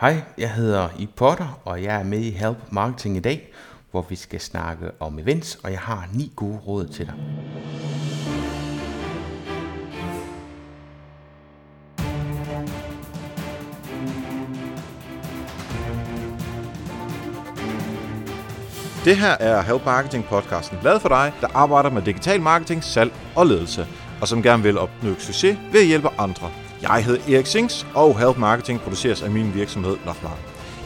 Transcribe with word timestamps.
Hej, 0.00 0.22
jeg 0.38 0.52
hedder 0.52 0.88
I 0.98 1.08
Potter, 1.16 1.60
og 1.64 1.82
jeg 1.82 2.00
er 2.00 2.04
med 2.04 2.18
i 2.18 2.30
Help 2.30 2.56
Marketing 2.70 3.16
i 3.16 3.20
dag, 3.20 3.52
hvor 3.90 4.06
vi 4.08 4.16
skal 4.16 4.40
snakke 4.40 4.90
om 5.00 5.18
events, 5.18 5.54
og 5.64 5.70
jeg 5.70 5.78
har 5.78 6.08
ni 6.14 6.32
gode 6.36 6.58
råd 6.58 6.86
til 6.86 7.06
dig. 7.06 7.14
Det 19.04 19.16
her 19.16 19.36
er 19.40 19.62
Help 19.62 19.84
Marketing 19.84 20.24
podcasten, 20.24 20.78
lavet 20.82 21.02
for 21.02 21.08
dig, 21.08 21.32
der 21.40 21.48
arbejder 21.54 21.90
med 21.90 22.02
digital 22.02 22.40
marketing, 22.40 22.84
salg 22.84 23.12
og 23.36 23.46
ledelse, 23.46 23.86
og 24.20 24.28
som 24.28 24.42
gerne 24.42 24.62
vil 24.62 24.78
opnå 24.78 25.14
succes 25.18 25.58
ved 25.72 25.80
at 25.80 25.86
hjælpe 25.86 26.08
andre. 26.18 26.50
Jeg 26.82 27.04
hedder 27.04 27.36
Erik 27.36 27.46
Sings, 27.46 27.86
og 27.94 28.18
Help 28.18 28.36
Marketing 28.36 28.80
produceres 28.80 29.22
af 29.22 29.30
min 29.30 29.54
virksomhed 29.54 29.96
Lofmark. 30.06 30.38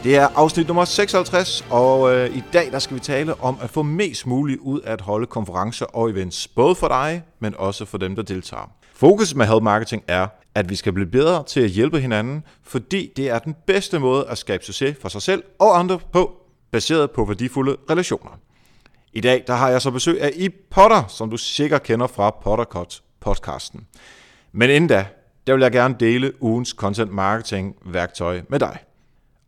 Det 0.05 0.17
er 0.17 0.29
afsnit 0.35 0.67
nummer 0.67 0.85
56, 0.85 1.67
og 1.71 2.15
øh, 2.15 2.37
i 2.37 2.43
dag 2.53 2.73
der 2.73 2.79
skal 2.79 2.95
vi 2.95 3.01
tale 3.01 3.41
om 3.41 3.57
at 3.63 3.71
få 3.71 3.83
mest 3.83 4.27
muligt 4.27 4.61
ud 4.61 4.81
af 4.81 4.93
at 4.93 5.01
holde 5.01 5.27
konferencer 5.27 5.87
og 5.87 6.11
events, 6.11 6.49
både 6.49 6.75
for 6.75 6.89
dig, 6.89 7.23
men 7.41 7.55
også 7.59 7.85
for 7.85 7.99
dem, 7.99 8.17
der 8.17 8.23
deltager. 8.23 8.71
Fokus 8.95 9.35
med 9.35 9.47
Help 9.47 9.63
Marketing 9.63 10.03
er, 10.09 10.27
at 10.55 10.71
vi 10.71 10.77
skal 10.77 10.93
blive 10.93 11.07
bedre 11.07 11.45
til 11.45 11.61
at 11.61 11.71
hjælpe 11.71 12.01
hinanden, 12.01 12.45
fordi 12.63 13.13
det 13.17 13.31
er 13.31 13.39
den 13.39 13.57
bedste 13.67 13.99
måde 13.99 14.27
at 14.29 14.39
skabe 14.39 14.65
succes 14.65 14.97
for 15.03 15.09
sig 15.09 15.23
selv 15.23 15.43
og 15.59 15.79
andre 15.79 15.99
på, 16.13 16.33
baseret 16.71 17.11
på 17.11 17.25
værdifulde 17.25 17.77
relationer. 17.91 18.31
I 19.13 19.21
dag 19.21 19.45
der 19.47 19.55
har 19.55 19.69
jeg 19.69 19.83
så 19.83 19.91
besøg 19.91 20.23
af 20.23 20.31
I 20.37 20.49
Potter, 20.71 21.05
som 21.09 21.31
du 21.31 21.37
sikkert 21.37 21.83
kender 21.83 22.07
fra 22.07 22.31
Pottercut 22.31 23.03
podcasten. 23.21 23.87
Men 24.53 24.71
inden 24.71 24.89
da, 24.89 25.07
der 25.47 25.53
vil 25.53 25.63
jeg 25.63 25.73
gerne 25.73 25.97
dele 26.01 26.43
ugens 26.43 26.69
content 26.69 27.13
marketing 27.13 27.77
værktøj 27.85 28.41
med 28.49 28.59
dig. 28.59 28.79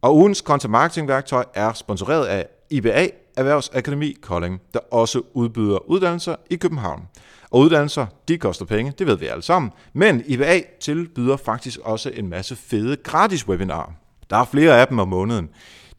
Og 0.03 0.17
ugens 0.17 0.39
content 0.39 0.71
marketing 0.71 1.09
værktøj 1.09 1.45
er 1.55 1.73
sponsoreret 1.73 2.27
af 2.27 2.47
IBA 2.71 3.09
Erhvervsakademi 3.37 4.17
Kolding, 4.23 4.61
der 4.75 4.81
også 4.91 5.23
udbyder 5.33 5.91
uddannelser 5.91 6.37
i 6.51 6.57
København. 6.57 7.03
Og 7.51 7.61
uddannelser, 7.61 8.07
de 8.29 8.39
koster 8.39 8.65
penge, 8.65 8.93
det 8.99 9.07
ved 9.07 9.17
vi 9.17 9.27
alle 9.27 9.43
sammen. 9.43 9.73
Men 9.93 10.23
IBA 10.27 10.61
tilbyder 10.81 11.37
faktisk 11.37 11.79
også 11.83 12.11
en 12.11 12.29
masse 12.29 12.57
fede 12.57 12.97
gratis 12.97 13.49
webinarer. 13.49 13.93
Der 14.31 14.37
er 14.37 14.45
flere 14.45 14.81
af 14.81 14.89
dem 14.89 14.99
om 14.99 15.09
måneden. 15.09 15.49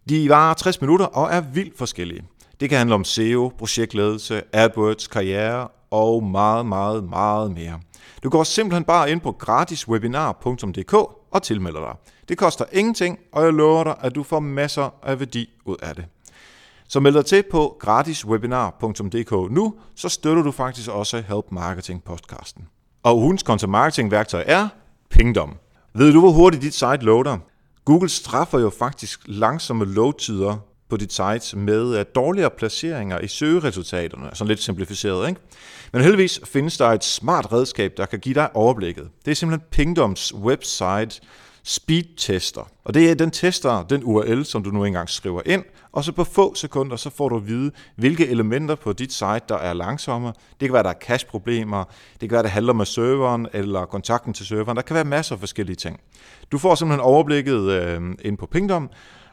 De 0.10 0.30
varer 0.30 0.54
60 0.54 0.82
minutter 0.82 1.06
og 1.06 1.30
er 1.32 1.42
vildt 1.42 1.78
forskellige. 1.78 2.24
Det 2.60 2.70
kan 2.70 2.78
handle 2.78 2.96
om 2.96 3.04
SEO, 3.04 3.54
projektledelse, 3.58 4.42
AdWords, 4.54 5.08
karriere 5.08 5.68
og 5.92 6.24
meget, 6.24 6.66
meget, 6.66 7.04
meget 7.04 7.52
mere. 7.52 7.80
Du 8.24 8.30
går 8.30 8.44
simpelthen 8.44 8.84
bare 8.84 9.12
ind 9.12 9.22
på 9.22 9.32
gratiswebinar.dk 9.32 10.94
og 11.32 11.44
tilmelder 11.44 11.80
dig. 11.80 11.96
Det 12.30 12.38
koster 12.38 12.66
ingenting, 12.72 13.20
og 13.32 13.44
jeg 13.44 13.54
lover 13.54 13.84
dig, 13.84 13.96
at 14.02 14.16
du 14.16 14.24
får 14.24 14.40
masser 14.40 14.90
af 15.04 15.20
værdi 15.20 15.50
ud 15.66 15.76
af 15.84 15.96
det. 15.96 16.06
Så 16.88 17.00
meld 17.00 17.16
dig 17.16 17.26
til 17.26 17.44
på 17.52 17.78
gratiswebinar.dk 17.80 19.52
nu, 19.52 19.74
så 19.96 20.10
støtter 20.10 20.44
du 20.44 20.52
faktisk 20.52 20.90
også 20.90 21.18
Help 21.18 21.46
Marketing 21.52 22.04
podcasten. 22.04 22.68
Og 23.04 23.18
ugens 23.18 23.42
content 23.42 23.72
marketing 23.72 24.12
værktøj 24.12 24.44
er 24.48 24.68
Pingdom. 25.10 25.56
Ved 25.94 26.14
du, 26.14 26.20
hvor 26.20 26.32
hurtigt 26.32 26.64
dit 26.64 26.74
site 26.74 26.98
loader? 26.98 27.38
Google 27.86 28.10
straffer 28.10 28.60
jo 28.60 28.70
faktisk 28.80 29.22
langsomme 29.26 29.86
loadtider 29.86 30.58
på 30.90 30.98
dit 30.98 31.14
site 31.14 31.58
med 31.58 32.00
uh, 32.00 32.06
dårligere 32.16 32.50
placeringer 32.50 33.20
i 33.20 33.28
søgeresultaterne, 33.28 34.30
sådan 34.34 34.48
lidt 34.48 34.64
simplificeret. 34.64 35.30
Ikke? 35.30 35.42
Men 35.92 36.02
heldigvis 36.02 36.40
findes 36.44 36.78
der 36.78 36.88
et 36.88 37.04
smart 37.04 37.52
redskab, 37.52 37.94
der 37.98 38.06
kan 38.06 38.20
give 38.20 38.36
dig 38.36 38.56
overblikket. 38.56 39.10
Det 39.26 39.32
er 39.32 39.36
simpelthen 39.36 39.68
Pingdoms 39.72 40.34
website 40.34 41.22
speedtester. 41.68 42.72
Og 42.84 42.94
det 42.94 43.12
er 43.12 43.16
den 43.16 43.32
tester, 43.32 43.84
den 43.84 44.02
URL, 44.04 44.44
som 44.44 44.64
du 44.64 44.70
nu 44.70 44.84
engang 44.84 45.10
skriver 45.10 45.42
ind, 45.46 45.64
og 45.92 46.04
så 46.04 46.12
på 46.12 46.24
få 46.24 46.56
sekunder, 46.56 46.96
så 46.96 47.10
får 47.10 47.30
du 47.30 47.36
at 47.36 47.48
vide, 47.48 47.72
hvilke 47.96 48.28
elementer 48.28 48.76
på 48.76 48.94
dit 48.94 49.14
site, 49.14 49.42
der 49.50 49.58
er 49.58 49.74
langsommere. 49.74 50.34
Det 50.60 50.68
kan 50.68 50.74
være, 50.74 50.84
der 50.84 50.90
er 50.90 51.00
cache-problemer, 51.02 51.84
det 52.22 52.30
kan 52.30 52.32
være, 52.32 52.44
det 52.44 52.52
handler 52.52 52.74
med 52.74 52.86
serveren 52.86 53.48
eller 53.54 53.86
kontakten 53.86 54.34
til 54.34 54.46
serveren. 54.46 54.76
Der 54.76 54.82
kan 54.82 54.96
være 54.96 55.06
masser 55.06 55.36
af 55.36 55.40
forskellige 55.40 55.76
ting. 55.76 56.00
Du 56.52 56.58
får 56.58 56.76
simpelthen 56.76 57.02
overblikket 57.02 57.60
øh, 57.60 58.02
ind 58.22 58.38
på 58.38 58.46
Pingdom, 58.46 58.90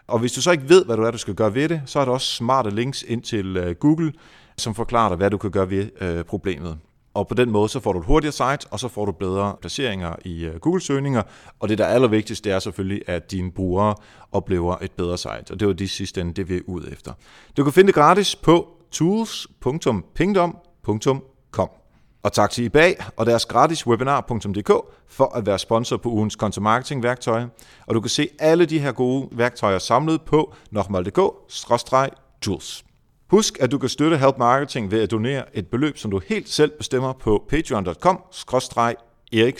og 0.06 0.18
hvis 0.18 0.32
du 0.32 0.42
så 0.42 0.50
ikke 0.50 0.68
ved, 0.68 0.84
hvad 0.84 0.96
du 0.96 1.02
er, 1.02 1.10
du 1.10 1.18
skal 1.18 1.34
gøre 1.34 1.54
ved 1.54 1.68
det, 1.68 1.82
så 1.86 2.00
er 2.00 2.04
der 2.04 2.12
også 2.12 2.26
smarte 2.26 2.70
links 2.70 3.04
ind 3.08 3.22
til 3.22 3.56
øh, 3.56 3.74
Google, 3.74 4.12
som 4.56 4.74
forklarer 4.74 5.08
dig, 5.08 5.16
hvad 5.16 5.30
du 5.30 5.38
kan 5.38 5.50
gøre 5.50 5.70
ved 5.70 5.90
øh, 6.00 6.24
problemet. 6.24 6.78
Og 7.14 7.28
på 7.28 7.34
den 7.34 7.50
måde, 7.50 7.68
så 7.68 7.80
får 7.80 7.92
du 7.92 7.98
et 7.98 8.04
hurtigere 8.04 8.32
site, 8.32 8.66
og 8.70 8.80
så 8.80 8.88
får 8.88 9.04
du 9.04 9.12
bedre 9.12 9.56
placeringer 9.60 10.16
i 10.24 10.44
øh, 10.44 10.60
Google-søgninger. 10.60 11.22
Og 11.60 11.68
det, 11.68 11.78
der 11.78 11.84
er 11.84 11.94
allervigtigst, 11.94 12.44
det 12.44 12.52
er 12.52 12.58
selvfølgelig, 12.58 13.02
at 13.06 13.30
dine 13.30 13.52
brugere 13.52 13.94
oplever 14.32 14.76
et 14.82 14.92
bedre 14.92 15.18
site. 15.18 15.50
Og 15.50 15.60
det 15.60 15.68
var 15.68 15.74
de 15.74 15.88
sidste 15.88 16.20
ende, 16.20 16.34
det 16.34 16.48
vi 16.48 16.56
er 16.56 16.60
ude 16.66 16.92
efter. 16.92 17.12
Du 17.56 17.64
kan 17.64 17.72
finde 17.72 17.86
det 17.86 17.94
gratis 17.94 18.36
på 18.36 18.68
tools.pingdom.com. 18.90 21.81
Og 22.22 22.32
tak 22.32 22.50
til 22.50 22.66
eBay 22.66 22.92
og 23.16 23.26
deres 23.26 23.46
gratis 23.46 23.86
webinar.dk 23.86 24.70
for 25.08 25.36
at 25.36 25.46
være 25.46 25.58
sponsor 25.58 25.96
på 25.96 26.08
ugens 26.08 26.34
content 26.34 26.62
marketing 26.62 27.02
værktøj. 27.02 27.44
Og 27.86 27.94
du 27.94 28.00
kan 28.00 28.10
se 28.10 28.28
alle 28.38 28.66
de 28.66 28.78
her 28.78 28.92
gode 28.92 29.28
værktøjer 29.32 29.78
samlet 29.78 30.22
på 30.22 30.54
nokmal.dk-tools. 30.70 32.84
Husk, 33.30 33.58
at 33.60 33.70
du 33.70 33.78
kan 33.78 33.88
støtte 33.88 34.18
Help 34.18 34.38
Marketing 34.38 34.90
ved 34.90 35.02
at 35.02 35.10
donere 35.10 35.56
et 35.56 35.66
beløb, 35.66 35.98
som 35.98 36.10
du 36.10 36.20
helt 36.28 36.48
selv 36.48 36.72
bestemmer 36.78 37.12
på 37.12 37.44
patreon.com-erik 37.48 39.58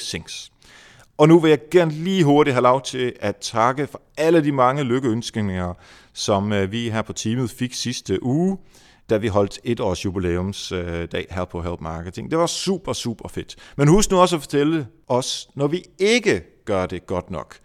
Og 1.19 1.28
nu 1.28 1.39
vil 1.39 1.49
jeg 1.49 1.59
gerne 1.71 1.91
lige 1.91 2.25
hurtigt 2.25 2.55
have 2.55 2.62
lov 2.62 2.83
til 2.83 3.12
at 3.21 3.37
takke 3.37 3.87
for 3.87 4.01
alle 4.19 4.45
de 4.45 4.53
mange 4.53 4.83
lykkeønskninger, 4.83 5.75
som 6.12 6.53
øh, 6.53 6.72
vi 6.72 6.91
her 6.91 7.03
på 7.03 7.12
teamet 7.12 7.51
fik 7.51 7.75
sidste 7.75 8.22
uge, 8.22 8.59
da 9.12 9.19
vi 9.19 9.28
holdt 9.28 9.61
et 9.65 9.81
års 9.81 10.05
jubilæumsdag 10.05 11.27
her 11.31 11.45
på 11.45 11.62
Help 11.62 11.81
Marketing. 11.81 12.31
Det 12.31 12.39
var 12.39 12.47
super, 12.47 12.93
super 12.93 13.28
fedt. 13.28 13.56
Men 13.77 13.89
husk 13.89 14.11
nu 14.11 14.21
også 14.21 14.37
at 14.37 14.43
fortælle 14.43 14.87
os, 15.09 15.49
når 15.55 15.67
vi 15.67 15.84
ikke 15.99 16.43
gør 16.65 16.87
det 16.87 17.06
godt 17.06 17.31
nok. 17.31 17.56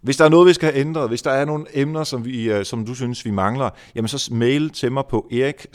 Hvis 0.00 0.16
der 0.16 0.24
er 0.24 0.28
noget, 0.28 0.48
vi 0.48 0.52
skal 0.52 0.72
have 0.72 0.80
ændret, 0.80 1.08
hvis 1.08 1.22
der 1.22 1.30
er 1.30 1.44
nogle 1.44 1.66
emner, 1.72 2.04
som, 2.04 2.24
vi, 2.24 2.52
øh, 2.52 2.64
som 2.64 2.86
du 2.86 2.94
synes, 2.94 3.24
vi 3.24 3.30
mangler, 3.30 3.70
jamen 3.94 4.08
så 4.08 4.34
mail 4.34 4.70
til 4.70 4.92
mig 4.92 5.04
på 5.10 5.28
erik 5.32 5.66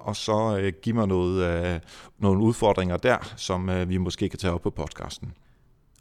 og 0.00 0.16
så 0.16 0.58
øh, 0.60 0.72
giv 0.82 0.94
mig 0.94 1.08
noget, 1.08 1.64
øh, 1.64 1.80
nogle 2.18 2.42
udfordringer 2.42 2.96
der, 2.96 3.32
som 3.36 3.68
øh, 3.68 3.88
vi 3.88 3.96
måske 3.96 4.28
kan 4.28 4.38
tage 4.38 4.52
op 4.52 4.62
på 4.62 4.70
podcasten. 4.70 5.32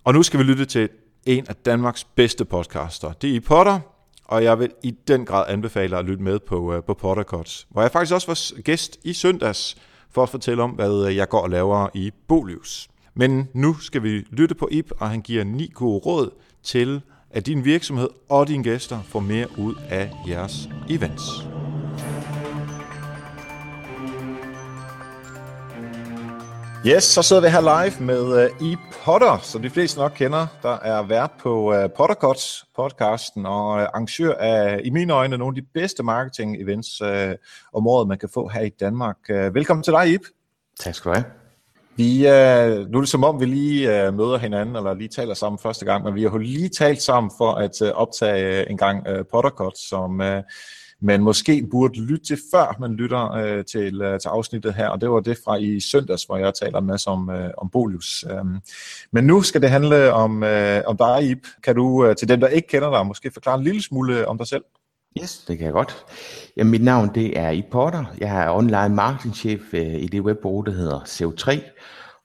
Og 0.03 0.13
nu 0.13 0.23
skal 0.23 0.39
vi 0.39 0.43
lytte 0.43 0.65
til 0.65 0.89
en 1.25 1.45
af 1.49 1.55
Danmarks 1.55 2.03
bedste 2.03 2.45
podcaster. 2.45 3.11
Det 3.11 3.29
er 3.29 3.33
I 3.33 3.39
Potter, 3.39 3.79
og 4.29 4.43
jeg 4.43 4.59
vil 4.59 4.71
i 4.83 4.91
den 5.07 5.25
grad 5.25 5.45
anbefale 5.47 5.97
at 5.97 6.05
lytte 6.05 6.23
med 6.23 6.39
på, 6.39 6.73
øh, 6.73 6.83
på 6.83 6.93
Pottercuts, 6.93 7.67
hvor 7.69 7.81
jeg 7.81 7.91
faktisk 7.91 8.13
også 8.13 8.27
var 8.27 8.61
gæst 8.61 8.97
i 9.03 9.13
søndags 9.13 9.77
for 10.11 10.23
at 10.23 10.29
fortælle 10.29 10.63
om, 10.63 10.71
hvad 10.71 11.07
øh, 11.07 11.15
jeg 11.15 11.29
går 11.29 11.41
og 11.41 11.49
laver 11.49 11.87
i 11.93 12.11
Bolius. 12.27 12.89
Men 13.13 13.47
nu 13.53 13.73
skal 13.73 14.03
vi 14.03 14.09
lytte 14.29 14.55
på 14.55 14.67
Ip, 14.71 14.91
og 14.99 15.09
han 15.09 15.21
giver 15.21 15.43
ni 15.43 15.71
gode 15.73 15.99
råd 15.99 16.29
til, 16.63 17.01
at 17.31 17.45
din 17.45 17.65
virksomhed 17.65 18.09
og 18.29 18.47
dine 18.47 18.63
gæster 18.63 19.01
får 19.01 19.19
mere 19.19 19.47
ud 19.57 19.75
af 19.89 20.11
jeres 20.27 20.69
events. 20.89 21.23
Yes, 26.87 27.03
så 27.03 27.21
sidder 27.21 27.41
vi 27.41 27.47
her 27.47 27.61
live 27.61 28.05
med 28.05 28.21
uh, 28.21 28.71
E. 28.71 28.77
Potter, 29.03 29.37
som 29.41 29.61
de 29.61 29.69
fleste 29.69 29.99
nok 29.99 30.11
kender, 30.15 30.47
der 30.63 30.79
er 30.79 31.03
vært 31.03 31.31
på 31.39 31.73
uh, 31.73 31.89
Pottercuts 31.97 32.65
podcasten 32.75 33.45
og 33.45 33.67
uh, 33.69 33.81
arrangør 33.81 34.33
af, 34.33 34.81
i 34.83 34.89
mine 34.89 35.13
øjne, 35.13 35.37
nogle 35.37 35.57
af 35.57 35.63
de 35.63 35.67
bedste 35.73 36.03
marketing-events 36.03 37.01
uh, 37.01 37.33
om 37.73 37.87
året, 37.87 38.07
man 38.07 38.17
kan 38.17 38.29
få 38.33 38.47
her 38.47 38.61
i 38.61 38.69
Danmark. 38.69 39.17
Uh, 39.29 39.55
velkommen 39.55 39.83
til 39.83 39.93
dig, 39.93 40.13
Ip. 40.13 40.21
Tak 40.79 40.95
skal 40.95 41.11
du 41.11 41.15
have. 41.15 41.25
Vi, 41.95 42.17
uh, 42.17 42.91
nu 42.91 42.97
er 42.97 43.01
det 43.01 43.09
som 43.09 43.23
om, 43.23 43.39
vi 43.39 43.45
lige 43.45 44.07
uh, 44.07 44.13
møder 44.13 44.37
hinanden, 44.37 44.75
eller 44.75 44.93
lige 44.93 45.09
taler 45.09 45.33
sammen 45.33 45.59
første 45.59 45.85
gang, 45.85 46.03
men 46.03 46.15
vi 46.15 46.23
har 46.23 46.29
jo 46.29 46.37
lige 46.37 46.69
talt 46.69 47.01
sammen 47.01 47.31
for 47.37 47.51
at 47.51 47.81
uh, 47.81 47.87
optage 47.87 48.61
uh, 48.61 48.71
en 48.71 48.77
gang 48.77 49.07
uh, 49.09 49.25
Pottercut, 49.31 49.77
som 49.77 50.19
uh, 50.19 50.27
man 51.01 51.21
måske 51.21 51.67
burde 51.71 52.01
lytte 52.01 52.25
til, 52.25 52.37
før 52.53 52.75
man 52.79 52.93
lytter 52.93 53.31
øh, 53.31 53.65
til, 53.65 54.01
øh, 54.01 54.19
til 54.19 54.27
afsnittet 54.27 54.73
her, 54.73 54.87
og 54.87 55.01
det 55.01 55.11
var 55.11 55.19
det 55.19 55.37
fra 55.45 55.55
i 55.55 55.79
søndags, 55.79 56.23
hvor 56.23 56.37
jeg 56.37 56.53
taler 56.53 56.79
med 56.79 57.07
om, 57.07 57.29
øh, 57.29 57.49
om 57.57 57.69
Bolius. 57.69 58.25
Øhm, 58.31 58.57
men 59.11 59.23
nu 59.23 59.41
skal 59.41 59.61
det 59.61 59.69
handle 59.69 60.13
om, 60.13 60.43
øh, 60.43 60.81
om 60.85 60.97
dig, 60.97 61.29
Ip. 61.31 61.47
Kan 61.63 61.75
du 61.75 62.05
øh, 62.05 62.15
til 62.15 62.29
dem, 62.29 62.39
der 62.39 62.47
ikke 62.47 62.67
kender 62.67 62.89
dig, 62.89 63.05
måske 63.05 63.31
forklare 63.33 63.57
en 63.57 63.63
lille 63.63 63.83
smule 63.83 64.27
om 64.27 64.37
dig 64.37 64.47
selv? 64.47 64.63
Yes, 65.21 65.37
det 65.47 65.57
kan 65.57 65.65
jeg 65.65 65.73
godt. 65.73 66.05
Jamen, 66.57 66.71
mit 66.71 66.83
navn 66.83 67.15
det 67.15 67.39
er 67.39 67.49
I 67.49 67.63
Potter. 67.71 68.05
Jeg 68.17 68.43
er 68.43 68.51
online 68.51 68.95
marketingchef 68.95 69.73
øh, 69.73 69.95
i 69.95 70.07
det 70.07 70.21
webbureau, 70.21 70.61
der 70.61 70.71
hedder 70.71 70.99
CO3. 70.99 71.59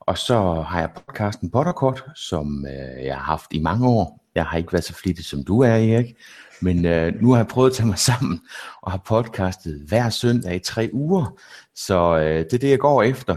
Og 0.00 0.18
så 0.18 0.64
har 0.68 0.80
jeg 0.80 0.90
podcasten 1.06 1.50
Potterkort, 1.50 2.04
som 2.14 2.66
øh, 2.66 3.04
jeg 3.04 3.14
har 3.14 3.22
haft 3.22 3.46
i 3.50 3.60
mange 3.60 3.88
år. 3.88 4.20
Jeg 4.34 4.44
har 4.44 4.58
ikke 4.58 4.72
været 4.72 4.84
så 4.84 4.94
flittig 4.94 5.24
som 5.24 5.44
du 5.44 5.60
er, 5.60 5.74
Erik. 5.74 6.16
Men 6.60 6.84
øh, 6.84 7.22
nu 7.22 7.30
har 7.30 7.36
jeg 7.36 7.46
prøvet 7.46 7.70
at 7.70 7.76
tage 7.76 7.86
mig 7.86 7.98
sammen 7.98 8.40
og 8.82 8.90
har 8.90 9.02
podcastet 9.06 9.84
hver 9.88 10.10
søndag 10.10 10.56
i 10.56 10.58
tre 10.58 10.90
uger. 10.92 11.38
Så 11.74 12.16
øh, 12.18 12.38
det 12.38 12.52
er 12.52 12.58
det, 12.58 12.70
jeg 12.70 12.78
går 12.78 13.02
efter. 13.02 13.36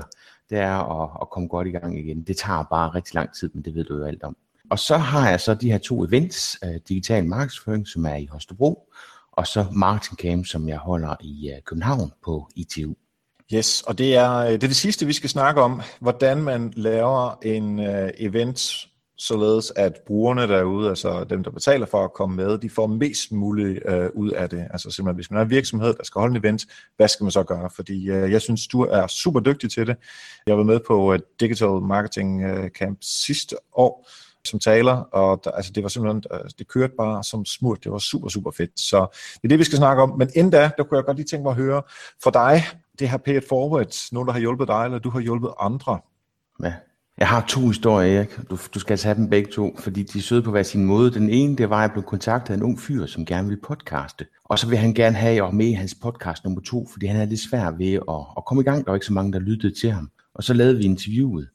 Det 0.49 0.57
er 0.57 1.03
at, 1.03 1.09
at 1.21 1.29
komme 1.29 1.47
godt 1.47 1.67
i 1.67 1.71
gang 1.71 1.99
igen. 1.99 2.23
Det 2.23 2.37
tager 2.37 2.63
bare 2.63 2.89
rigtig 2.89 3.15
lang 3.15 3.29
tid, 3.39 3.49
men 3.53 3.63
det 3.63 3.75
ved 3.75 3.83
du 3.83 3.97
jo 3.97 4.03
alt 4.03 4.23
om. 4.23 4.37
Og 4.69 4.79
så 4.79 4.97
har 4.97 5.29
jeg 5.29 5.39
så 5.39 5.53
de 5.53 5.71
her 5.71 5.77
to 5.77 6.03
events, 6.05 6.57
øh, 6.63 6.79
digital 6.89 7.25
markedsføring, 7.25 7.87
som 7.87 8.05
er 8.05 8.15
i 8.15 8.25
Holstebro, 8.25 8.89
og 9.31 9.47
så 9.47 9.65
Marketing 9.71 10.19
Camp, 10.19 10.45
som 10.45 10.69
jeg 10.69 10.77
holder 10.77 11.15
i 11.21 11.51
øh, 11.55 11.61
København 11.65 12.11
på 12.23 12.49
ITU. 12.55 12.93
Yes, 13.53 13.81
og 13.81 13.97
det 13.97 14.15
er, 14.15 14.33
øh, 14.33 14.51
det 14.51 14.63
er 14.63 14.67
det 14.67 14.75
sidste, 14.75 15.05
vi 15.05 15.13
skal 15.13 15.29
snakke 15.29 15.61
om, 15.61 15.81
hvordan 15.99 16.41
man 16.41 16.73
laver 16.75 17.39
en 17.41 17.79
øh, 17.79 18.09
event, 18.17 18.87
således 19.17 19.73
at 19.75 19.99
brugerne 20.07 20.47
derude, 20.47 20.89
altså 20.89 21.23
dem, 21.23 21.43
der 21.43 21.51
betaler 21.51 21.85
for 21.85 22.03
at 22.03 22.13
komme 22.13 22.35
med, 22.35 22.57
de 22.57 22.69
får 22.69 22.87
mest 22.87 23.31
muligt 23.31 23.79
øh, 23.85 24.09
ud 24.13 24.31
af 24.31 24.49
det. 24.49 24.67
Altså 24.71 24.91
simpelthen, 24.91 25.15
hvis 25.15 25.31
man 25.31 25.39
er 25.39 25.43
en 25.43 25.49
virksomhed, 25.49 25.93
der 25.93 26.03
skal 26.03 26.19
holde 26.19 26.35
en 26.35 26.45
event, 26.45 26.65
hvad 26.97 27.07
skal 27.07 27.23
man 27.23 27.31
så 27.31 27.43
gøre? 27.43 27.69
Fordi 27.69 28.09
øh, 28.09 28.31
jeg 28.31 28.41
synes, 28.41 28.67
du 28.67 28.81
er 28.81 29.07
super 29.07 29.39
dygtig 29.39 29.71
til 29.71 29.87
det. 29.87 29.95
Jeg 30.47 30.57
var 30.57 30.63
med 30.63 30.79
på 30.87 31.13
øh, 31.13 31.19
Digital 31.39 31.69
Marketing 31.69 32.43
øh, 32.43 32.69
Camp 32.69 32.97
sidste 33.01 33.55
år, 33.73 34.09
som 34.45 34.59
taler, 34.59 34.93
og 34.93 35.41
der, 35.43 35.51
altså 35.51 35.71
det 35.71 35.83
var 35.83 35.89
simpelthen, 35.89 36.23
øh, 36.31 36.49
det 36.59 36.67
kørte 36.67 36.93
bare 36.97 37.23
som 37.23 37.45
smurt, 37.45 37.83
det 37.83 37.91
var 37.91 37.97
super, 37.97 38.29
super 38.29 38.51
fedt. 38.51 38.79
Så 38.79 39.07
det 39.33 39.43
er 39.43 39.47
det, 39.47 39.59
vi 39.59 39.63
skal 39.63 39.77
snakke 39.77 40.03
om. 40.03 40.17
Men 40.17 40.29
inden 40.35 40.51
da, 40.51 40.71
der 40.77 40.83
kunne 40.83 40.97
jeg 40.97 41.05
godt 41.05 41.17
lige 41.17 41.27
tænke 41.27 41.43
mig 41.43 41.49
at 41.49 41.55
høre 41.55 41.81
fra 42.23 42.31
dig, 42.31 42.63
det 42.99 43.09
her 43.09 43.17
pay 43.17 43.37
it 43.37 43.47
forward, 43.49 44.11
nogen, 44.11 44.27
der 44.27 44.33
har 44.33 44.39
hjulpet 44.39 44.67
dig, 44.67 44.85
eller 44.85 44.99
du 44.99 45.09
har 45.09 45.19
hjulpet 45.19 45.51
andre? 45.59 45.99
Ja. 46.63 46.73
Jeg 47.17 47.27
har 47.27 47.45
to 47.49 47.67
historier, 47.67 48.17
Erik. 48.17 48.37
Du, 48.49 48.57
du 48.73 48.79
skal 48.79 48.93
altså 48.93 49.07
have 49.07 49.15
dem 49.15 49.29
begge 49.29 49.51
to, 49.51 49.75
fordi 49.79 50.03
de 50.03 50.17
er 50.17 50.21
søde 50.21 50.41
på 50.41 50.51
hver 50.51 50.63
sin 50.63 50.85
måde. 50.85 51.11
Den 51.11 51.29
ene, 51.29 51.55
det 51.55 51.69
var, 51.69 51.77
at 51.77 51.81
jeg 51.81 51.91
blev 51.91 52.03
kontaktet 52.03 52.53
af 52.53 52.57
en 52.57 52.63
ung 52.63 52.79
fyr, 52.79 53.05
som 53.05 53.25
gerne 53.25 53.47
ville 53.47 53.61
podcaste. 53.61 54.25
Og 54.43 54.59
så 54.59 54.67
vil 54.67 54.77
han 54.77 54.93
gerne 54.93 55.15
have 55.15 55.35
jer 55.35 55.51
med 55.51 55.65
i 55.65 55.71
hans 55.71 55.95
podcast 55.95 56.43
nummer 56.43 56.61
to, 56.61 56.87
fordi 56.91 57.05
han 57.05 57.21
er 57.21 57.25
lidt 57.25 57.39
svær 57.39 57.71
ved 57.71 57.93
at, 57.93 58.25
at 58.37 58.45
komme 58.45 58.61
i 58.61 58.63
gang. 58.63 58.85
Der 58.85 58.91
var 58.91 58.95
ikke 58.95 59.05
så 59.05 59.13
mange, 59.13 59.33
der 59.33 59.39
lyttede 59.39 59.73
til 59.73 59.91
ham. 59.91 60.09
Og 60.33 60.43
så 60.43 60.53
lavede 60.53 60.77
vi 60.77 60.83
interviewet. 60.83 61.47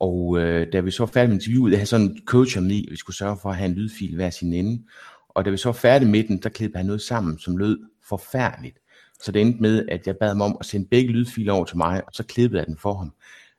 Og 0.00 0.38
øh, 0.38 0.72
da 0.72 0.80
vi 0.80 0.90
så 0.90 1.02
var 1.02 1.06
færdige 1.06 1.28
med 1.28 1.36
interviewet, 1.36 1.70
jeg 1.70 1.78
havde 1.78 1.88
sådan 1.88 2.06
en 2.06 2.18
coach 2.26 2.58
om 2.58 2.70
i, 2.70 2.88
vi 2.90 2.96
skulle 2.96 3.16
sørge 3.16 3.36
for 3.42 3.50
at 3.50 3.56
have 3.56 3.68
en 3.68 3.74
lydfil 3.74 4.14
hver 4.14 4.30
sin 4.30 4.52
ende. 4.52 4.82
Og 5.28 5.44
da 5.44 5.50
vi 5.50 5.56
så 5.56 5.68
var 5.68 5.72
færdige 5.72 6.10
med 6.10 6.24
den, 6.24 6.42
der 6.42 6.48
klippede 6.48 6.78
han 6.78 6.86
noget 6.86 7.02
sammen, 7.02 7.38
som 7.38 7.56
lød 7.56 7.78
forfærdeligt. 8.08 8.78
Så 9.22 9.32
det 9.32 9.42
endte 9.42 9.62
med, 9.62 9.86
at 9.88 10.06
jeg 10.06 10.16
bad 10.20 10.28
ham 10.28 10.40
om 10.40 10.56
at 10.60 10.66
sende 10.66 10.88
begge 10.90 11.12
lydfiler 11.12 11.52
over 11.52 11.64
til 11.64 11.76
mig, 11.76 12.02
og 12.06 12.10
så 12.12 12.22
klippede 12.22 12.58
jeg 12.58 12.66
den 12.66 12.76
for 12.76 12.94
ham. 12.94 13.12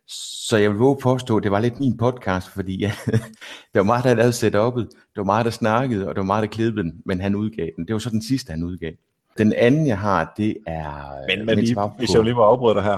Så 0.10 0.58
jeg 0.58 0.70
vil 0.70 0.78
våge 0.78 0.98
påstå, 1.02 1.38
at 1.38 1.44
det 1.44 1.52
var 1.52 1.60
lidt 1.60 1.80
min 1.80 1.98
podcast, 1.98 2.50
fordi 2.50 2.78
ja, 2.78 2.92
det 3.74 3.76
var 3.76 3.84
meget, 3.84 4.04
der 4.04 4.14
lavede 4.14 4.32
setup'et, 4.32 4.88
det 4.90 5.18
var 5.18 5.24
meget, 5.24 5.46
der 5.46 5.52
snakkede, 5.52 6.08
og 6.08 6.16
det 6.16 6.20
var 6.20 6.26
meget, 6.26 6.42
der 6.42 6.48
klippede 6.48 6.84
den, 6.84 7.02
men 7.06 7.22
han 7.22 7.36
udgav 7.36 7.70
den. 7.76 7.88
Det 7.88 7.94
var 7.94 8.00
så 8.00 8.10
den 8.10 8.24
sidste, 8.24 8.52
han 8.52 8.64
udgav. 8.64 8.92
Den 9.38 9.54
anden, 9.54 9.88
jeg 9.88 9.98
har, 9.98 10.34
det 10.38 10.58
er... 10.68 11.38
Men, 11.38 11.46
men 11.46 11.60
lige, 11.60 11.76
hvis 11.98 12.14
jeg 12.14 12.24
lige 12.24 12.34
må 12.34 12.44
afbryde 12.44 12.76
dig 12.76 12.84
her. 12.84 12.98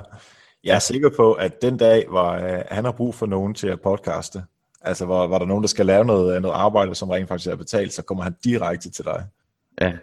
Jeg 0.63 0.75
er 0.75 0.79
sikker 0.79 1.09
på, 1.15 1.33
at 1.33 1.61
den 1.61 1.77
dag, 1.77 2.05
hvor 2.09 2.35
uh, 2.35 2.61
han 2.71 2.85
har 2.85 2.91
brug 2.91 3.15
for 3.15 3.25
nogen 3.25 3.53
til 3.53 3.67
at 3.67 3.81
podcaste, 3.81 4.43
altså 4.81 5.05
hvor, 5.05 5.27
hvor 5.27 5.37
der 5.37 5.45
er 5.45 5.47
nogen, 5.47 5.63
der 5.63 5.67
skal 5.67 5.85
lave 5.85 6.05
noget, 6.05 6.41
noget 6.41 6.55
arbejde, 6.55 6.95
som 6.95 7.09
rent 7.09 7.27
faktisk 7.27 7.49
er 7.49 7.55
betalt, 7.55 7.93
så 7.93 8.01
kommer 8.01 8.23
han 8.23 8.35
direkte 8.43 8.91
til 8.91 9.05
dig. 9.05 9.25
Ja, 9.81 9.93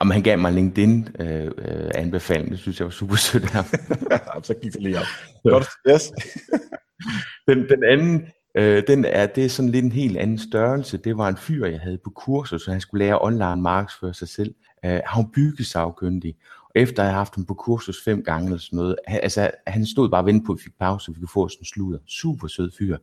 og 0.00 0.12
han 0.12 0.22
gav 0.22 0.38
mig 0.38 0.52
LinkedIn 0.52 1.08
øh, 1.18 1.50
øh, 1.58 1.90
anbefaling, 1.94 2.50
det 2.50 2.58
synes 2.58 2.80
jeg 2.80 2.84
var 2.84 2.90
super 2.90 3.16
sødt 3.16 3.50
her. 3.50 3.62
så 4.42 4.54
gik 4.62 4.72
det 4.72 4.82
lige 4.82 4.98
op. 4.98 5.06
Godt, 5.44 5.68
yes. 5.90 6.12
den, 7.48 7.68
den 7.68 7.84
anden, 7.84 8.26
øh, 8.54 8.82
den 8.86 9.04
er, 9.04 9.26
det 9.26 9.44
er 9.44 9.48
sådan 9.48 9.70
lidt 9.70 9.84
en 9.84 9.92
helt 9.92 10.16
anden 10.16 10.38
størrelse. 10.38 10.96
Det 10.96 11.18
var 11.18 11.28
en 11.28 11.36
fyr, 11.36 11.66
jeg 11.66 11.80
havde 11.80 11.98
på 12.04 12.10
kursus, 12.10 12.62
så 12.62 12.70
han 12.70 12.80
skulle 12.80 13.04
lære 13.04 13.18
online 13.20 13.62
markedsføre 13.62 14.14
sig 14.14 14.28
selv. 14.28 14.54
Øh, 14.84 15.00
han 15.06 15.30
byggesagkyndig, 15.34 16.34
og 16.64 16.70
efter 16.74 17.02
at 17.02 17.08
have 17.08 17.16
haft 17.16 17.34
ham 17.34 17.44
på 17.46 17.54
kursus 17.54 18.04
fem 18.04 18.24
gange 18.24 18.46
eller 18.46 18.58
sådan 18.58 18.76
noget, 18.76 18.96
han, 19.06 19.20
altså, 19.22 19.50
han 19.66 19.86
stod 19.86 20.10
bare 20.10 20.20
og 20.20 20.26
ventede 20.26 20.46
på, 20.46 20.52
at 20.52 20.58
vi 20.58 20.62
fik 20.62 20.78
pause, 20.80 21.04
så 21.04 21.12
vi 21.12 21.18
kunne 21.18 21.28
få 21.28 21.48
sådan 21.48 21.60
en 21.60 21.64
sludder. 21.64 21.98
Super 22.06 22.48
sød 22.48 22.70
fyr. 22.78 22.96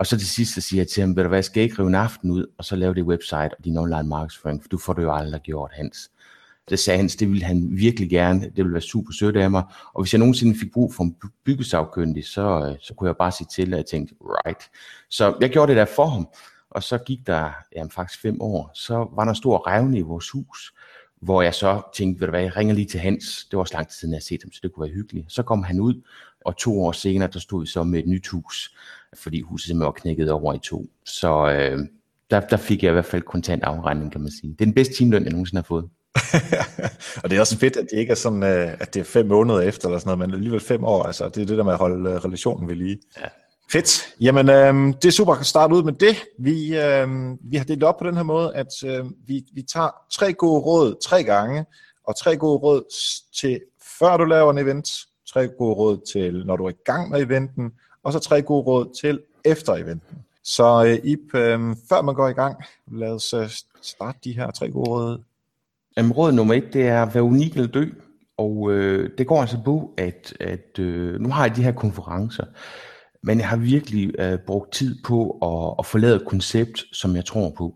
Og 0.00 0.06
så 0.06 0.18
til 0.18 0.28
sidst 0.28 0.54
så 0.54 0.60
siger 0.60 0.80
jeg 0.80 0.88
til 0.88 1.00
ham, 1.00 1.16
ved 1.16 1.22
du 1.22 1.28
hvad, 1.28 1.44
jeg 1.54 1.64
ikke 1.64 1.78
rive 1.78 1.88
en 1.88 1.94
aften 1.94 2.30
ud, 2.30 2.46
og 2.58 2.64
så 2.64 2.76
lave 2.76 2.94
det 2.94 3.04
website 3.04 3.50
og 3.58 3.64
din 3.64 3.76
online 3.76 4.08
markedsføring, 4.08 4.62
for 4.62 4.68
du 4.68 4.78
får 4.78 4.92
det 4.92 5.02
jo 5.02 5.14
aldrig 5.14 5.40
gjort, 5.42 5.70
Hans. 5.74 6.10
Det 6.68 6.78
sagde 6.78 6.96
Hans, 6.96 7.16
det 7.16 7.28
ville 7.28 7.44
han 7.44 7.68
virkelig 7.70 8.10
gerne, 8.10 8.40
det 8.40 8.56
ville 8.56 8.72
være 8.72 8.82
super 8.82 9.12
sødt 9.12 9.36
af 9.36 9.50
mig, 9.50 9.62
og 9.94 10.02
hvis 10.02 10.12
jeg 10.12 10.18
nogensinde 10.18 10.58
fik 10.58 10.72
brug 10.72 10.94
for 10.94 11.04
en 11.04 11.16
byggesagkyndig, 11.44 12.26
så, 12.26 12.66
øh, 12.66 12.76
så 12.80 12.94
kunne 12.94 13.08
jeg 13.08 13.16
bare 13.16 13.32
sige 13.32 13.46
til, 13.54 13.72
at 13.72 13.76
jeg 13.76 13.86
tænkte, 13.86 14.14
right. 14.20 14.62
Så 15.08 15.36
jeg 15.40 15.50
gjorde 15.50 15.70
det 15.70 15.76
der 15.76 15.84
for 15.84 16.06
ham, 16.06 16.28
og 16.70 16.82
så 16.82 16.98
gik 16.98 17.26
der 17.26 17.50
jamen, 17.76 17.90
faktisk 17.90 18.20
fem 18.20 18.40
år, 18.40 18.70
så 18.74 18.94
var 18.94 19.24
der 19.24 19.30
en 19.30 19.36
stor 19.36 19.68
revne 19.68 19.98
i 19.98 20.02
vores 20.02 20.30
hus, 20.30 20.72
hvor 21.22 21.42
jeg 21.42 21.54
så 21.54 21.82
tænkte, 21.94 22.20
ved 22.20 22.26
du 22.26 22.30
hvad, 22.30 22.42
jeg 22.42 22.56
ringer 22.56 22.74
lige 22.74 22.86
til 22.86 23.00
Hans, 23.00 23.46
det 23.50 23.56
var 23.56 23.60
også 23.60 23.74
lang 23.74 23.88
tid 23.88 23.94
siden, 23.94 24.12
jeg 24.12 24.16
har 24.18 24.22
set 24.22 24.42
ham, 24.42 24.52
så 24.52 24.60
det 24.62 24.72
kunne 24.72 24.84
være 24.84 24.94
hyggeligt. 24.94 25.32
Så 25.32 25.42
kom 25.42 25.62
han 25.62 25.80
ud, 25.80 26.02
og 26.44 26.56
to 26.56 26.82
år 26.82 26.92
senere, 26.92 27.30
der 27.32 27.38
stod 27.38 27.60
vi 27.62 27.66
så 27.66 27.82
med 27.82 27.98
et 27.98 28.06
nyt 28.06 28.28
hus, 28.28 28.74
fordi 29.14 29.40
huset 29.40 29.66
simpelthen 29.66 29.86
var 29.86 29.92
knækket 29.92 30.30
over 30.30 30.54
i 30.54 30.58
to. 30.58 30.86
Så 31.04 31.50
øh, 31.50 31.78
der, 32.30 32.40
der 32.40 32.56
fik 32.56 32.82
jeg 32.82 32.90
i 32.90 32.92
hvert 32.92 33.04
fald 33.04 33.22
kontant 33.22 33.62
afregning, 33.62 34.12
kan 34.12 34.20
man 34.20 34.30
sige. 34.40 34.52
Det 34.52 34.60
er 34.60 34.64
den 34.64 34.74
bedste 34.74 34.94
timeløn, 34.94 35.24
jeg 35.24 35.32
nogensinde 35.32 35.58
har 35.58 35.66
fået. 35.66 35.88
og 37.22 37.30
det 37.30 37.36
er 37.36 37.40
også 37.40 37.58
fedt, 37.58 37.76
at 37.76 37.86
det 37.90 37.98
ikke 37.98 38.10
er 38.10 38.14
sådan, 38.14 38.42
øh, 38.42 38.72
at 38.80 38.94
det 38.94 39.00
er 39.00 39.04
fem 39.04 39.26
måneder 39.26 39.60
efter, 39.60 39.88
eller 39.88 39.98
sådan 39.98 40.18
noget, 40.18 40.18
men 40.18 40.34
alligevel 40.34 40.60
fem 40.60 40.84
år. 40.84 41.02
Altså, 41.02 41.28
det 41.28 41.42
er 41.42 41.46
det 41.46 41.58
der 41.58 41.64
med 41.64 41.72
at 41.72 41.78
holde 41.78 42.10
øh, 42.10 42.16
relationen 42.16 42.68
ved 42.68 42.76
lige. 42.76 42.98
Ja. 43.20 43.26
Fedt. 43.72 44.14
Jamen, 44.20 44.48
øh, 44.50 44.94
det 45.02 45.04
er 45.04 45.10
super 45.10 45.34
at 45.34 45.46
starte 45.46 45.74
ud 45.74 45.82
med 45.82 45.92
det. 45.92 46.16
Vi, 46.38 46.78
øh, 46.78 47.08
vi 47.50 47.56
har 47.56 47.64
delt 47.64 47.82
op 47.82 47.98
på 47.98 48.06
den 48.06 48.16
her 48.16 48.22
måde, 48.22 48.54
at 48.54 48.84
øh, 48.86 49.04
vi, 49.26 49.44
vi 49.54 49.62
tager 49.62 49.90
tre 50.12 50.32
gode 50.32 50.60
råd 50.60 50.94
tre 51.02 51.24
gange, 51.24 51.64
og 52.06 52.16
tre 52.16 52.36
gode 52.36 52.58
råd 52.58 52.82
til 53.40 53.60
før 53.98 54.16
du 54.16 54.24
laver 54.24 54.50
en 54.50 54.58
event, 54.58 54.88
tre 55.32 55.48
gode 55.48 55.74
råd 55.74 56.12
til 56.12 56.46
når 56.46 56.56
du 56.56 56.64
er 56.64 56.70
i 56.70 56.82
gang 56.84 57.10
med 57.10 57.22
eventen, 57.22 57.72
og 58.02 58.12
så 58.12 58.18
tre 58.18 58.42
gode 58.42 58.62
råd 58.62 58.94
til 59.00 59.20
efter 59.44 59.74
eventen. 59.74 60.18
Så 60.44 60.84
øh, 60.86 61.10
Ip, 61.10 61.34
øh, 61.34 61.76
før 61.88 62.02
man 62.02 62.14
går 62.14 62.28
i 62.28 62.32
gang, 62.32 62.56
lad 62.92 63.08
os 63.08 63.34
øh, 63.34 63.50
starte 63.82 64.18
de 64.24 64.32
her 64.32 64.50
tre 64.50 64.70
gode 64.70 64.90
råd. 64.90 65.22
Jamen, 65.96 66.12
råd 66.12 66.32
nummer 66.32 66.54
et, 66.54 66.72
det 66.72 66.86
er 66.86 67.02
at 67.02 67.14
være 67.14 67.22
unik 67.22 67.54
eller 67.54 67.68
dø. 67.68 67.84
Og 68.36 68.72
øh, 68.72 69.10
det 69.18 69.26
går 69.26 69.40
altså 69.40 69.58
på, 69.64 69.94
at, 69.96 70.34
at 70.40 70.78
øh, 70.78 71.20
nu 71.20 71.28
har 71.28 71.46
jeg 71.46 71.56
de 71.56 71.62
her 71.62 71.72
konferencer, 71.72 72.44
men 73.22 73.38
jeg 73.38 73.48
har 73.48 73.56
virkelig 73.56 74.20
øh, 74.20 74.38
brugt 74.46 74.72
tid 74.72 75.02
på 75.04 75.30
at, 75.30 75.74
at 75.78 75.86
forlade 75.86 76.16
et 76.16 76.26
koncept, 76.26 76.84
som 76.92 77.16
jeg 77.16 77.24
tror 77.24 77.50
på. 77.58 77.74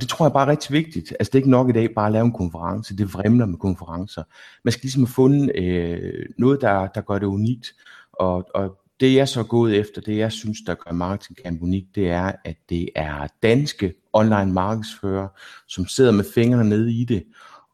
Det 0.00 0.08
tror 0.08 0.24
jeg 0.26 0.32
bare 0.32 0.46
er 0.46 0.50
rigtig 0.50 0.72
vigtigt. 0.72 1.12
Altså 1.20 1.30
det 1.30 1.34
er 1.34 1.38
ikke 1.38 1.50
nok 1.50 1.68
i 1.68 1.72
dag 1.72 1.94
bare 1.94 2.06
at 2.06 2.12
lave 2.12 2.24
en 2.24 2.32
konference, 2.32 2.96
det 2.96 3.14
vrimler 3.14 3.46
med 3.46 3.58
konferencer. 3.58 4.22
Man 4.64 4.72
skal 4.72 4.82
ligesom 4.82 5.02
have 5.02 5.12
fundet 5.12 5.56
øh, 5.56 6.26
noget, 6.38 6.60
der, 6.60 6.86
der 6.86 7.00
gør 7.00 7.18
det 7.18 7.26
unikt. 7.26 7.74
Og, 8.12 8.48
og 8.54 8.79
det 9.00 9.14
jeg 9.14 9.28
så 9.28 9.40
er 9.40 9.44
gået 9.44 9.76
efter, 9.76 10.00
det 10.00 10.16
jeg 10.16 10.32
synes, 10.32 10.58
der 10.66 10.74
gør 10.74 10.92
Marketing 10.92 11.38
Camp 11.44 11.62
unik, 11.62 11.84
det 11.94 12.10
er, 12.10 12.32
at 12.44 12.56
det 12.68 12.88
er 12.94 13.26
danske 13.42 13.94
online 14.12 14.52
markedsfører, 14.52 15.28
som 15.68 15.86
sidder 15.86 16.12
med 16.12 16.24
fingrene 16.34 16.68
nede 16.68 16.92
i 16.92 17.04
det, 17.04 17.24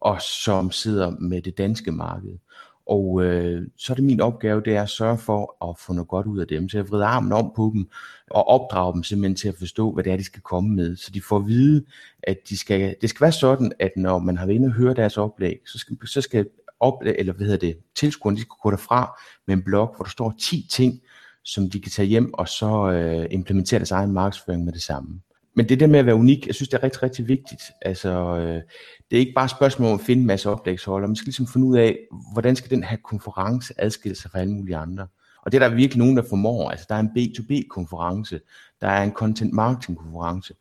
og 0.00 0.22
som 0.22 0.70
sidder 0.70 1.10
med 1.10 1.42
det 1.42 1.58
danske 1.58 1.92
marked. 1.92 2.38
Og 2.86 3.24
øh, 3.24 3.66
så 3.76 3.92
er 3.92 3.94
det 3.94 4.04
min 4.04 4.20
opgave, 4.20 4.60
det 4.60 4.76
er 4.76 4.82
at 4.82 4.88
sørge 4.88 5.18
for 5.18 5.70
at 5.70 5.78
få 5.78 5.92
noget 5.92 6.08
godt 6.08 6.26
ud 6.26 6.38
af 6.38 6.46
dem. 6.46 6.68
Så 6.68 6.78
jeg 6.78 6.88
vrider 6.88 7.06
armen 7.06 7.32
om 7.32 7.52
på 7.56 7.70
dem 7.74 7.88
og 8.30 8.48
opdrage 8.48 8.94
dem 8.94 9.02
simpelthen 9.02 9.36
til 9.36 9.48
at 9.48 9.54
forstå, 9.58 9.92
hvad 9.92 10.04
det 10.04 10.12
er, 10.12 10.16
de 10.16 10.24
skal 10.24 10.42
komme 10.42 10.70
med. 10.70 10.96
Så 10.96 11.10
de 11.14 11.22
får 11.22 11.36
at 11.36 11.46
vide, 11.46 11.84
at 12.22 12.36
de 12.48 12.58
skal, 12.58 12.96
det 13.00 13.10
skal 13.10 13.24
være 13.24 13.32
sådan, 13.32 13.72
at 13.78 13.90
når 13.96 14.18
man 14.18 14.36
har 14.36 14.46
været 14.46 14.56
inde 14.56 14.66
og 14.66 14.72
høre 14.72 14.94
deres 14.94 15.18
oplæg, 15.18 15.58
så 15.66 15.78
skal, 15.78 15.96
så 16.04 16.20
skal 16.20 16.46
oplæg, 16.80 17.14
eller 17.18 17.32
hvad 17.32 17.46
hedder 17.46 17.66
det, 17.66 17.78
tilskuerne, 17.94 18.36
de 18.36 18.40
skal 18.40 18.56
gå 18.62 18.70
derfra 18.70 19.20
med 19.46 19.54
en 19.54 19.62
blog, 19.62 19.92
hvor 19.96 20.02
der 20.02 20.10
står 20.10 20.34
10 20.40 20.66
ting, 20.70 21.00
som 21.46 21.70
de 21.70 21.80
kan 21.80 21.92
tage 21.92 22.08
hjem 22.08 22.34
og 22.34 22.48
så 22.48 22.90
øh, 22.90 23.26
implementere 23.30 23.78
deres 23.78 23.90
egen 23.90 24.12
markedsføring 24.12 24.64
med 24.64 24.72
det 24.72 24.82
samme. 24.82 25.20
Men 25.56 25.68
det 25.68 25.80
der 25.80 25.86
med 25.86 25.98
at 25.98 26.06
være 26.06 26.14
unik, 26.14 26.46
jeg 26.46 26.54
synes, 26.54 26.68
det 26.68 26.78
er 26.78 26.82
rigtig, 26.82 27.02
rigtig 27.02 27.28
vigtigt. 27.28 27.62
Altså, 27.82 28.08
øh, 28.08 28.62
det 29.10 29.16
er 29.16 29.20
ikke 29.20 29.32
bare 29.34 29.44
et 29.44 29.50
spørgsmål 29.50 29.88
om 29.88 29.94
at 29.94 30.06
finde 30.06 30.20
en 30.20 30.26
masse 30.26 30.50
oplægsholder. 30.50 31.08
Man 31.08 31.16
skal 31.16 31.26
ligesom 31.26 31.46
finde 31.46 31.66
ud 31.66 31.78
af, 31.78 31.98
hvordan 32.32 32.56
skal 32.56 32.70
den 32.70 32.84
her 32.84 32.96
konference 33.04 33.74
adskille 33.78 34.16
sig 34.16 34.30
fra 34.30 34.38
alle 34.38 34.52
mulige 34.52 34.76
andre. 34.76 35.06
Og 35.42 35.52
det 35.52 35.62
er 35.62 35.68
der 35.68 35.74
virkelig 35.74 35.98
nogen, 35.98 36.16
der 36.16 36.22
formår. 36.28 36.70
Altså, 36.70 36.86
der 36.88 36.94
er 36.94 37.00
en 37.00 37.10
B2B-konference, 37.18 38.40
der 38.80 38.88
er 38.88 39.02
en 39.02 39.12
content 39.12 39.52
marketing-konference, 39.52 40.54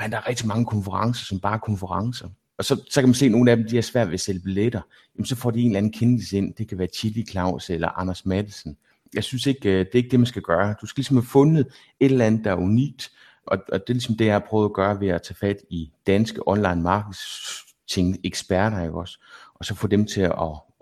men 0.00 0.10
der 0.10 0.16
er 0.16 0.28
rigtig 0.28 0.46
mange 0.46 0.64
konferencer, 0.64 1.24
som 1.24 1.40
bare 1.40 1.54
er 1.54 1.58
konferencer. 1.58 2.28
Og 2.58 2.64
så, 2.64 2.84
så 2.90 3.00
kan 3.00 3.08
man 3.08 3.14
se, 3.14 3.26
at 3.26 3.32
nogle 3.32 3.50
af 3.50 3.56
dem 3.56 3.68
de 3.68 3.78
er 3.78 3.82
svært 3.82 4.06
ved 4.06 4.14
at 4.14 4.20
sælge 4.20 4.40
billetter. 4.40 4.80
Jamen, 5.16 5.26
så 5.26 5.36
får 5.36 5.50
de 5.50 5.60
en 5.60 5.66
eller 5.66 5.78
anden 5.78 5.92
kendelse 5.92 6.36
ind. 6.36 6.54
Det 6.54 6.68
kan 6.68 6.78
være 6.78 6.88
Chili 6.94 7.26
Claus 7.30 7.70
eller 7.70 7.88
Anders 7.88 8.26
Madsen 8.26 8.76
jeg 9.14 9.24
synes 9.24 9.46
ikke, 9.46 9.68
øh, 9.68 9.78
det 9.78 9.88
er 9.92 9.96
ikke 9.96 10.10
det, 10.10 10.20
man 10.20 10.26
skal 10.26 10.42
gøre. 10.42 10.74
Du 10.80 10.86
skal 10.86 11.00
ligesom 11.00 11.16
have 11.16 11.26
fundet 11.26 11.66
et 12.00 12.12
eller 12.12 12.26
andet, 12.26 12.44
der 12.44 12.50
er 12.50 12.56
unikt, 12.56 13.12
og, 13.46 13.58
og 13.72 13.80
det 13.80 13.90
er 13.90 13.94
ligesom 13.94 14.16
det, 14.16 14.24
jeg 14.24 14.34
har 14.34 14.46
prøvet 14.48 14.64
at 14.64 14.72
gøre 14.72 15.00
ved 15.00 15.08
at 15.08 15.22
tage 15.22 15.34
fat 15.34 15.56
i 15.70 15.92
danske 16.06 16.48
online 16.48 16.82
marketing 16.82 18.16
eksperter, 18.24 18.82
ikke 18.82 18.94
også? 18.94 19.18
Og 19.54 19.64
så 19.64 19.74
få 19.74 19.86
dem 19.86 20.06
til 20.06 20.20
at, 20.20 20.32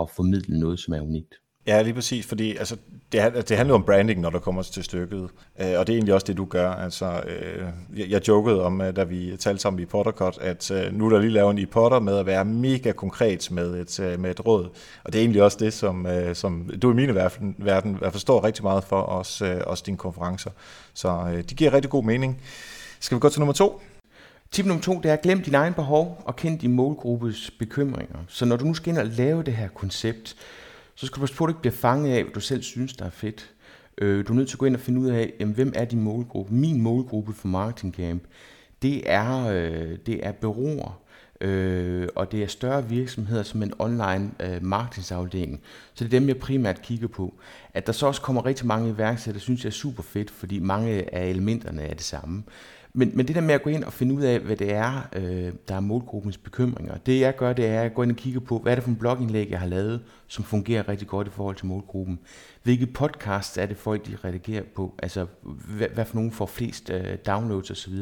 at 0.00 0.10
formidle 0.10 0.58
noget, 0.60 0.80
som 0.80 0.94
er 0.94 1.00
unikt. 1.00 1.34
Ja, 1.66 1.82
lige 1.82 1.94
præcis, 1.94 2.26
fordi 2.26 2.56
altså, 2.56 2.76
det, 3.12 3.48
det 3.48 3.56
handler 3.56 3.74
om 3.74 3.84
branding, 3.84 4.20
når 4.20 4.30
der 4.30 4.38
kommer 4.38 4.62
til 4.62 4.84
stykket, 4.84 5.28
øh, 5.60 5.78
og 5.78 5.86
det 5.86 5.92
er 5.92 5.96
egentlig 5.96 6.14
også 6.14 6.26
det, 6.26 6.36
du 6.36 6.44
gør. 6.44 6.70
Altså, 6.70 7.22
øh, 7.26 7.66
jeg, 7.96 8.10
jeg 8.10 8.28
jokede 8.28 8.64
om, 8.64 8.80
øh, 8.80 8.96
da 8.96 9.04
vi 9.04 9.36
talte 9.36 9.62
sammen 9.62 9.82
i 9.82 9.86
Pottercut, 9.86 10.38
at 10.40 10.70
nu 10.92 11.06
er 11.06 11.10
der 11.10 11.18
lige 11.18 11.30
lavet 11.30 11.50
en 11.50 11.58
i 11.58 11.66
Potter 11.66 12.00
med 12.00 12.18
at 12.18 12.26
være 12.26 12.44
mega 12.44 12.92
konkret 12.92 13.50
med 13.50 13.74
et, 13.74 14.20
med 14.20 14.30
et 14.30 14.46
råd, 14.46 14.68
og 15.04 15.12
det 15.12 15.18
er 15.18 15.22
egentlig 15.22 15.42
også 15.42 15.56
det, 15.60 15.72
som, 15.72 16.06
som 16.34 16.70
du 16.82 16.90
i 16.90 16.94
min 16.94 17.14
verden, 17.14 17.54
verden 17.58 17.98
forstår 18.12 18.44
rigtig 18.44 18.62
meget 18.62 18.84
for 18.84 19.02
os, 19.02 19.42
os 19.66 19.82
dine 19.82 19.96
konferencer. 19.96 20.50
Så 20.94 21.26
det 21.48 21.56
giver 21.56 21.72
rigtig 21.72 21.90
god 21.90 22.04
mening. 22.04 22.40
Skal 23.00 23.16
vi 23.16 23.20
gå 23.20 23.28
til 23.28 23.40
nummer 23.40 23.52
to? 23.52 23.80
Tip 24.52 24.66
nummer 24.66 24.82
to, 24.82 25.00
det 25.02 25.08
er 25.08 25.12
at 25.12 25.22
glem 25.22 25.42
din 25.42 25.54
egen 25.54 25.74
behov 25.74 26.22
og 26.24 26.36
kend 26.36 26.58
din 26.58 26.72
målgruppes 26.72 27.50
bekymringer. 27.58 28.18
Så 28.28 28.44
når 28.44 28.56
du 28.56 28.64
nu 28.64 28.74
skal 28.74 28.90
ind 28.90 28.98
og 28.98 29.06
lave 29.06 29.42
det 29.42 29.54
her 29.54 29.68
koncept, 29.68 30.36
så 31.00 31.06
skal 31.06 31.16
du 31.16 31.20
passe 31.20 31.34
på, 31.34 31.44
at 31.44 31.48
du 31.48 31.50
ikke 31.50 31.60
bliver 31.60 31.74
fanget 31.74 32.12
af, 32.12 32.22
hvad 32.22 32.32
du 32.32 32.40
selv 32.40 32.62
synes, 32.62 32.92
der 32.92 33.04
er 33.04 33.10
fedt. 33.10 33.50
Øh, 33.98 34.26
du 34.28 34.32
er 34.32 34.36
nødt 34.36 34.48
til 34.48 34.54
at 34.54 34.58
gå 34.58 34.66
ind 34.66 34.74
og 34.74 34.80
finde 34.80 35.00
ud 35.00 35.08
af, 35.08 35.32
jamen, 35.40 35.54
hvem 35.54 35.72
er 35.76 35.84
din 35.84 36.00
målgruppe? 36.00 36.54
Min 36.54 36.80
målgruppe 36.80 37.32
for 37.32 37.48
Marketing 37.48 37.94
Camp, 37.94 38.22
det 38.82 39.10
er, 39.10 39.46
øh, 39.46 39.98
det 40.06 40.26
er 40.26 40.32
bureauer, 40.32 41.00
øh, 41.40 42.08
og 42.14 42.32
det 42.32 42.42
er 42.42 42.46
større 42.46 42.88
virksomheder 42.88 43.42
som 43.42 43.62
en 43.62 43.72
online 43.78 44.30
øh, 44.40 44.64
marketingsafdeling. 44.64 45.60
Så 45.94 46.04
det 46.04 46.14
er 46.14 46.18
dem, 46.18 46.28
jeg 46.28 46.38
primært 46.38 46.82
kigger 46.82 47.08
på. 47.08 47.34
At 47.74 47.86
der 47.86 47.92
så 47.92 48.06
også 48.06 48.20
kommer 48.20 48.46
rigtig 48.46 48.66
mange 48.66 48.90
iværksættere, 48.90 49.40
synes 49.40 49.64
jeg 49.64 49.68
er 49.68 49.74
super 49.74 50.02
fedt, 50.02 50.30
fordi 50.30 50.58
mange 50.58 51.14
af 51.14 51.26
elementerne 51.26 51.82
er 51.82 51.94
det 51.94 52.04
samme. 52.04 52.42
Men, 52.92 53.12
men 53.14 53.28
det 53.28 53.34
der 53.34 53.40
med 53.40 53.54
at 53.54 53.62
gå 53.62 53.70
ind 53.70 53.84
og 53.84 53.92
finde 53.92 54.14
ud 54.14 54.22
af, 54.22 54.40
hvad 54.40 54.56
det 54.56 54.72
er, 54.72 55.08
øh, 55.16 55.52
der 55.68 55.74
er 55.74 55.80
målgruppens 55.80 56.38
bekymringer, 56.38 56.96
det 56.96 57.20
jeg 57.20 57.36
gør, 57.36 57.52
det 57.52 57.66
er 57.66 57.82
at 57.82 57.94
gå 57.94 58.02
ind 58.02 58.10
og 58.10 58.16
kigge 58.16 58.40
på, 58.40 58.58
hvad 58.58 58.72
er 58.72 58.74
det 58.74 58.84
for 58.84 58.90
en 58.90 58.96
blogindlæg, 58.96 59.50
jeg 59.50 59.60
har 59.60 59.66
lavet, 59.66 60.02
som 60.26 60.44
fungerer 60.44 60.88
rigtig 60.88 61.08
godt 61.08 61.26
i 61.26 61.30
forhold 61.30 61.56
til 61.56 61.66
målgruppen. 61.66 62.18
Hvilke 62.62 62.86
podcasts 62.86 63.58
er 63.58 63.66
det 63.66 63.76
folk, 63.76 64.06
de 64.06 64.16
redigerer 64.24 64.62
på? 64.74 64.94
Altså, 65.02 65.26
hvad, 65.76 65.88
hvad 65.94 66.04
for 66.04 66.14
nogen 66.14 66.32
får 66.32 66.46
flest 66.46 66.90
øh, 66.90 67.18
downloads 67.26 67.70
osv. 67.70 67.94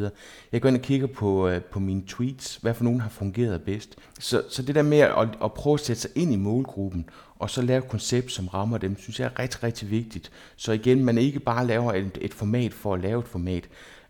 Jeg 0.53 0.61
går 0.61 0.69
ind 0.69 0.77
og 0.77 0.83
kigger 0.83 1.07
på, 1.07 1.49
øh, 1.49 1.61
på 1.61 1.81
mine 1.81 2.03
tweets, 2.07 2.57
hvad 2.57 2.75
for 2.75 2.85
nogen 2.85 3.01
har 3.01 3.09
fungeret 3.09 3.63
bedst. 3.63 3.97
Så, 4.19 4.43
så 4.51 4.63
det 4.63 4.75
der 4.75 4.83
med 4.83 4.99
at, 4.99 5.29
at 5.45 5.53
prøve 5.53 5.75
at 5.75 5.81
sætte 5.81 6.03
sig 6.03 6.11
ind 6.15 6.33
i 6.33 6.37
målgruppen, 6.37 7.09
og 7.39 7.51
så 7.51 7.63
lave 7.63 7.79
et 7.79 7.89
koncept, 7.89 8.33
som 8.33 8.49
rammer 8.49 8.79
dem, 8.79 8.99
synes 8.99 9.21
jeg 9.21 9.27
er 9.27 9.39
rigtig, 9.39 9.63
rigtig 9.63 9.91
vigtigt. 9.91 10.31
Så 10.57 10.73
igen, 10.73 11.05
man 11.05 11.19
ikke 11.19 11.41
bare 11.41 11.67
laver 11.67 11.93
et, 11.93 12.19
et 12.21 12.35
format 12.35 12.75
for 12.75 12.95
at 12.95 13.01
lave 13.01 13.21
et 13.21 13.29
format, 13.29 13.69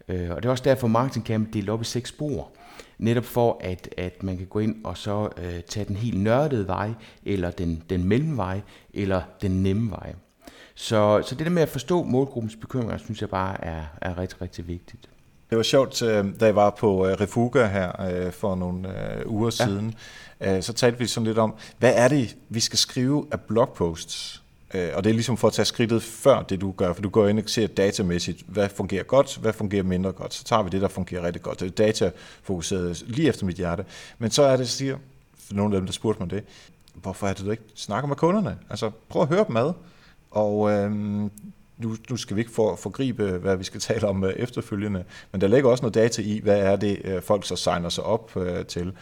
Øh, 0.08 0.30
og 0.30 0.36
det 0.36 0.44
er 0.44 0.50
også 0.50 0.64
derfor, 0.64 0.86
Marketing 0.86 1.26
Camp 1.26 1.52
delt 1.52 1.70
op 1.70 1.82
i 1.82 1.84
seks 1.84 2.08
spor. 2.08 2.50
Netop 2.98 3.24
for, 3.24 3.60
at, 3.60 3.88
at 3.96 4.22
man 4.22 4.36
kan 4.36 4.46
gå 4.46 4.58
ind 4.58 4.84
og 4.84 4.98
så 4.98 5.28
øh, 5.36 5.60
tage 5.68 5.84
den 5.84 5.96
helt 5.96 6.20
nørdede 6.20 6.66
vej, 6.66 6.90
eller 7.24 7.50
den, 7.50 7.82
den 7.90 8.04
mellemvej, 8.04 8.60
eller 8.94 9.22
den 9.42 9.62
nemme 9.62 9.90
vej. 9.90 10.14
Så, 10.74 11.22
så 11.26 11.34
det 11.34 11.46
der 11.46 11.52
med 11.52 11.62
at 11.62 11.68
forstå 11.68 12.02
målgruppens 12.02 12.56
bekymringer, 12.56 12.98
synes 12.98 13.20
jeg 13.20 13.30
bare 13.30 13.64
er, 13.64 13.82
er 14.02 14.18
rigtig, 14.18 14.42
rigtig 14.42 14.68
vigtigt. 14.68 15.08
Det 15.50 15.56
var 15.56 15.62
sjovt, 15.62 16.02
øh, 16.02 16.24
da 16.40 16.46
jeg 16.46 16.56
var 16.56 16.70
på 16.70 17.06
øh, 17.06 17.12
Refuga 17.20 17.66
her 17.66 18.02
øh, 18.02 18.32
for 18.32 18.54
nogle 18.54 18.88
uger 19.26 19.56
ja. 19.60 19.64
siden, 19.64 19.94
så 20.62 20.72
talte 20.72 20.98
vi 20.98 21.06
sådan 21.06 21.26
lidt 21.26 21.38
om, 21.38 21.54
hvad 21.78 21.92
er 21.96 22.08
det, 22.08 22.36
vi 22.48 22.60
skal 22.60 22.78
skrive 22.78 23.26
af 23.32 23.40
blogposts? 23.40 24.42
Øh, 24.74 24.90
og 24.94 25.04
det 25.04 25.10
er 25.10 25.14
ligesom 25.14 25.36
for 25.36 25.48
at 25.48 25.54
tage 25.54 25.66
skridtet 25.66 26.02
før 26.02 26.42
det, 26.42 26.60
du 26.60 26.72
gør, 26.72 26.92
for 26.92 27.02
du 27.02 27.08
går 27.08 27.28
ind 27.28 27.38
og 27.38 27.44
ser 27.46 27.66
datamæssigt, 27.66 28.42
hvad 28.46 28.68
fungerer 28.68 29.02
godt, 29.02 29.36
hvad 29.36 29.52
fungerer 29.52 29.82
mindre 29.82 30.12
godt. 30.12 30.34
Så 30.34 30.44
tager 30.44 30.62
vi 30.62 30.70
det, 30.70 30.80
der 30.80 30.88
fungerer 30.88 31.22
rigtig 31.22 31.42
godt. 31.42 31.60
Det 31.60 31.66
er 31.66 31.70
datafokuseret 31.70 33.04
lige 33.06 33.28
efter 33.28 33.46
mit 33.46 33.56
hjerte. 33.56 33.84
Men 34.18 34.30
så 34.30 34.42
er 34.42 34.56
det, 34.56 34.68
siger, 34.68 34.96
for 35.38 35.54
nogle 35.54 35.74
af 35.74 35.80
dem, 35.80 35.86
der 35.86 35.92
spurgte 35.92 36.22
mig 36.22 36.30
det, 36.30 36.44
hvorfor 36.94 37.26
er 37.26 37.32
det, 37.32 37.46
du 37.46 37.50
ikke 37.50 37.62
snakker 37.74 38.08
med 38.08 38.16
kunderne? 38.16 38.58
Altså, 38.70 38.90
prøv 39.08 39.22
at 39.22 39.28
høre 39.28 39.44
dem 39.48 39.56
ad. 39.56 39.72
Og 40.30 40.70
øhm, 40.70 41.30
nu, 41.78 41.96
nu 42.10 42.16
skal 42.16 42.36
vi 42.36 42.40
ikke 42.40 42.52
for, 42.52 42.76
forgribe, 42.76 43.30
hvad 43.30 43.56
vi 43.56 43.64
skal 43.64 43.80
tale 43.90 44.08
om 44.08 44.24
øh, 44.24 44.32
efterfølgende, 44.32 45.04
men 45.32 45.40
der 45.40 45.48
ligger 45.48 45.70
også 45.70 45.82
noget 45.82 45.94
data 45.94 46.22
i, 46.22 46.40
hvad 46.42 46.58
er 46.58 46.76
det, 46.76 47.00
øh, 47.04 47.22
folk 47.22 47.46
så 47.46 47.56
signer 47.56 47.88
sig 47.88 48.04
op 48.04 48.36
øh, 48.36 48.66
til, 48.66 48.92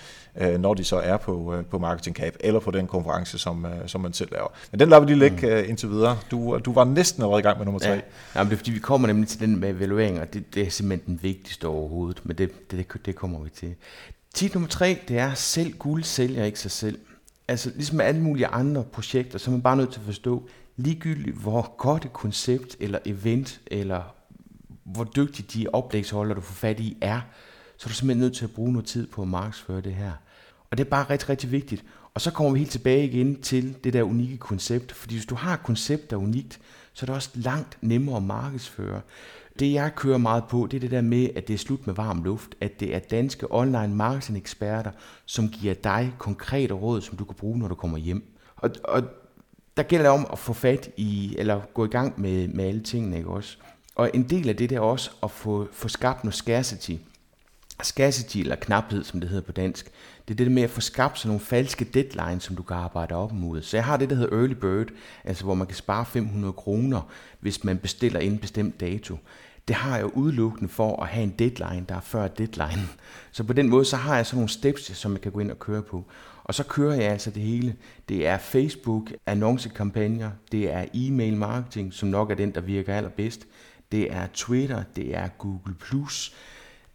når 0.59 0.75
de 0.75 0.85
så 0.85 0.97
er 0.97 1.17
på, 1.17 1.55
på 1.71 1.79
Marketing 1.79 2.17
Cap, 2.17 2.33
eller 2.41 2.61
på 2.61 2.71
den 2.71 2.87
konference, 2.87 3.39
som, 3.39 3.67
som 3.87 4.01
man 4.01 4.13
selv 4.13 4.33
laver. 4.33 4.49
Men 4.71 4.81
den 4.81 4.89
lader 4.89 5.01
vi 5.01 5.07
lige 5.07 5.19
lægge 5.19 5.63
mm. 5.63 5.69
indtil 5.69 5.91
videre. 5.91 6.19
Du, 6.31 6.59
du 6.65 6.73
var 6.73 6.85
næsten 6.85 7.23
allerede 7.23 7.41
i 7.41 7.43
gang 7.43 7.59
med 7.59 7.65
nummer 7.65 7.79
tre. 7.79 7.89
Ja, 7.89 8.01
ja 8.35 8.43
men 8.43 8.47
det 8.47 8.53
er 8.53 8.57
fordi, 8.57 8.71
vi 8.71 8.79
kommer 8.79 9.09
nemlig 9.09 9.29
til 9.29 9.41
den 9.41 9.61
med 9.61 9.71
evaluering, 9.71 10.21
og 10.21 10.35
det, 10.35 10.55
det 10.55 10.67
er 10.67 10.71
simpelthen 10.71 11.07
den 11.07 11.23
vigtigste 11.23 11.69
overhovedet, 11.69 12.21
men 12.25 12.39
det, 12.39 12.71
det, 12.71 12.87
det 13.07 13.15
kommer 13.15 13.41
vi 13.41 13.51
til. 13.51 13.75
Tip 14.35 14.55
nummer 14.55 14.69
tre, 14.69 14.99
det 15.09 15.19
er 15.19 15.35
selv 15.35 15.73
guld 15.73 16.03
sælger 16.03 16.45
ikke 16.45 16.61
sig 16.61 16.71
selv. 16.71 16.99
Altså 17.49 17.71
ligesom 17.75 17.97
med 17.97 18.05
alle 18.05 18.21
mulige 18.21 18.47
andre 18.47 18.85
projekter, 18.85 19.39
så 19.39 19.51
er 19.51 19.53
man 19.53 19.63
bare 19.63 19.77
nødt 19.77 19.93
til 19.93 20.01
at 20.01 20.07
forstå, 20.07 20.49
ligegyldigt 20.77 21.37
hvor 21.37 21.75
godt 21.79 22.05
et 22.05 22.13
koncept 22.13 22.77
eller 22.81 22.99
event, 23.07 23.61
eller 23.67 24.15
hvor 24.85 25.05
dygtige 25.05 25.61
de 25.61 25.67
oplægsholder, 25.73 26.35
du 26.35 26.41
får 26.41 26.55
fat 26.55 26.81
i, 26.81 26.97
er, 27.01 27.21
så 27.77 27.87
er 27.87 27.89
du 27.89 27.95
simpelthen 27.95 28.21
nødt 28.21 28.37
til 28.37 28.45
at 28.45 28.51
bruge 28.51 28.73
noget 28.73 28.87
tid 28.87 29.07
på 29.07 29.23
at 29.23 29.29
markedsføre 29.29 29.81
det 29.81 29.95
her. 29.95 30.13
Og 30.71 30.79
det 30.79 30.85
er 30.85 30.91
bare 30.91 31.11
rigtig, 31.11 31.29
rigtig 31.29 31.53
vigtigt. 31.53 31.85
Og 32.15 32.21
så 32.21 32.31
kommer 32.31 32.53
vi 32.53 32.59
helt 32.59 32.71
tilbage 32.71 33.05
igen 33.05 33.43
til 33.43 33.77
det 33.85 33.93
der 33.93 34.03
unikke 34.03 34.37
koncept. 34.37 34.93
Fordi 34.93 35.15
hvis 35.15 35.27
du 35.27 35.35
har 35.35 35.55
et 35.55 35.63
koncept, 35.63 36.11
der 36.11 36.17
er 36.17 36.21
unikt, 36.21 36.61
så 36.93 37.05
er 37.05 37.07
det 37.07 37.15
også 37.15 37.31
langt 37.35 37.79
nemmere 37.81 38.17
at 38.17 38.23
markedsføre. 38.23 39.01
Det 39.59 39.73
jeg 39.73 39.95
kører 39.95 40.19
meget 40.19 40.45
på, 40.45 40.69
det 40.71 40.77
er 40.77 40.81
det 40.81 40.91
der 40.91 41.01
med, 41.01 41.29
at 41.37 41.49
det 41.49 41.55
er 41.55 41.59
slut 41.59 41.87
med 41.87 41.95
varm 41.95 42.25
luft. 42.25 42.55
At 42.61 42.81
det 42.81 42.95
er 42.95 42.99
danske 42.99 43.47
online 43.51 43.95
marketing 43.95 44.39
eksperter, 44.39 44.91
som 45.27 45.49
giver 45.49 45.75
dig 45.75 46.15
konkrete 46.19 46.75
råd, 46.75 47.01
som 47.01 47.17
du 47.17 47.25
kan 47.25 47.35
bruge, 47.35 47.59
når 47.59 47.69
du 47.69 47.75
kommer 47.75 47.99
hjem. 47.99 48.35
Og, 48.57 48.71
og 48.85 49.03
der 49.77 49.83
gælder 49.83 50.05
det 50.05 50.13
om 50.13 50.27
at 50.33 50.39
få 50.39 50.53
fat 50.53 50.91
i, 50.97 51.37
eller 51.39 51.61
gå 51.75 51.85
i 51.85 51.89
gang 51.89 52.21
med, 52.21 52.49
med 52.49 52.65
alle 52.65 52.83
tingene, 52.83 53.17
ikke 53.17 53.31
også? 53.31 53.57
Og 53.95 54.11
en 54.15 54.23
del 54.23 54.49
af 54.49 54.57
det 54.57 54.71
der 54.71 54.81
også 54.81 55.11
at 55.23 55.31
få, 55.31 55.69
få 55.73 55.89
skabt 55.89 56.25
noget 56.25 56.35
scarcity. 56.35 56.93
Scarcity, 57.83 58.39
eller 58.39 58.57
knaphed, 58.57 59.05
som 59.05 59.21
det 59.21 59.29
hedder 59.29 59.45
på 59.45 59.53
dansk, 59.53 59.91
det 60.29 60.35
er 60.35 60.45
det 60.45 60.53
med 60.53 60.63
at 60.63 60.71
få 60.71 60.81
skabt 60.81 61.19
sådan 61.19 61.29
nogle 61.29 61.41
falske 61.41 61.85
deadlines, 61.85 62.45
som 62.45 62.57
du 62.57 62.63
kan 62.63 62.77
arbejde 62.77 63.15
op 63.15 63.33
mod. 63.33 63.63
Så 63.63 63.77
jeg 63.77 63.85
har 63.85 63.97
det, 63.97 64.11
der 64.11 64.17
hedder 64.17 64.37
Early 64.37 64.53
Bird, 64.53 64.87
altså 65.25 65.45
hvor 65.45 65.55
man 65.55 65.67
kan 65.67 65.77
spare 65.77 66.07
500 66.07 66.53
kroner, 66.53 67.01
hvis 67.41 67.65
man 67.65 67.79
bestiller 67.79 68.21
en 68.21 68.39
bestemt 68.39 68.81
dato. 68.81 69.19
Det 69.69 69.77
har 69.77 69.97
jeg 69.97 70.17
udelukkende 70.17 70.69
for 70.69 71.03
at 71.03 71.09
have 71.09 71.25
en 71.25 71.35
deadline, 71.39 71.87
der 71.89 71.95
er 71.95 72.01
før 72.01 72.29
deadline. 72.29 72.89
Så 73.33 73.45
på 73.45 73.53
den 73.53 73.69
måde, 73.69 73.85
så 73.85 73.97
har 73.97 74.17
jeg 74.17 74.27
sådan 74.27 74.37
nogle 74.37 74.49
steps, 74.49 74.97
som 74.97 75.13
jeg 75.13 75.21
kan 75.21 75.33
gå 75.33 75.41
ind 75.41 75.51
og 75.51 75.59
køre 75.59 75.83
på. 75.83 76.05
Og 76.47 76.55
så 76.55 76.65
kører 76.65 76.95
jeg 76.95 77.13
altså 77.13 77.31
det 77.31 77.43
hele. 77.43 77.77
Det 78.09 78.27
er 78.27 78.39
Facebook, 78.39 79.13
annoncekampagner, 79.27 80.31
det 80.53 80.73
er 80.73 80.85
e-mail 80.95 81.37
marketing, 81.37 81.93
som 81.93 82.09
nok 82.09 82.31
er 82.31 82.35
den, 82.35 82.51
der 82.51 82.61
virker 82.61 82.95
allerbedst. 82.95 83.47
Det 83.93 84.13
er 84.13 84.27
Twitter, 84.35 84.83
det 84.97 85.17
er 85.17 85.29
Google+. 85.29 85.75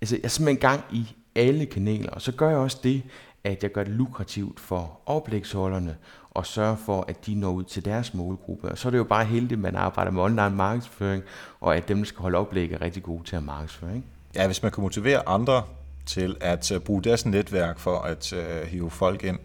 Altså, 0.02 0.16
jeg 0.16 0.24
er 0.24 0.28
simpelthen 0.28 0.62
gang 0.62 0.84
i 0.92 1.16
alle 1.36 1.66
kanaler, 1.66 2.10
og 2.10 2.22
så 2.22 2.32
gør 2.32 2.50
jeg 2.50 2.58
også 2.58 2.78
det, 2.84 3.04
at 3.44 3.64
jeg 3.64 3.72
gør 3.72 3.84
det 3.84 3.94
lukrativt 3.94 4.60
for 4.60 5.00
oplægsholderne 5.06 5.98
og 6.30 6.46
sørge 6.46 6.78
for, 6.78 7.06
at 7.08 7.26
de 7.26 7.36
når 7.36 7.52
ud 7.52 7.64
til 7.64 7.86
deres 7.86 8.14
målgruppe. 8.14 8.70
Og 8.70 8.78
så 8.78 8.88
er 8.88 8.92
det 8.92 8.98
jo 8.98 9.04
bare 9.04 9.26
heldigt, 9.26 9.54
at 9.54 9.60
man 9.60 9.76
arbejder 9.76 10.12
med 10.12 10.22
online 10.22 10.50
markedsføring, 10.50 11.24
og 11.60 11.76
at 11.76 11.88
dem, 11.88 11.98
der 11.98 12.06
skal 12.06 12.22
holde 12.22 12.38
oplæg, 12.38 12.72
er 12.72 12.82
rigtig 12.82 13.04
gode 13.04 13.24
til 13.24 13.36
at 13.36 13.44
markedsføre. 13.44 13.96
Ikke? 13.96 14.08
Ja, 14.36 14.46
hvis 14.46 14.64
man 14.64 14.72
kan 14.72 14.82
motivere 14.82 15.30
andre 15.30 15.64
til 16.14 16.36
at 16.42 16.72
øh, 16.72 16.80
bruge 16.80 17.04
deres 17.04 17.26
netværk 17.26 17.80
for 17.80 18.00
at 18.00 18.34
øh, 18.34 18.68
hive 18.68 18.90
folk 18.90 19.24
ind. 19.24 19.40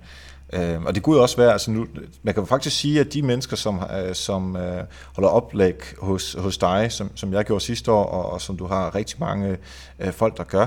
Øh, 0.53 0.83
og 0.83 0.95
det 0.95 1.03
kunne 1.03 1.21
også 1.21 1.37
være, 1.37 1.53
altså 1.53 1.71
nu, 1.71 1.87
man 2.23 2.35
kan 2.35 2.47
faktisk 2.47 2.77
sige, 2.77 3.01
at 3.01 3.13
de 3.13 3.23
mennesker, 3.23 3.57
som, 3.57 3.83
øh, 3.99 4.15
som 4.15 4.57
øh, 4.57 4.85
holder 5.15 5.29
oplæg 5.29 5.75
hos, 5.99 6.37
hos 6.39 6.59
dig, 6.59 6.93
som, 6.93 7.11
som 7.15 7.33
jeg 7.33 7.45
gjorde 7.45 7.65
sidste 7.65 7.93
år, 7.93 8.05
og, 8.05 8.33
og 8.33 8.41
som 8.41 8.57
du 8.57 8.67
har 8.67 8.95
rigtig 8.95 9.17
mange 9.21 9.57
øh, 9.99 10.13
folk, 10.13 10.37
der 10.37 10.45
gør, 10.45 10.67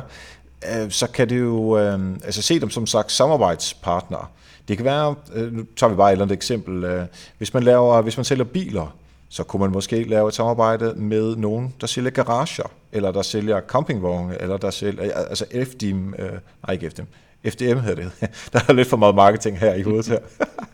øh, 0.74 0.92
så 0.92 1.08
kan 1.08 1.30
det 1.30 1.40
jo 1.40 1.78
øh, 1.78 2.00
altså 2.24 2.42
se 2.42 2.60
dem 2.60 2.70
som 2.70 2.88
sagt 2.88 3.12
samarbejdspartnere. 3.12 4.26
Det 4.68 4.78
kan 4.78 4.86
være, 4.86 5.16
øh, 5.34 5.54
nu 5.54 5.66
tager 5.76 5.90
vi 5.90 5.96
bare 5.96 6.10
et 6.10 6.12
eller 6.12 6.26
andet 6.26 6.36
eksempel, 6.36 6.84
øh, 6.84 7.06
hvis 7.38 7.54
man 7.54 7.64
laver, 7.64 8.02
hvis 8.02 8.18
man 8.18 8.24
sælger 8.24 8.44
biler, 8.44 8.96
så 9.30 9.44
kunne 9.44 9.60
man 9.60 9.72
måske 9.72 10.04
lave 10.04 10.28
et 10.28 10.34
samarbejde 10.34 10.94
med 10.96 11.36
nogen, 11.36 11.74
der 11.82 11.88
sælger 11.88 12.10
garager, 12.10 12.72
eller 12.92 13.12
der 13.12 13.22
sælger 13.22 13.62
campingvogne, 13.62 14.42
eller 14.42 14.58
der 14.58 14.70
sælger, 14.70 15.14
altså 15.14 15.46
FDM, 15.64 16.14
øh, 16.20 16.32
nej 16.68 16.74
ikke 16.74 16.90
FDM, 16.90 17.04
FDM 17.48 17.80
hedder 17.80 17.96
det. 17.96 18.12
Der 18.54 18.60
er 18.68 18.74
lidt 18.74 18.88
for 18.88 18.98
meget 18.98 19.16
marketing 19.16 19.60
her 19.60 19.74
i 19.74 19.82
hovedet 19.82 20.08
her. 20.08 20.20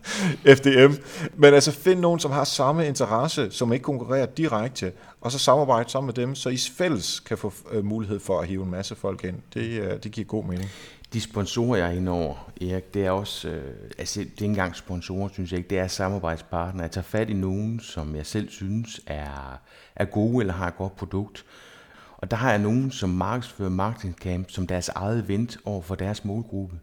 FDM. 0.56 0.94
Men 1.34 1.54
altså 1.54 1.72
find 1.72 2.00
nogen, 2.00 2.20
som 2.20 2.30
har 2.30 2.44
samme 2.44 2.86
interesse, 2.86 3.50
som 3.50 3.72
ikke 3.72 3.82
konkurrerer 3.82 4.26
direkte, 4.26 4.92
og 5.20 5.32
så 5.32 5.38
samarbejde 5.38 5.90
sammen 5.90 6.06
med 6.06 6.14
dem, 6.14 6.34
så 6.34 6.48
I 6.48 6.56
fælles 6.56 7.20
kan 7.20 7.38
få 7.38 7.52
øh, 7.72 7.84
mulighed 7.84 8.20
for 8.20 8.40
at 8.40 8.48
hive 8.48 8.64
en 8.64 8.70
masse 8.70 8.94
folk 8.94 9.24
ind. 9.24 9.36
Det, 9.54 9.80
øh, 9.80 10.02
det 10.02 10.12
giver 10.12 10.26
god 10.26 10.44
mening 10.44 10.70
de 11.12 11.20
sponsorer, 11.20 11.76
jeg 11.76 11.88
er 11.88 11.92
inde 11.96 12.12
over, 12.12 12.50
Erik, 12.60 12.94
det 12.94 13.06
er 13.06 13.10
også, 13.10 13.48
øh, 13.48 13.74
altså 13.98 14.20
det 14.20 14.26
er 14.26 14.30
ikke 14.30 14.44
engang 14.44 14.76
sponsorer, 14.76 15.28
synes 15.32 15.52
jeg 15.52 15.58
ikke, 15.58 15.70
det 15.70 15.78
er 15.78 15.86
samarbejdspartner. 15.86 16.82
Jeg 16.82 16.90
tager 16.90 17.02
fat 17.02 17.30
i 17.30 17.32
nogen, 17.32 17.80
som 17.80 18.16
jeg 18.16 18.26
selv 18.26 18.50
synes 18.50 19.00
er, 19.06 19.60
er 19.96 20.04
gode 20.04 20.40
eller 20.40 20.54
har 20.54 20.68
et 20.68 20.76
godt 20.76 20.96
produkt. 20.96 21.44
Og 22.26 22.30
der 22.30 22.36
har 22.36 22.50
jeg 22.50 22.58
nogen, 22.58 22.90
som 22.90 23.08
markedsfører 23.10 23.70
Marketing 23.70 24.14
Camp 24.14 24.50
som 24.50 24.66
deres 24.66 24.88
eget 24.88 25.24
event 25.24 25.58
over 25.64 25.82
for 25.82 25.94
deres 25.94 26.24
målgruppe. 26.24 26.78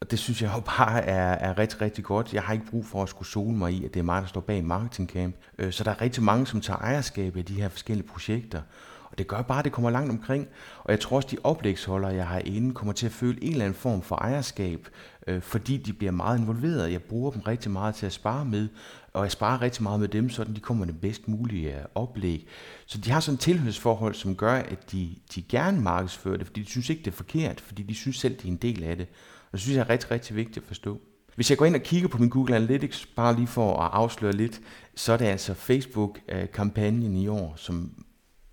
Og 0.00 0.10
det 0.10 0.18
synes 0.18 0.42
jeg 0.42 0.52
jo 0.56 0.60
bare 0.76 1.02
er, 1.02 1.32
er 1.32 1.58
rigtig, 1.58 1.80
rigtig 1.80 2.04
godt. 2.04 2.34
Jeg 2.34 2.42
har 2.42 2.52
ikke 2.52 2.66
brug 2.66 2.86
for 2.86 3.02
at 3.02 3.08
skulle 3.08 3.28
sole 3.28 3.56
mig 3.56 3.72
i, 3.72 3.84
at 3.84 3.94
det 3.94 4.00
er 4.00 4.04
mig, 4.04 4.22
der 4.22 4.28
står 4.28 4.40
bag 4.40 4.64
Marketing 4.64 5.08
Camp. 5.10 5.36
Øh, 5.58 5.72
så 5.72 5.84
der 5.84 5.90
er 5.90 6.00
rigtig 6.00 6.22
mange, 6.22 6.46
som 6.46 6.60
tager 6.60 6.78
ejerskab 6.78 7.36
af 7.36 7.44
de 7.44 7.54
her 7.54 7.68
forskellige 7.68 8.08
projekter 8.08 8.62
Og 9.04 9.18
det 9.18 9.26
gør 9.26 9.42
bare, 9.42 9.58
at 9.58 9.64
det 9.64 9.72
kommer 9.72 9.90
langt 9.90 10.10
omkring. 10.10 10.48
Og 10.84 10.90
jeg 10.90 11.00
tror 11.00 11.16
også, 11.16 11.28
de 11.30 11.36
oplægsholdere, 11.44 12.14
jeg 12.14 12.26
har 12.26 12.38
inde, 12.38 12.74
kommer 12.74 12.92
til 12.92 13.06
at 13.06 13.12
føle 13.12 13.44
en 13.44 13.52
eller 13.52 13.64
anden 13.64 13.78
form 13.78 14.02
for 14.02 14.16
ejerskab, 14.16 14.88
øh, 15.26 15.42
fordi 15.42 15.76
de 15.76 15.92
bliver 15.92 16.12
meget 16.12 16.38
involveret. 16.38 16.92
Jeg 16.92 17.02
bruger 17.02 17.30
dem 17.30 17.40
rigtig 17.40 17.70
meget 17.70 17.94
til 17.94 18.06
at 18.06 18.12
spare 18.12 18.44
med, 18.44 18.68
og 19.12 19.22
jeg 19.22 19.32
sparer 19.32 19.62
rigtig 19.62 19.82
meget 19.82 20.00
med 20.00 20.08
dem, 20.08 20.30
så 20.30 20.44
de 20.44 20.60
kommer 20.60 20.84
med 20.86 20.92
det 20.92 21.00
bedst 21.00 21.28
mulige 21.28 21.78
øh, 21.78 21.84
oplæg. 21.94 22.48
Så 22.86 22.98
de 22.98 23.10
har 23.10 23.20
sådan 23.20 23.34
et 23.34 23.40
tilhørsforhold, 23.40 24.14
som 24.14 24.36
gør, 24.36 24.52
at 24.52 24.92
de, 24.92 25.16
de 25.34 25.42
gerne 25.42 25.80
markedsfører 25.80 26.36
det, 26.36 26.46
fordi 26.46 26.62
de 26.62 26.70
synes 26.70 26.90
ikke, 26.90 27.02
det 27.02 27.10
er 27.10 27.16
forkert, 27.16 27.60
fordi 27.60 27.82
de 27.82 27.94
synes 27.94 28.16
selv, 28.16 28.36
det 28.36 28.44
er 28.44 28.48
en 28.48 28.56
del 28.56 28.84
af 28.84 28.96
det. 28.96 29.06
Og 29.44 29.52
det 29.52 29.60
synes 29.60 29.76
jeg 29.76 29.82
er 29.82 29.90
rigtig, 29.90 30.10
rigtig 30.10 30.36
vigtigt 30.36 30.58
at 30.58 30.64
forstå. 30.64 31.00
Hvis 31.34 31.50
jeg 31.50 31.58
går 31.58 31.66
ind 31.66 31.74
og 31.74 31.82
kigger 31.82 32.08
på 32.08 32.18
min 32.18 32.28
Google 32.28 32.56
Analytics, 32.56 33.06
bare 33.06 33.36
lige 33.36 33.46
for 33.46 33.80
at 33.80 33.90
afsløre 33.92 34.32
lidt, 34.32 34.60
så 34.94 35.12
er 35.12 35.16
det 35.16 35.24
altså 35.24 35.54
Facebook-kampagnen 35.54 37.16
i 37.16 37.28
år, 37.28 37.54
som 37.56 38.04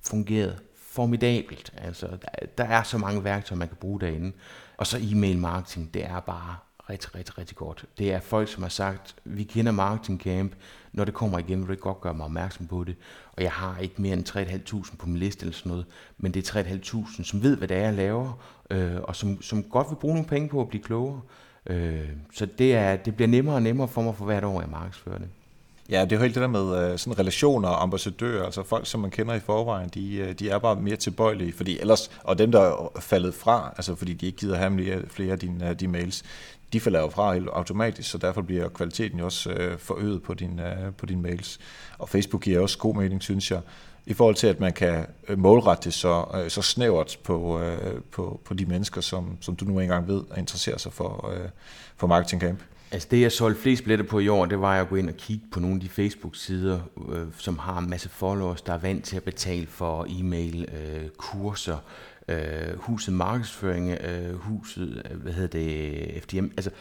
fungerede 0.05 0.59
formidabelt. 0.75 1.73
Altså, 1.77 2.07
der, 2.07 2.45
der 2.57 2.63
er 2.63 2.83
så 2.83 2.97
mange 2.97 3.23
værktøjer, 3.23 3.59
man 3.59 3.67
kan 3.67 3.77
bruge 3.77 3.99
derinde. 3.99 4.31
Og 4.77 4.87
så 4.87 4.97
e-mail 5.01 5.37
marketing, 5.37 5.93
det 5.93 6.05
er 6.05 6.19
bare 6.19 6.55
rigtig, 6.89 7.15
rigtig, 7.15 7.37
rigtig 7.37 7.57
godt. 7.57 7.85
Det 7.97 8.13
er 8.13 8.19
folk, 8.19 8.49
som 8.49 8.63
har 8.63 8.69
sagt, 8.69 9.15
vi 9.23 9.43
kender 9.43 9.71
Marketing 9.71 10.21
Camp, 10.21 10.51
når 10.93 11.05
det 11.05 11.13
kommer 11.13 11.39
igen, 11.39 11.59
vil 11.59 11.67
du 11.67 11.71
ikke 11.71 11.83
godt 11.83 12.01
gøre 12.01 12.13
mig 12.13 12.25
opmærksom 12.25 12.67
på 12.67 12.83
det. 12.83 12.95
Og 13.33 13.43
jeg 13.43 13.51
har 13.51 13.77
ikke 13.77 14.01
mere 14.01 14.13
end 14.13 14.29
3.500 14.89 14.95
på 14.97 15.07
min 15.07 15.17
liste 15.17 15.41
eller 15.41 15.53
sådan 15.53 15.69
noget, 15.69 15.85
men 16.17 16.33
det 16.33 16.55
er 16.55 16.63
3.500, 16.63 17.23
som 17.23 17.43
ved, 17.43 17.57
hvad 17.57 17.67
det 17.67 17.77
er, 17.77 17.81
jeg 17.81 17.93
laver, 17.93 18.43
øh, 18.69 18.95
og 19.03 19.15
som, 19.15 19.41
som 19.41 19.63
godt 19.63 19.89
vil 19.89 19.95
bruge 19.95 20.13
nogle 20.13 20.29
penge 20.29 20.49
på 20.49 20.61
at 20.61 20.69
blive 20.69 20.83
klogere. 20.83 21.21
Øh, 21.65 22.09
så 22.33 22.45
det, 22.45 22.75
er, 22.75 22.95
det 22.95 23.15
bliver 23.15 23.27
nemmere 23.27 23.55
og 23.55 23.61
nemmere 23.61 23.87
for 23.87 24.01
mig 24.01 24.15
for 24.15 24.25
hvert 24.25 24.43
år, 24.43 24.61
jeg 24.61 24.69
markedsfører 24.69 25.17
det. 25.17 25.27
Ja, 25.89 26.01
det 26.01 26.11
er 26.11 26.15
jo 26.15 26.21
helt 26.21 26.35
det 26.35 26.41
der 26.41 26.47
med 26.47 26.91
øh, 26.91 26.97
sådan 26.97 27.19
relationer 27.19 27.69
og 27.69 27.83
ambassadører, 27.83 28.45
altså 28.45 28.63
folk, 28.63 28.87
som 28.87 28.99
man 28.99 29.11
kender 29.11 29.33
i 29.33 29.39
forvejen, 29.39 29.89
de, 29.89 30.15
øh, 30.15 30.33
de 30.33 30.49
er 30.49 30.57
bare 30.57 30.75
mere 30.75 30.95
tilbøjelige, 30.95 31.53
fordi 31.53 31.79
ellers, 31.79 32.11
og 32.23 32.37
dem, 32.37 32.51
der 32.51 32.61
er 32.61 32.89
faldet 32.99 33.33
fra, 33.33 33.73
altså 33.77 33.95
fordi 33.95 34.13
de 34.13 34.25
ikke 34.25 34.37
gider 34.37 34.55
have 34.57 34.77
flere, 34.77 35.01
flere 35.09 35.31
af 35.31 35.39
dine, 35.39 35.69
øh, 35.69 35.79
de 35.79 35.87
mails, 35.87 36.23
de 36.73 36.79
falder 36.79 36.99
jo 36.99 37.09
fra 37.09 37.33
helt 37.33 37.49
automatisk, 37.53 38.09
så 38.09 38.17
derfor 38.17 38.41
bliver 38.41 38.69
kvaliteten 38.69 39.19
jo 39.19 39.25
også 39.25 39.49
øh, 39.49 39.79
forøget 39.79 40.23
på, 40.23 40.33
din, 40.33 40.59
øh, 40.59 40.93
på 40.97 41.05
dine 41.05 41.21
mails. 41.21 41.59
Og 41.97 42.09
Facebook 42.09 42.41
giver 42.41 42.59
også 42.59 42.77
god 42.77 42.95
mening, 42.95 43.23
synes 43.23 43.51
jeg, 43.51 43.61
i 44.05 44.13
forhold 44.13 44.35
til, 44.35 44.47
at 44.47 44.59
man 44.59 44.73
kan 44.73 45.05
øh, 45.27 45.39
målrette 45.39 45.85
det 45.85 45.93
så, 45.93 46.45
så 46.47 46.61
snævert 46.61 47.17
på, 47.23 47.61
på, 48.11 48.41
på 48.45 48.53
de 48.53 48.65
mennesker, 48.65 49.01
som, 49.01 49.37
som 49.41 49.55
du 49.55 49.65
nu 49.65 49.79
engang 49.79 50.07
ved 50.07 50.21
og 50.29 50.37
interesserer 50.37 50.77
sig 50.77 50.93
for, 50.93 51.33
for 51.97 52.07
Marketing 52.07 52.41
Camp. 52.41 52.59
Altså 52.91 53.07
det, 53.11 53.21
jeg 53.21 53.31
solgte 53.31 53.61
flest 53.61 53.83
billetter 53.83 54.05
på 54.05 54.19
i 54.19 54.27
år, 54.27 54.45
det 54.45 54.61
var 54.61 54.81
at 54.81 54.89
gå 54.89 54.95
ind 54.95 55.09
og 55.09 55.15
kigge 55.15 55.45
på 55.51 55.59
nogle 55.59 55.75
af 55.75 55.81
de 55.81 55.89
Facebook-sider, 55.89 56.79
øh, 57.09 57.27
som 57.37 57.57
har 57.57 57.77
en 57.77 57.89
masse 57.89 58.09
followers, 58.09 58.61
der 58.61 58.73
er 58.73 58.77
vant 58.77 59.03
til 59.03 59.17
at 59.17 59.23
betale 59.23 59.67
for 59.67 60.05
e-mail, 60.09 60.65
øh, 60.73 61.09
kurser, 61.17 61.77
øh, 62.27 62.77
huset 62.77 63.13
markedsføring, 63.13 63.91
øh, 63.91 64.33
huset, 64.33 65.01
øh, 65.11 65.21
hvad 65.21 65.33
hedder 65.33 65.59
det, 65.59 66.23
FDM. 66.23 66.45
Altså, 66.45 66.71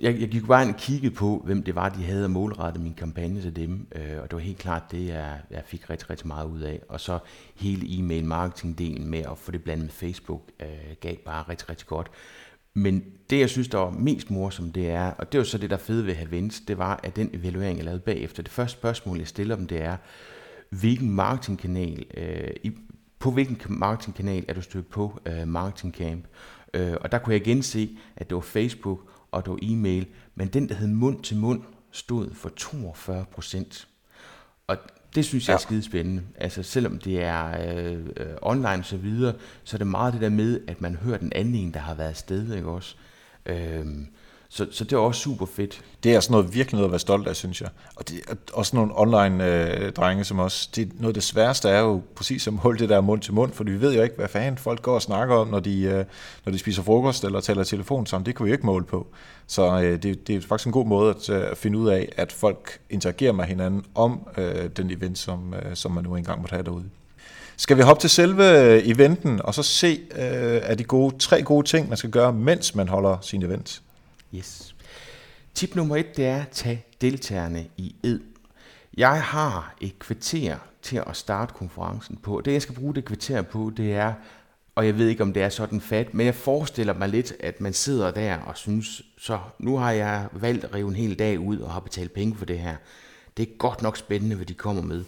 jeg, 0.00 0.20
jeg 0.20 0.28
gik 0.28 0.46
bare 0.46 0.62
ind 0.62 0.74
og 0.74 0.80
kiggede 0.80 1.14
på, 1.14 1.42
hvem 1.44 1.62
det 1.62 1.74
var, 1.74 1.88
de 1.88 2.04
havde 2.04 2.28
målrettet 2.28 2.82
min 2.82 2.94
kampagne 2.94 3.40
til 3.40 3.56
dem, 3.56 3.86
øh, 3.94 4.22
og 4.22 4.30
det 4.30 4.32
var 4.32 4.38
helt 4.38 4.58
klart 4.58 4.82
det, 4.90 5.06
jeg, 5.06 5.40
jeg 5.50 5.62
fik 5.66 5.90
rigtig, 5.90 6.10
rigtig 6.10 6.26
meget 6.26 6.46
ud 6.46 6.60
af. 6.60 6.82
Og 6.88 7.00
så 7.00 7.18
hele 7.54 7.98
e-mail 7.98 8.24
marketing-delen 8.24 9.04
med 9.04 9.18
at 9.18 9.38
få 9.38 9.50
det 9.50 9.62
blandet 9.64 9.84
med 9.84 9.92
Facebook, 9.92 10.42
øh, 10.60 10.96
gav 11.00 11.16
bare 11.16 11.44
rigtig, 11.48 11.70
rigtig 11.70 11.86
godt. 11.86 12.10
Men 12.74 13.04
det, 13.30 13.40
jeg 13.40 13.50
synes, 13.50 13.68
der 13.68 13.78
var 13.78 13.90
mest 13.90 14.30
morsomt, 14.30 14.74
det 14.74 14.90
er, 14.90 15.10
og 15.10 15.32
det 15.32 15.38
var 15.38 15.44
så 15.44 15.58
det, 15.58 15.70
der 15.70 15.76
fede 15.76 16.04
ved 16.04 16.10
at 16.10 16.16
have 16.16 16.30
vendt, 16.30 16.68
det 16.68 16.78
var, 16.78 17.00
at 17.02 17.16
den 17.16 17.30
evaluering, 17.32 17.76
jeg 17.76 17.84
lavede 17.84 18.00
bagefter, 18.00 18.42
det 18.42 18.52
første 18.52 18.78
spørgsmål, 18.78 19.18
jeg 19.18 19.26
stiller 19.26 19.56
dem, 19.56 19.66
det 19.66 19.82
er, 19.82 19.96
hvilken 20.70 21.10
marketingkanal, 21.10 22.04
øh, 22.16 22.50
i, 22.62 22.72
på 23.18 23.30
hvilken 23.30 23.58
marketingkanal 23.68 24.44
er 24.48 24.54
du 24.54 24.60
stødt 24.60 24.90
på 24.90 25.20
øh, 25.26 25.48
Marketing 25.48 25.94
Camp? 25.94 26.24
Øh, 26.74 26.96
og 27.00 27.12
der 27.12 27.18
kunne 27.18 27.34
jeg 27.34 27.46
igen 27.46 27.62
se, 27.62 27.98
at 28.16 28.30
det 28.30 28.34
var 28.34 28.40
Facebook 28.40 28.98
og 29.32 29.44
det 29.44 29.50
var 29.50 29.58
e-mail, 29.62 30.06
men 30.34 30.48
den, 30.48 30.68
der 30.68 30.74
hed 30.74 30.88
mund 30.88 31.22
til 31.22 31.36
mund, 31.36 31.62
stod 31.90 32.34
for 32.34 32.48
42 32.48 33.24
procent. 33.30 33.88
Og 34.66 34.76
det 35.14 35.24
synes 35.24 35.48
jeg 35.48 35.54
er 35.54 35.58
skide 35.58 35.82
spændende. 35.82 36.22
Altså 36.34 36.62
selvom 36.62 36.98
det 36.98 37.22
er 37.22 37.76
øh, 37.76 38.06
øh, 38.16 38.34
online 38.42 38.68
og 38.68 38.84
så 38.84 38.96
videre, 38.96 39.34
så 39.64 39.76
er 39.76 39.78
det 39.78 39.86
meget 39.86 40.12
det 40.12 40.20
der 40.20 40.28
med, 40.28 40.60
at 40.66 40.80
man 40.80 40.96
hører 40.96 41.18
den 41.18 41.32
anden 41.34 41.54
en, 41.54 41.74
der 41.74 41.80
har 41.80 41.94
været 41.94 42.08
afsted, 42.08 42.54
ikke 42.54 42.68
også? 42.68 42.96
Øh, 43.46 43.86
så, 44.48 44.66
så 44.70 44.84
det 44.84 44.92
er 44.92 44.96
også 44.96 45.20
super 45.20 45.46
fedt. 45.46 45.80
Det 46.02 46.14
er 46.14 46.20
sådan 46.20 46.32
noget 46.32 46.54
virkelig 46.54 46.74
noget 46.74 46.84
at 46.84 46.90
være 46.90 46.98
stolt 46.98 47.28
af, 47.28 47.36
synes 47.36 47.60
jeg. 47.60 47.68
Og 47.96 48.08
det 48.08 48.20
er 48.28 48.34
også 48.52 48.76
nogle 48.76 48.92
online-drenge 48.94 50.18
øh, 50.18 50.24
som 50.24 50.38
os. 50.38 50.66
Det, 50.66 50.92
noget 50.94 51.08
af 51.08 51.14
det 51.14 51.22
sværeste 51.22 51.68
er 51.68 51.80
jo 51.80 52.02
præcis 52.14 52.42
som 52.42 52.58
holde 52.58 52.78
det 52.78 52.88
der 52.88 53.00
mund 53.00 53.20
til 53.20 53.34
mund, 53.34 53.52
for 53.52 53.64
vi 53.64 53.80
ved 53.80 53.94
jo 53.94 54.02
ikke, 54.02 54.16
hvad 54.16 54.28
fanden 54.28 54.58
folk 54.58 54.82
går 54.82 54.94
og 54.94 55.02
snakker 55.02 55.34
om, 55.34 55.48
når 55.48 55.60
de, 55.60 55.82
øh, 55.82 56.04
når 56.44 56.52
de 56.52 56.58
spiser 56.58 56.82
frokost 56.82 57.24
eller 57.24 57.40
taler 57.40 57.64
telefon 57.64 58.06
sammen. 58.06 58.26
Det 58.26 58.36
kan 58.36 58.44
vi 58.44 58.50
jo 58.50 58.54
ikke 58.54 58.66
måle 58.66 58.84
på. 58.84 59.06
Så 59.46 59.80
øh, 59.80 60.02
det, 60.02 60.26
det 60.26 60.36
er 60.36 60.40
faktisk 60.40 60.66
en 60.66 60.72
god 60.72 60.86
måde 60.86 61.10
at 61.10 61.30
øh, 61.30 61.56
finde 61.56 61.78
ud 61.78 61.88
af, 61.88 62.08
at 62.16 62.32
folk 62.32 62.78
interagerer 62.90 63.32
med 63.32 63.44
hinanden 63.44 63.84
om 63.94 64.28
øh, 64.38 64.70
den 64.76 64.90
event, 64.90 65.18
som, 65.18 65.54
øh, 65.54 65.76
som 65.76 65.92
man 65.92 66.04
nu 66.04 66.16
engang 66.16 66.40
måtte 66.40 66.52
have 66.52 66.64
derude. 66.64 66.84
Skal 67.56 67.76
vi 67.76 67.82
hoppe 67.82 68.00
til 68.00 68.10
selve 68.10 68.60
øh, 68.60 68.82
eventen, 68.84 69.40
og 69.44 69.54
så 69.54 69.62
se 69.62 70.00
øh, 70.10 70.60
af 70.62 70.76
de 70.78 70.84
gode, 70.84 71.18
tre 71.18 71.42
gode 71.42 71.66
ting, 71.66 71.88
man 71.88 71.96
skal 71.96 72.10
gøre, 72.10 72.32
mens 72.32 72.74
man 72.74 72.88
holder 72.88 73.16
sin 73.22 73.42
event? 73.42 73.82
Yes. 74.34 74.74
Tip 75.54 75.76
nummer 75.76 75.96
et, 75.96 76.16
det 76.16 76.26
er 76.26 76.42
at 76.42 76.48
tage 76.48 76.84
deltagerne 77.00 77.66
i 77.76 77.94
ed. 78.02 78.20
Jeg 78.96 79.22
har 79.22 79.74
et 79.80 79.98
kvarter 79.98 80.56
til 80.82 81.02
at 81.06 81.16
starte 81.16 81.54
konferencen 81.54 82.16
på. 82.16 82.40
Det, 82.44 82.52
jeg 82.52 82.62
skal 82.62 82.74
bruge 82.74 82.94
det 82.94 83.04
kvarter 83.04 83.42
på, 83.42 83.72
det 83.76 83.94
er, 83.94 84.12
og 84.74 84.86
jeg 84.86 84.98
ved 84.98 85.08
ikke, 85.08 85.22
om 85.22 85.32
det 85.32 85.42
er 85.42 85.48
sådan 85.48 85.80
fat, 85.80 86.14
men 86.14 86.26
jeg 86.26 86.34
forestiller 86.34 86.94
mig 86.94 87.08
lidt, 87.08 87.32
at 87.40 87.60
man 87.60 87.72
sidder 87.72 88.10
der 88.10 88.36
og 88.36 88.56
synes, 88.56 89.02
så 89.18 89.38
nu 89.58 89.76
har 89.76 89.90
jeg 89.90 90.28
valgt 90.32 90.64
at 90.64 90.74
rive 90.74 90.88
en 90.88 90.94
hel 90.94 91.18
dag 91.18 91.40
ud 91.40 91.58
og 91.58 91.72
har 91.72 91.80
betalt 91.80 92.12
penge 92.12 92.36
for 92.36 92.44
det 92.44 92.58
her. 92.58 92.76
Det 93.36 93.42
er 93.42 93.56
godt 93.58 93.82
nok 93.82 93.96
spændende, 93.96 94.36
hvad 94.36 94.46
de 94.46 94.54
kommer 94.54 94.82
med. 94.82 95.04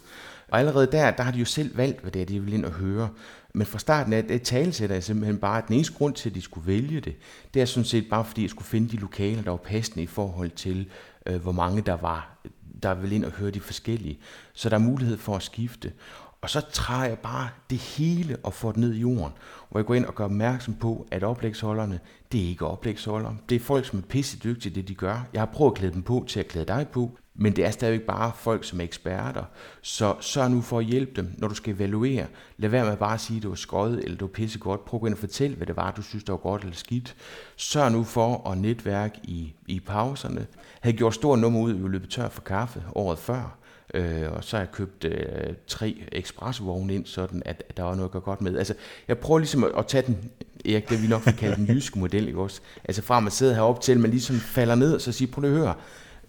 Og 0.48 0.58
allerede 0.58 0.92
der, 0.92 1.10
der 1.10 1.22
har 1.22 1.32
de 1.32 1.38
jo 1.38 1.44
selv 1.44 1.76
valgt, 1.76 2.00
hvad 2.00 2.12
det 2.12 2.22
er, 2.22 2.26
de 2.26 2.40
vil 2.40 2.54
ind 2.54 2.64
og 2.64 2.72
høre. 2.72 3.08
Men 3.54 3.66
fra 3.66 3.78
starten 3.78 4.12
af, 4.12 4.24
det 4.24 4.42
talesætter 4.42 4.96
jeg 4.96 5.04
simpelthen 5.04 5.38
bare, 5.38 5.58
at 5.58 5.68
den 5.68 5.74
eneste 5.74 5.94
grund 5.94 6.14
til, 6.14 6.28
at 6.28 6.34
de 6.34 6.40
skulle 6.40 6.66
vælge 6.66 7.00
det, 7.00 7.16
det 7.54 7.62
er 7.62 7.66
sådan 7.66 7.84
set 7.84 8.08
bare, 8.10 8.24
fordi 8.24 8.42
jeg 8.42 8.50
skulle 8.50 8.68
finde 8.68 8.88
de 8.88 8.96
lokaler, 8.96 9.42
der 9.42 9.50
var 9.50 9.56
passende 9.56 10.02
i 10.02 10.06
forhold 10.06 10.50
til, 10.50 10.88
øh, 11.26 11.42
hvor 11.42 11.52
mange 11.52 11.82
der 11.82 11.96
var, 11.96 12.38
der 12.82 12.94
ville 12.94 13.16
ind 13.16 13.24
og 13.24 13.30
høre 13.30 13.50
de 13.50 13.60
forskellige. 13.60 14.18
Så 14.52 14.68
der 14.68 14.76
er 14.76 14.80
mulighed 14.80 15.16
for 15.16 15.36
at 15.36 15.42
skifte. 15.42 15.92
Og 16.40 16.50
så 16.50 16.60
træder 16.72 17.08
jeg 17.08 17.18
bare 17.18 17.48
det 17.70 17.78
hele 17.78 18.36
og 18.42 18.54
får 18.54 18.72
det 18.72 18.80
ned 18.80 18.94
i 18.94 19.00
jorden, 19.00 19.32
hvor 19.70 19.80
jeg 19.80 19.86
går 19.86 19.94
ind 19.94 20.04
og 20.04 20.14
gør 20.14 20.24
opmærksom 20.24 20.74
på, 20.74 21.06
at 21.10 21.22
oplægsholderne, 21.22 22.00
det 22.32 22.44
er 22.44 22.48
ikke 22.48 22.66
oplægsholdere. 22.66 23.36
Det 23.48 23.56
er 23.56 23.60
folk, 23.60 23.84
som 23.86 23.98
er 23.98 24.02
pisse 24.02 24.38
dygtige 24.38 24.74
det, 24.74 24.88
de 24.88 24.94
gør. 24.94 25.28
Jeg 25.32 25.40
har 25.40 25.46
prøvet 25.46 25.72
at 25.72 25.78
klæde 25.78 25.92
dem 25.92 26.02
på 26.02 26.24
til 26.28 26.40
at 26.40 26.48
klæde 26.48 26.66
dig 26.66 26.86
på, 26.92 27.18
men 27.40 27.56
det 27.56 27.64
er 27.64 27.70
stadigvæk 27.70 28.06
bare 28.06 28.32
folk, 28.36 28.64
som 28.64 28.80
er 28.80 28.84
eksperter. 28.84 29.44
Så 29.82 30.14
sørg 30.20 30.50
nu 30.50 30.60
for 30.60 30.78
at 30.78 30.84
hjælpe 30.84 31.12
dem, 31.16 31.34
når 31.36 31.48
du 31.48 31.54
skal 31.54 31.74
evaluere. 31.74 32.26
Lad 32.56 32.70
være 32.70 32.84
med 32.84 32.96
bare 32.96 33.14
at 33.14 33.20
sige, 33.20 33.36
at 33.36 33.42
det 33.42 33.50
var 33.50 33.56
skøjet 33.56 34.04
eller 34.04 34.16
det 34.16 34.22
er 34.22 34.26
pisse 34.26 34.58
godt. 34.58 34.84
Prøv 34.84 34.98
at 34.98 35.00
gå 35.00 35.06
ind 35.06 35.14
og 35.14 35.18
fortælle, 35.18 35.56
hvad 35.56 35.66
det 35.66 35.76
var, 35.76 35.90
du 35.90 36.02
synes, 36.02 36.24
der 36.24 36.32
var 36.32 36.38
godt 36.38 36.62
eller 36.62 36.76
skidt. 36.76 37.16
Sørg 37.56 37.92
nu 37.92 38.04
for 38.04 38.50
at 38.50 38.58
netværke 38.58 39.20
i, 39.24 39.54
i 39.66 39.80
pauserne. 39.80 40.40
Jeg 40.40 40.46
havde 40.80 40.96
gjort 40.96 41.14
stor 41.14 41.36
nummer 41.36 41.60
ud, 41.60 41.70
at 41.70 41.82
vi 41.82 41.88
løbet 41.88 42.10
tør 42.10 42.28
for 42.28 42.42
kaffe 42.42 42.82
året 42.94 43.18
før. 43.18 43.58
Øh, 43.94 44.32
og 44.32 44.44
så 44.44 44.56
har 44.56 44.64
jeg 44.64 44.72
købt 44.72 45.04
øh, 45.04 45.54
tre 45.66 46.02
ekspresvogne 46.12 46.94
ind, 46.94 47.06
sådan 47.06 47.42
at, 47.44 47.62
at 47.68 47.76
der 47.76 47.82
var 47.82 47.94
noget 47.94 48.08
at 48.08 48.12
gøre 48.12 48.22
godt 48.22 48.40
med. 48.40 48.58
Altså, 48.58 48.74
jeg 49.08 49.18
prøver 49.18 49.38
ligesom 49.38 49.64
at, 49.64 49.70
at 49.78 49.86
tage 49.86 50.02
den, 50.06 50.30
Erik, 50.64 50.88
det 50.90 51.02
vi 51.02 51.06
nok 51.06 51.26
vil 51.26 51.36
kalde 51.36 51.56
den 51.56 51.66
jyske 51.66 51.98
model, 51.98 52.28
ikke 52.28 52.40
også? 52.40 52.60
Altså 52.84 53.02
fra 53.02 53.16
at 53.16 53.22
man 53.22 53.32
sidder 53.32 53.54
heroppe 53.54 53.82
til, 53.82 53.92
at 53.92 54.00
man 54.00 54.10
ligesom 54.10 54.36
falder 54.36 54.74
ned, 54.74 54.94
og 54.94 55.00
så 55.00 55.12
siger, 55.12 55.32
prøv 55.32 55.44
at 55.44 55.50
høre, 55.50 55.74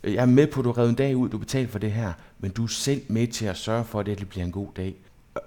Øh, 0.04 0.14
jeg 0.14 0.22
er 0.22 0.26
med 0.26 0.48
på, 0.48 0.60
at 0.60 0.64
du 0.64 0.72
har 0.72 0.84
en 0.84 0.96
dag 0.96 1.18
ud, 1.18 1.30
du 1.30 1.38
betaler 1.38 1.70
for 1.70 1.80
det 1.80 1.92
her, 1.92 2.14
men 2.40 2.52
du 2.52 2.64
er 2.64 2.68
selv 2.68 3.02
med 3.08 3.28
til 3.28 3.46
at 3.46 3.58
sørge 3.58 3.86
for, 3.86 4.00
at 4.00 4.06
det 4.06 4.30
bliver 4.30 4.46
en 4.46 4.52
god 4.52 4.68
dag. 4.78 4.96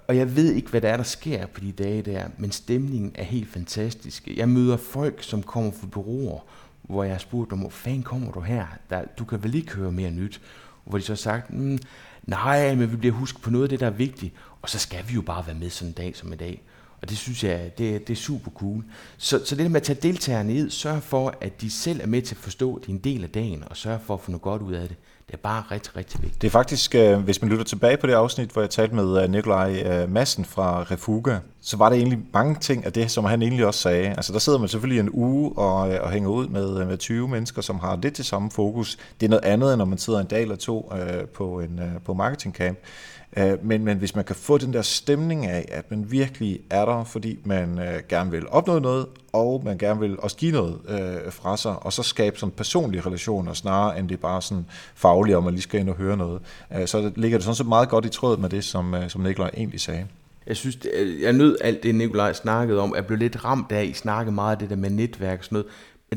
Og 0.07 0.17
jeg 0.17 0.35
ved 0.35 0.53
ikke, 0.53 0.69
hvad 0.69 0.81
der 0.81 0.89
er, 0.89 0.97
der 0.97 1.03
sker 1.03 1.45
på 1.45 1.59
de 1.59 1.71
dage 1.71 2.01
der, 2.01 2.27
men 2.37 2.51
stemningen 2.51 3.11
er 3.15 3.23
helt 3.23 3.49
fantastisk. 3.49 4.27
Jeg 4.27 4.49
møder 4.49 4.77
folk, 4.77 5.23
som 5.23 5.43
kommer 5.43 5.71
fra 5.71 5.87
bureauer, 5.87 6.39
hvor 6.81 7.03
jeg 7.03 7.13
har 7.13 7.19
spurgt 7.19 7.51
dem, 7.51 7.59
hvor 7.59 7.69
fanden 7.69 8.03
kommer 8.03 8.31
du 8.31 8.39
her? 8.39 8.65
Der, 8.89 9.01
du 9.19 9.25
kan 9.25 9.43
vel 9.43 9.55
ikke 9.55 9.75
høre 9.75 9.91
mere 9.91 10.11
nyt? 10.11 10.41
Hvor 10.83 10.97
de 10.97 11.03
så 11.03 11.11
har 11.11 11.17
sagt, 11.17 11.53
mm, 11.53 11.79
nej, 12.23 12.75
men 12.75 12.91
vi 12.91 12.95
bliver 12.95 13.13
husket 13.13 13.41
på 13.41 13.49
noget 13.49 13.63
af 13.63 13.69
det, 13.69 13.79
der 13.79 13.85
er 13.85 13.91
vigtigt, 13.91 14.33
og 14.61 14.69
så 14.69 14.79
skal 14.79 15.03
vi 15.07 15.13
jo 15.13 15.21
bare 15.21 15.47
være 15.47 15.55
med 15.55 15.69
sådan 15.69 15.89
en 15.89 15.93
dag 15.93 16.15
som 16.15 16.33
i 16.33 16.35
dag. 16.35 16.61
Og 17.03 17.09
det 17.09 17.17
synes 17.17 17.43
jeg, 17.43 17.71
det, 17.77 18.07
det 18.07 18.13
er 18.13 18.17
super 18.17 18.51
cool. 18.51 18.83
Så, 19.17 19.45
så 19.45 19.55
det 19.55 19.63
der 19.63 19.69
med 19.69 19.75
at 19.75 19.83
tage 19.83 19.99
deltagerne 20.01 20.53
i, 20.53 20.69
sørge 20.69 21.01
for, 21.01 21.33
at 21.41 21.61
de 21.61 21.71
selv 21.71 22.01
er 22.01 22.07
med 22.07 22.21
til 22.21 22.35
at 22.35 22.39
forstå, 22.39 22.75
at 22.75 22.85
de 22.85 22.91
er 22.91 22.95
en 22.95 23.01
del 23.01 23.23
af 23.23 23.29
dagen, 23.29 23.63
og 23.69 23.77
sørge 23.77 23.99
for 24.05 24.13
at 24.13 24.19
få 24.19 24.31
noget 24.31 24.41
godt 24.41 24.61
ud 24.61 24.73
af 24.73 24.87
det, 24.87 24.97
Det 25.27 25.33
er 25.33 25.37
bare 25.37 25.63
rigtig, 25.71 25.95
rigtig 25.95 26.21
vigtigt. 26.21 26.41
Det 26.41 26.47
er 26.47 26.51
faktisk, 26.51 26.95
øh, 26.95 27.19
hvis 27.19 27.41
man 27.41 27.51
lytter 27.51 27.63
tilbage 27.65 27.97
på 27.97 28.07
det 28.07 28.13
afsnit, 28.13 28.49
hvor 28.49 28.61
jeg 28.61 28.69
talte 28.69 28.95
med 28.95 29.23
øh, 29.23 29.31
Nikolaj 29.31 29.83
øh, 29.85 30.11
Madsen 30.11 30.45
fra 30.45 30.83
Refuga, 30.83 31.37
så 31.61 31.77
var 31.77 31.89
det 31.89 31.97
egentlig 31.97 32.19
mange 32.33 32.55
ting 32.55 32.85
af 32.85 32.93
det, 32.93 33.11
som 33.11 33.25
han 33.25 33.41
egentlig 33.41 33.65
også 33.65 33.79
sagde. 33.79 34.07
Altså 34.07 34.33
der 34.33 34.39
sidder 34.39 34.59
man 34.59 34.67
selvfølgelig 34.67 34.99
en 34.99 35.09
uge 35.13 35.51
og, 35.57 35.79
og 35.79 36.11
hænger 36.11 36.29
ud 36.29 36.47
med, 36.47 36.85
med 36.85 36.97
20 36.97 37.27
mennesker, 37.27 37.61
som 37.61 37.79
har 37.79 37.99
lidt 38.03 38.13
til 38.13 38.25
samme 38.25 38.51
fokus. 38.51 38.97
Det 39.19 39.25
er 39.25 39.29
noget 39.29 39.45
andet, 39.45 39.73
end 39.73 39.77
når 39.77 39.85
man 39.85 39.97
sidder 39.97 40.19
en 40.19 40.27
dag 40.27 40.41
eller 40.41 40.55
to 40.55 40.93
øh, 40.95 41.27
på 41.27 41.59
en 41.59 41.79
øh, 41.79 42.01
på 42.05 42.13
marketingcamp. 42.13 42.77
Øh, 43.37 43.65
men, 43.65 43.85
men 43.85 43.97
hvis 43.97 44.15
man 44.15 44.25
kan 44.25 44.35
få 44.35 44.57
den 44.57 44.73
der 44.73 44.81
stemning 44.81 45.45
af, 45.45 45.65
at 45.71 45.91
man 45.91 46.11
virkelig 46.11 46.59
er 46.69 46.85
der, 46.85 47.03
fordi 47.03 47.39
man 47.43 47.79
øh, 47.79 47.99
gerne 48.09 48.31
vil 48.31 48.49
opnå 48.49 48.79
noget, 48.79 49.05
og 49.33 49.61
man 49.65 49.77
gerne 49.77 49.99
vil 49.99 50.19
også 50.19 50.37
give 50.37 50.51
noget 50.51 50.79
øh, 50.89 51.31
fra 51.31 51.57
sig, 51.57 51.85
og 51.85 51.93
så 51.93 52.03
skabe 52.03 52.39
sådan 52.39 52.53
personlige 52.57 53.01
relationer, 53.01 53.53
snarere 53.53 53.99
end 53.99 54.09
det 54.09 54.19
bare 54.19 54.41
sådan 54.41 54.65
faglige, 54.95 55.37
om 55.37 55.43
man 55.43 55.53
lige 55.53 55.61
skal 55.61 55.79
ind 55.79 55.89
og 55.89 55.95
høre 55.95 56.17
noget. 56.17 56.41
Øh, 56.75 56.87
så 56.87 57.11
ligger 57.15 57.37
det 57.37 57.45
sådan 57.45 57.55
så 57.55 57.63
meget 57.63 57.89
godt 57.89 58.05
i 58.05 58.09
tråd 58.09 58.37
med 58.37 58.49
det, 58.49 58.63
som, 58.63 58.93
øh, 58.93 59.09
som 59.09 59.21
Nikolaj 59.21 59.49
egentlig 59.57 59.81
sagde. 59.81 60.05
Jeg 60.47 60.57
synes, 60.57 60.77
jeg 61.21 61.33
nød 61.33 61.57
alt 61.61 61.83
det, 61.83 61.95
Nikolaj 61.95 62.33
snakkede 62.33 62.79
om. 62.79 62.93
Jeg 62.95 63.05
blev 63.05 63.19
lidt 63.19 63.45
ramt 63.45 63.71
af, 63.71 63.83
I 63.83 63.93
snakkede 63.93 64.35
meget 64.35 64.51
af 64.51 64.59
det 64.59 64.69
der 64.69 64.75
med 64.75 64.89
netværk 64.89 65.39
og 65.39 65.45
sådan 65.45 65.55
noget. 65.55 65.67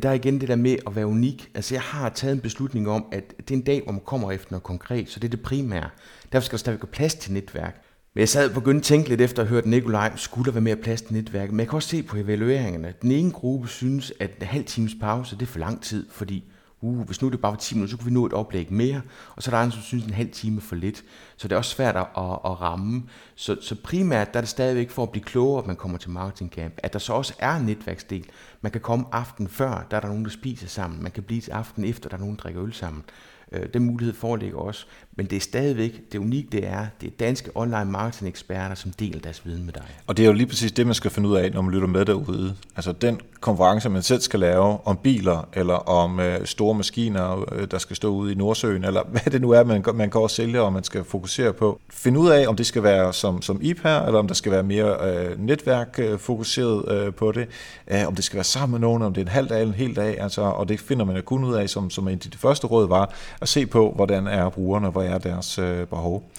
Der 0.03 0.09
er 0.09 0.13
igen 0.13 0.41
det 0.41 0.49
der 0.49 0.57
med 0.57 0.77
at 0.87 0.97
være 0.97 1.07
unik. 1.07 1.51
Altså 1.55 1.75
jeg 1.75 1.83
har 1.83 2.09
taget 2.09 2.35
en 2.35 2.41
beslutning 2.41 2.89
om, 2.89 3.05
at 3.13 3.35
det 3.39 3.51
er 3.51 3.59
en 3.59 3.65
dag, 3.65 3.83
hvor 3.85 3.93
man 3.93 4.03
kommer 4.05 4.33
efter 4.33 4.49
noget 4.51 4.63
konkret, 4.63 5.11
så 5.11 5.21
det 5.21 5.29
er 5.29 5.31
det 5.31 5.43
primære. 5.43 5.91
Derfor 6.33 6.45
skal 6.45 6.57
der 6.57 6.61
stadig 6.61 6.79
være 6.81 6.87
plads 6.93 7.15
til 7.15 7.33
netværk. 7.33 7.83
Men 8.15 8.21
jeg 8.21 8.29
sad 8.29 8.49
og 8.49 8.55
begyndte 8.55 8.79
at 8.79 8.83
tænke 8.83 9.09
lidt 9.09 9.21
efter 9.21 9.43
at 9.43 9.49
have 9.49 9.55
hørt 9.55 9.67
Nikolaj, 9.67 10.13
skulle 10.17 10.47
der 10.47 10.53
være 10.53 10.63
mere 10.63 10.77
plads 10.77 11.03
til 11.03 11.15
netværk? 11.15 11.51
Men 11.51 11.61
jeg 11.61 11.69
kan 11.69 11.77
også 11.77 11.89
se 11.89 12.03
på 12.03 12.17
evalueringerne. 12.17 12.95
Den 13.03 13.11
ene 13.11 13.31
gruppe 13.31 13.69
synes, 13.69 14.13
at 14.21 14.31
en 14.41 14.47
halv 14.47 14.65
times 14.65 14.95
pause, 15.01 15.37
det 15.37 15.43
er 15.43 15.47
for 15.47 15.59
lang 15.59 15.83
tid, 15.83 16.07
fordi 16.11 16.45
uh, 16.81 17.01
hvis 17.01 17.23
nu 17.23 17.29
det 17.29 17.41
bare 17.41 17.53
var 17.53 17.59
10 17.59 17.75
minutter, 17.75 17.91
så 17.91 17.97
kunne 17.97 18.07
vi 18.07 18.15
nå 18.15 18.27
et 18.27 18.33
oplæg 18.33 18.73
mere, 18.73 19.01
og 19.37 19.43
så 19.43 19.51
er 19.51 19.55
der 19.55 19.63
andre, 19.63 19.73
som 19.73 19.83
synes, 19.83 20.05
en 20.05 20.13
halv 20.13 20.31
time 20.31 20.57
er 20.57 20.61
for 20.61 20.77
lidt. 20.77 21.05
Så 21.37 21.49
det 21.49 21.53
er 21.53 21.59
også 21.59 21.71
svært 21.71 21.97
at, 21.97 22.07
at 22.45 22.61
ramme. 22.61 23.03
Så, 23.35 23.57
så 23.61 23.75
primært 23.75 24.33
der 24.33 24.39
er 24.39 24.43
det 24.43 24.49
stadigvæk 24.49 24.91
for 24.91 25.03
at 25.03 25.11
blive 25.11 25.25
klogere, 25.25 25.59
at 25.59 25.67
man 25.67 25.77
kommer 25.77 25.99
til 25.99 26.11
marketing 26.11 26.51
camp. 26.51 26.75
At 26.83 26.93
der 26.93 26.99
så 26.99 27.13
også 27.13 27.35
er 27.39 27.57
en 27.57 27.67
netværksdel. 27.67 28.27
Man 28.61 28.73
kan 28.73 28.81
komme 28.81 29.07
aften 29.13 29.49
før, 29.49 29.87
der 29.91 29.97
er 29.97 30.01
der 30.01 30.09
nogen, 30.09 30.25
der 30.25 30.31
spiser 30.31 30.69
sammen. 30.69 31.03
Man 31.03 31.13
kan 31.13 31.23
blive 31.23 31.41
til 31.41 31.51
aften 31.51 31.85
efter, 31.85 32.09
der 32.09 32.17
er 32.17 32.21
nogen, 32.21 32.37
der 32.37 32.43
drikker 32.43 32.63
øl 32.63 32.73
sammen. 32.73 33.05
Øh, 33.53 33.63
den 33.75 33.83
mulighed 33.83 34.15
foreligger 34.15 34.59
også. 34.59 34.87
Men 35.17 35.27
det 35.27 35.37
er 35.37 35.41
stadigvæk, 35.41 36.13
det 36.13 36.19
unikke 36.19 36.49
det 36.53 36.67
er, 36.67 36.87
det 37.01 37.07
er 37.07 37.11
danske 37.21 37.51
online 37.55 37.85
marketing 37.85 38.29
eksperter, 38.29 38.75
som 38.75 38.91
deler 38.91 39.21
deres 39.21 39.47
viden 39.47 39.65
med 39.65 39.73
dig. 39.73 39.97
Og 40.07 40.17
det 40.17 40.23
er 40.23 40.27
jo 40.27 40.33
lige 40.33 40.47
præcis 40.47 40.73
det, 40.73 40.87
man 40.87 40.95
skal 40.95 41.11
finde 41.11 41.29
ud 41.29 41.37
af, 41.37 41.53
når 41.53 41.63
man 41.63 41.75
lytter 41.75 41.89
med 41.89 42.05
derude. 42.05 42.55
Altså 42.77 42.93
den 42.93 43.21
konference, 43.41 43.89
man 43.89 44.03
selv 44.03 44.21
skal 44.21 44.41
lave 44.41 44.87
om 44.87 44.97
biler, 44.97 45.49
eller 45.53 45.75
om 45.75 46.21
øh, 46.21 46.47
store 46.47 46.75
maskiner, 46.75 47.55
øh, 47.55 47.69
der 47.71 47.79
skal 47.79 47.97
stå 47.97 48.09
ude 48.09 48.33
i 48.33 48.35
Nordsøen, 48.35 48.85
eller 48.85 49.03
hvad 49.13 49.33
det 49.33 49.41
nu 49.41 49.51
er, 49.51 49.65
man, 49.65 49.85
man 49.95 50.11
går 50.11 50.23
og 50.23 50.31
sælger, 50.31 50.61
og 50.61 50.73
man 50.73 50.85
skal 50.85 51.05
fokusere 51.05 51.26
på. 51.59 51.81
Find 51.91 52.19
ud 52.19 52.31
af, 52.31 52.49
om 52.49 52.57
det 52.57 52.67
skal 52.67 52.83
være 52.83 53.13
som, 53.13 53.43
som 53.43 53.59
IP 53.63 53.83
her, 53.83 54.03
eller 54.03 54.19
om 54.19 54.27
der 54.27 54.35
skal 54.35 54.53
være 54.53 54.63
mere 54.63 54.97
øh, 55.11 55.41
netværkfokuseret 55.47 56.93
øh, 56.93 57.15
på 57.15 57.33
det. 57.33 57.49
Øh, 57.89 58.07
om 58.07 58.15
det 58.15 58.25
skal 58.25 58.37
være 58.37 58.45
sammen 58.45 58.81
med 58.81 58.89
nogen, 58.89 59.03
om 59.03 59.15
det 59.15 59.21
er 59.21 59.25
en 59.25 59.33
halv 59.33 59.49
dag 59.49 59.61
eller 59.61 59.73
en 59.73 59.79
hel 59.79 59.97
dag. 59.97 60.21
Altså, 60.21 60.43
og 60.43 60.69
det 60.69 60.81
finder 60.81 61.05
man 61.05 61.17
jo 61.17 61.23
kun 61.23 61.45
ud 61.45 61.55
af, 61.55 61.71
som, 61.71 61.91
som 61.91 62.09
en 62.09 62.15
af 62.25 62.31
de 62.31 62.39
første 62.39 62.67
råd 62.67 62.89
var, 62.89 63.15
at 63.41 63.49
se 63.49 63.67
på, 63.67 63.93
hvordan 63.97 64.27
er 64.27 64.49
brugerne, 64.49 64.89
hvor 64.89 65.03
er 65.03 65.19
deres 65.19 65.59
øh, 65.59 65.87
behov. 65.87 66.31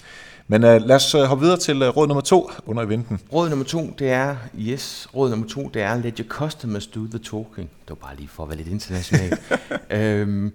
Men 0.50 0.64
uh, 0.64 0.70
lad 0.70 0.96
os 0.96 1.14
uh, 1.14 1.20
hoppe 1.20 1.42
videre 1.42 1.58
til 1.58 1.82
uh, 1.82 1.96
råd 1.96 2.06
nummer 2.06 2.20
to 2.20 2.50
under 2.66 2.82
eventen. 2.82 3.20
Råd 3.32 3.48
nummer 3.48 3.64
to, 3.64 3.94
det 3.98 4.10
er, 4.10 4.36
yes, 4.58 5.08
råd 5.14 5.30
nummer 5.30 5.46
to, 5.46 5.70
det 5.74 5.82
er, 5.82 5.96
let 5.96 6.18
your 6.18 6.28
customers 6.28 6.86
do 6.86 7.00
the 7.00 7.18
talking. 7.18 7.70
Det 7.80 7.88
var 7.88 7.94
bare 7.94 8.16
lige 8.16 8.28
for 8.28 8.42
at 8.42 8.48
være 8.48 8.56
lidt 8.56 8.68
international. 8.68 9.38
øhm, 9.90 10.52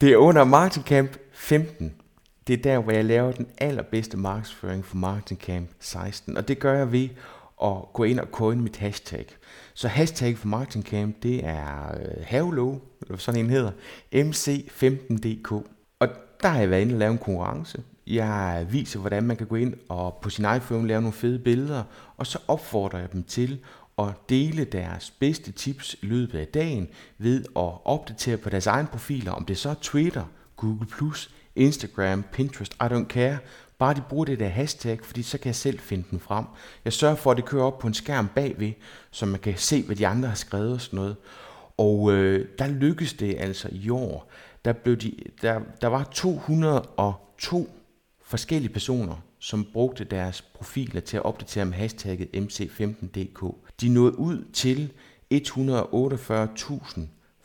det 0.00 0.12
er 0.12 0.16
under 0.16 0.44
Marketing 0.44 0.86
Camp 0.86 1.10
15. 1.32 1.92
Det 2.46 2.58
er 2.58 2.62
der, 2.62 2.78
hvor 2.78 2.92
jeg 2.92 3.04
laver 3.04 3.32
den 3.32 3.46
allerbedste 3.58 4.16
markedsføring 4.16 4.84
for 4.84 4.96
Marketing 4.96 5.40
Camp 5.40 5.70
16. 5.80 6.36
Og 6.36 6.48
det 6.48 6.58
gør 6.58 6.74
jeg 6.74 6.92
ved 6.92 7.08
at 7.62 7.76
gå 7.92 8.04
ind 8.04 8.20
og 8.20 8.28
coin 8.32 8.60
mit 8.60 8.76
hashtag. 8.76 9.26
Så 9.74 9.88
hashtag 9.88 10.38
for 10.38 10.48
Marketing 10.48 10.84
Camp, 10.84 11.22
det 11.22 11.44
er 11.44 11.94
øh, 12.00 12.24
havelov, 12.24 12.82
eller 13.02 13.18
sådan 13.18 13.40
en 13.40 13.50
hedder, 13.50 13.70
MC15DK. 14.14 15.52
Og 15.98 16.08
der 16.42 16.48
har 16.48 16.60
jeg 16.60 16.70
været 16.70 16.80
inde 16.80 16.94
og 16.94 16.98
lave 16.98 17.12
en 17.12 17.18
konkurrence. 17.18 17.82
Jeg 18.06 18.66
viser, 18.70 19.00
hvordan 19.00 19.22
man 19.22 19.36
kan 19.36 19.46
gå 19.46 19.56
ind 19.56 19.74
og 19.88 20.18
på 20.22 20.30
sin 20.30 20.46
iPhone 20.56 20.88
lave 20.88 21.00
nogle 21.00 21.12
fede 21.12 21.38
billeder, 21.38 21.82
og 22.16 22.26
så 22.26 22.38
opfordrer 22.48 22.98
jeg 22.98 23.12
dem 23.12 23.22
til 23.22 23.60
at 23.98 24.08
dele 24.28 24.64
deres 24.64 25.10
bedste 25.10 25.52
tips 25.52 25.96
i 26.02 26.06
løbet 26.06 26.38
af 26.38 26.46
dagen 26.46 26.88
ved 27.18 27.44
at 27.56 27.72
opdatere 27.84 28.36
på 28.36 28.50
deres 28.50 28.66
egen 28.66 28.86
profiler, 28.86 29.32
om 29.32 29.44
det 29.44 29.58
så 29.58 29.70
er 29.70 29.74
Twitter, 29.82 30.24
Google+, 30.56 30.86
Instagram, 31.56 32.24
Pinterest, 32.32 32.74
I 32.74 32.84
don't 32.84 33.06
care. 33.06 33.38
Bare 33.78 33.94
de 33.94 34.02
bruger 34.08 34.24
det 34.24 34.38
der 34.38 34.48
hashtag, 34.48 34.98
fordi 35.02 35.22
så 35.22 35.38
kan 35.38 35.46
jeg 35.46 35.54
selv 35.54 35.78
finde 35.78 36.04
den 36.10 36.20
frem. 36.20 36.44
Jeg 36.84 36.92
sørger 36.92 37.14
for, 37.14 37.30
at 37.30 37.36
det 37.36 37.44
kører 37.44 37.64
op 37.64 37.78
på 37.78 37.86
en 37.86 37.94
skærm 37.94 38.28
bagved, 38.34 38.72
så 39.10 39.26
man 39.26 39.40
kan 39.40 39.54
se, 39.56 39.82
hvad 39.82 39.96
de 39.96 40.06
andre 40.06 40.28
har 40.28 40.36
skrevet 40.36 40.72
og 40.72 40.80
sådan 40.80 40.96
noget. 40.96 41.16
Og 41.76 42.12
øh, 42.12 42.48
der 42.58 42.66
lykkedes 42.66 43.12
det 43.12 43.36
altså 43.38 43.68
i 43.72 43.90
år. 43.90 44.30
Der, 44.64 44.72
blev 44.72 44.96
de, 44.96 45.14
der, 45.42 45.60
der 45.80 45.88
var 45.88 46.04
202 46.12 47.70
forskellige 48.22 48.72
personer, 48.72 49.16
som 49.38 49.66
brugte 49.72 50.04
deres 50.04 50.42
profiler 50.42 51.00
til 51.00 51.16
at 51.16 51.24
opdatere 51.24 51.64
med 51.64 51.74
hashtagget 51.74 52.28
MC15DK. 52.34 53.54
De 53.80 53.88
nåede 53.88 54.18
ud 54.18 54.44
til 54.52 54.92
148.000 55.34 57.00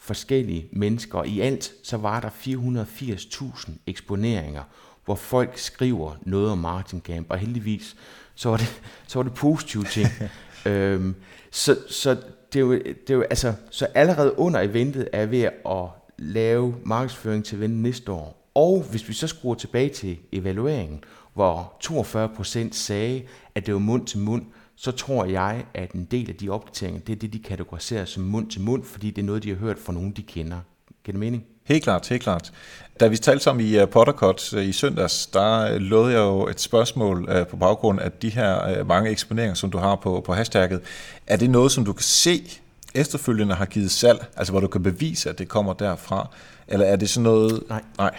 forskellige 0.09 0.67
mennesker, 0.71 1.23
i 1.23 1.39
alt 1.39 1.73
så 1.83 1.97
var 1.97 2.19
der 2.19 2.29
480.000 2.29 3.71
eksponeringer, 3.87 4.63
hvor 5.05 5.15
folk 5.15 5.57
skriver 5.57 6.15
noget 6.21 6.51
om 6.51 6.57
Martin 6.57 7.01
Camp, 7.01 7.27
og 7.29 7.37
heldigvis 7.37 7.95
så 8.35 8.49
var 8.49 8.57
det, 8.57 8.81
så 9.07 9.19
var 9.19 9.23
det 9.23 9.33
positive 9.33 9.83
ting. 9.83 10.07
øhm, 10.65 11.15
så, 11.51 11.77
så 11.89 12.09
det 12.53 12.59
er 12.59 12.63
jo, 12.63 12.73
det 12.73 13.09
er 13.09 13.13
jo, 13.13 13.21
altså, 13.21 13.53
så 13.71 13.85
allerede 13.85 14.39
under 14.39 14.59
eventet 14.59 15.09
er 15.13 15.25
ved 15.25 15.43
at 15.65 15.85
lave 16.17 16.75
markedsføring 16.85 17.45
til 17.45 17.57
eventet 17.57 17.79
næste 17.79 18.11
år. 18.11 18.49
Og 18.55 18.83
hvis 18.91 19.07
vi 19.07 19.13
så 19.13 19.27
skruer 19.27 19.55
tilbage 19.55 19.89
til 19.89 20.17
evalueringen, 20.31 21.03
hvor 21.33 21.73
42 21.79 22.29
procent 22.29 22.75
sagde, 22.75 23.23
at 23.55 23.65
det 23.65 23.73
var 23.73 23.79
mund 23.79 24.07
til 24.07 24.19
mund, 24.19 24.45
så 24.81 24.91
tror 24.91 25.25
jeg, 25.25 25.65
at 25.73 25.91
en 25.91 26.05
del 26.05 26.29
af 26.29 26.35
de 26.35 26.49
opdateringer, 26.49 27.01
det 27.01 27.15
er 27.15 27.19
det, 27.19 27.33
de 27.33 27.39
kategoriserer 27.39 28.05
som 28.05 28.23
mund 28.23 28.49
til 28.49 28.61
mund, 28.61 28.83
fordi 28.83 29.11
det 29.11 29.21
er 29.21 29.25
noget, 29.25 29.43
de 29.43 29.49
har 29.49 29.55
hørt 29.55 29.77
fra 29.85 29.93
nogen, 29.93 30.11
de 30.11 30.21
kender. 30.21 30.57
Giver 31.03 31.13
det 31.13 31.19
mening? 31.19 31.43
Helt 31.63 31.83
klart, 31.83 32.07
helt 32.07 32.23
klart. 32.23 32.51
Da 32.99 33.07
vi 33.07 33.17
talte 33.17 33.43
sammen 33.43 33.65
i 33.65 33.81
uh, 33.81 33.89
Pottercut 33.89 34.53
uh, 34.53 34.65
i 34.65 34.71
søndags, 34.71 35.27
der 35.27 35.75
uh, 35.75 35.81
lovede 35.81 36.13
jeg 36.13 36.19
jo 36.19 36.47
et 36.47 36.59
spørgsmål 36.59 37.45
på 37.49 37.57
baggrund 37.57 37.99
af 37.99 38.11
de 38.11 38.29
her 38.29 38.83
mange 38.83 39.09
eksponeringer, 39.09 39.53
som 39.53 39.71
du 39.71 39.77
har 39.77 39.95
på, 39.95 40.21
på 40.25 40.33
hashtagget. 40.33 40.81
Er 41.27 41.37
det 41.37 41.49
noget, 41.49 41.71
som 41.71 41.85
du 41.85 41.93
kan 41.93 42.03
se 42.03 42.43
efterfølgende 42.95 43.55
har 43.55 43.65
givet 43.65 43.91
salg, 43.91 44.25
altså 44.37 44.53
hvor 44.53 44.59
du 44.59 44.67
kan 44.67 44.83
bevise, 44.83 45.29
at 45.29 45.39
det 45.39 45.47
kommer 45.47 45.73
derfra? 45.73 46.29
Eller 46.67 46.85
er 46.85 46.95
det 46.95 47.09
sådan 47.09 47.23
noget... 47.23 47.63
Nej. 47.69 47.81
Nej. 47.97 48.15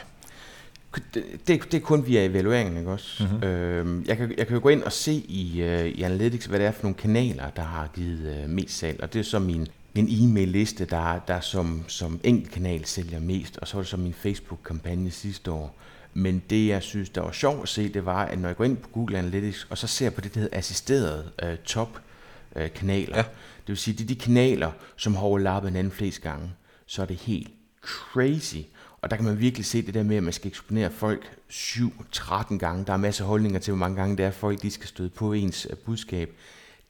Det, 1.14 1.24
det, 1.46 1.74
er 1.74 1.80
kun 1.80 2.06
via 2.06 2.24
evalueringen, 2.24 2.76
ikke 2.76 2.90
også? 2.90 3.22
Mm-hmm. 3.24 3.42
Øhm, 3.42 4.04
jeg, 4.06 4.16
kan, 4.16 4.34
jeg 4.38 4.46
kan 4.46 4.56
jo 4.56 4.62
gå 4.62 4.68
ind 4.68 4.82
og 4.82 4.92
se 4.92 5.12
i, 5.12 5.62
uh, 5.62 5.86
i 5.86 6.02
Analytics, 6.02 6.46
hvad 6.46 6.58
det 6.58 6.66
er 6.66 6.72
for 6.72 6.82
nogle 6.82 6.96
kanaler, 6.96 7.50
der 7.50 7.62
har 7.62 7.88
givet 7.94 8.44
uh, 8.44 8.50
mest 8.50 8.78
salg, 8.78 9.02
og 9.02 9.12
det 9.12 9.18
er 9.18 9.22
så 9.22 9.38
min, 9.38 9.68
min 9.94 10.08
e-mail-liste, 10.10 10.84
der, 10.84 11.18
der 11.18 11.40
som, 11.40 11.84
som 11.88 12.20
enkeltkanal 12.24 12.84
sælger 12.84 13.20
mest, 13.20 13.58
og 13.58 13.68
så 13.68 13.76
var 13.76 13.82
det 13.82 13.88
så 13.88 13.96
min 13.96 14.14
Facebook-kampagne 14.14 15.10
sidste 15.10 15.50
år. 15.50 15.76
Men 16.14 16.42
det, 16.50 16.68
jeg 16.68 16.82
synes, 16.82 17.10
der 17.10 17.20
var 17.20 17.32
sjovt 17.32 17.62
at 17.62 17.68
se, 17.68 17.88
det 17.88 18.04
var, 18.04 18.24
at 18.24 18.38
når 18.38 18.48
jeg 18.48 18.56
går 18.56 18.64
ind 18.64 18.76
på 18.76 18.88
Google 18.88 19.18
Analytics, 19.18 19.66
og 19.70 19.78
så 19.78 19.86
ser 19.86 20.10
på 20.10 20.20
det, 20.20 20.34
der 20.34 20.40
hedder 20.40 20.58
assisterede 20.58 21.30
uh, 21.42 21.54
top-kanaler, 21.64 23.12
uh, 23.12 23.16
ja. 23.16 23.22
det 23.60 23.68
vil 23.68 23.76
sige, 23.76 23.94
det 23.94 24.02
er 24.04 24.08
de 24.08 24.14
kanaler, 24.16 24.70
som 24.96 25.14
har 25.14 25.22
overlappet 25.22 25.70
hinanden 25.70 25.92
flest 25.92 26.22
gange, 26.22 26.50
så 26.86 27.02
er 27.02 27.06
det 27.06 27.16
helt 27.16 27.50
crazy. 27.82 28.56
Og 29.02 29.10
der 29.10 29.16
kan 29.16 29.24
man 29.24 29.40
virkelig 29.40 29.66
se 29.66 29.82
det 29.82 29.94
der 29.94 30.02
med, 30.02 30.16
at 30.16 30.22
man 30.22 30.32
skal 30.32 30.48
eksponere 30.48 30.90
folk 30.90 31.36
7-13 31.50 32.56
gange. 32.56 32.84
Der 32.84 32.92
er 32.92 32.96
masser 32.96 33.24
af 33.24 33.28
holdninger 33.28 33.58
til, 33.60 33.72
hvor 33.72 33.78
mange 33.78 33.96
gange 33.96 34.16
det 34.16 34.24
er, 34.24 34.30
folk 34.30 34.62
de 34.62 34.70
skal 34.70 34.88
støde 34.88 35.08
på 35.08 35.32
ens 35.32 35.66
øh, 35.70 35.76
budskab. 35.76 36.30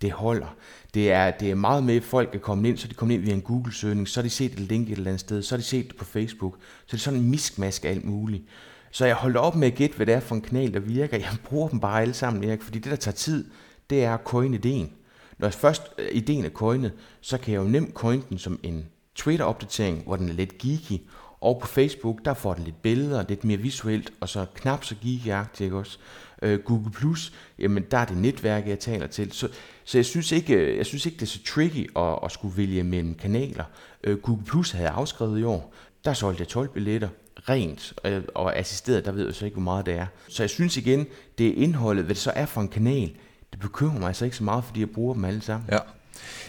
Det 0.03 0.13
holder. 0.13 0.57
Det 0.95 1.13
er, 1.13 1.31
det 1.31 1.51
er 1.51 1.55
meget 1.55 1.85
med, 1.85 1.97
at 1.97 2.05
folk 2.05 2.35
er 2.35 2.39
kommet 2.39 2.69
ind, 2.69 2.79
så 2.79 2.89
de 2.89 2.95
kommer 2.95 3.15
ind 3.15 3.23
via 3.23 3.33
en 3.33 3.43
Google-søgning, 3.43 4.09
så 4.09 4.21
har 4.21 4.23
de 4.23 4.31
set 4.31 4.53
et 4.53 4.59
link 4.59 4.89
et 4.89 4.93
eller 4.93 5.11
andet 5.11 5.21
sted, 5.21 5.43
så 5.43 5.55
har 5.55 5.59
de 5.59 5.63
set 5.63 5.89
det 5.89 5.97
på 5.97 6.05
Facebook. 6.05 6.57
Så 6.87 6.87
det 6.87 6.95
er 6.95 6.99
sådan 6.99 7.21
en 7.21 7.31
miskmask 7.31 7.85
af 7.85 7.91
alt 7.91 8.05
muligt. 8.05 8.43
Så 8.91 9.07
jeg 9.07 9.15
holder 9.15 9.41
op 9.41 9.57
med 9.57 9.67
at 9.67 9.75
gætte, 9.75 9.97
hvad 9.97 10.07
det 10.07 10.15
er 10.15 10.21
for 10.21 10.35
en 10.35 10.41
kanal, 10.41 10.75
der 10.75 10.81
virker. 10.81 11.17
Jeg 11.17 11.37
bruger 11.45 11.69
dem 11.69 11.81
bare 11.81 12.03
alle 12.03 12.15
sammen, 12.15 12.45
Erik, 12.45 12.63
fordi 12.63 12.79
det, 12.79 12.91
der 12.91 12.97
tager 12.97 13.15
tid, 13.15 13.45
det 13.91 14.05
er 14.05 14.15
at 14.15 14.21
coin 14.25 14.55
ideen. 14.55 14.93
Når 15.39 15.51
først 15.51 15.83
øh, 15.99 16.09
ideen 16.13 16.45
er 16.45 16.51
coinet, 16.51 16.93
så 17.21 17.39
kan 17.39 17.55
jeg 17.55 17.59
jo 17.61 17.69
nemt 17.69 17.95
coin 17.95 18.25
den 18.31 18.39
som 18.39 18.61
en 18.63 18.87
Twitter-opdatering, 19.15 20.03
hvor 20.05 20.17
den 20.17 20.29
er 20.29 20.33
lidt 20.33 20.59
geeky, 20.59 21.03
og 21.41 21.59
på 21.61 21.67
Facebook, 21.67 22.25
der 22.25 22.35
får 22.35 22.55
den 22.55 22.65
lidt 22.65 22.83
billeder, 22.83 23.25
lidt 23.29 23.45
mere 23.45 23.59
visuelt, 23.59 24.13
og 24.21 24.29
så 24.29 24.47
knap 24.55 24.85
så 24.85 24.95
geeky 25.03 25.63
ikke 25.63 25.77
også? 25.77 25.99
Øh, 26.43 26.59
Google 26.59 26.91
Plus, 26.91 27.33
jamen 27.59 27.85
der 27.91 27.99
er 27.99 28.05
det 28.05 28.17
netværk, 28.17 28.69
jeg 28.69 28.79
taler 28.79 29.07
til. 29.07 29.33
Så, 29.33 29.49
så 29.85 29.99
jeg, 29.99 30.05
synes 30.05 30.33
ikke, 30.33 30.55
øh, 30.55 30.77
jeg 30.77 30.87
synes 30.87 31.07
ikke, 31.07 31.17
det 31.17 31.23
er 31.23 31.27
så 31.27 31.45
tricky 31.47 31.99
at, 31.99 32.19
at 32.25 32.33
skulle 32.33 32.57
vælge 32.57 32.83
mellem 32.83 33.15
kanaler. 33.15 33.65
Øh, 34.05 34.19
Google 34.19 34.45
Plus 34.45 34.71
havde 34.71 34.87
jeg 34.89 34.95
afskrevet 34.95 35.41
i 35.41 35.43
år. 35.43 35.75
Der 36.05 36.13
solgte 36.13 36.41
jeg 36.41 36.49
12 36.49 36.69
billetter. 36.69 37.09
rent, 37.49 37.93
øh, 38.05 38.23
og 38.35 38.57
assisteret, 38.57 39.05
der 39.05 39.13
ved 39.13 39.25
jeg 39.25 39.35
så 39.35 39.45
ikke, 39.45 39.55
hvor 39.55 39.63
meget 39.63 39.87
det 39.87 39.95
er. 39.95 40.07
Så 40.29 40.43
jeg 40.43 40.51
synes 40.51 40.77
igen, 40.77 41.07
det 41.39 41.47
er 41.47 41.55
indholdet, 41.55 42.05
hvad 42.05 42.15
det 42.15 42.23
så 42.23 42.33
er 42.35 42.47
for 42.47 42.61
en 42.61 42.69
kanal, 42.69 43.13
det 43.51 43.61
bekymrer 43.61 43.99
mig 43.99 44.07
altså 44.09 44.25
ikke 44.25 44.37
så 44.37 44.45
meget, 44.45 44.65
fordi 44.65 44.81
jeg 44.81 44.91
bruger 44.91 45.15
dem 45.15 45.25
alle 45.25 45.41
sammen. 45.41 45.69
Ja. 45.73 45.79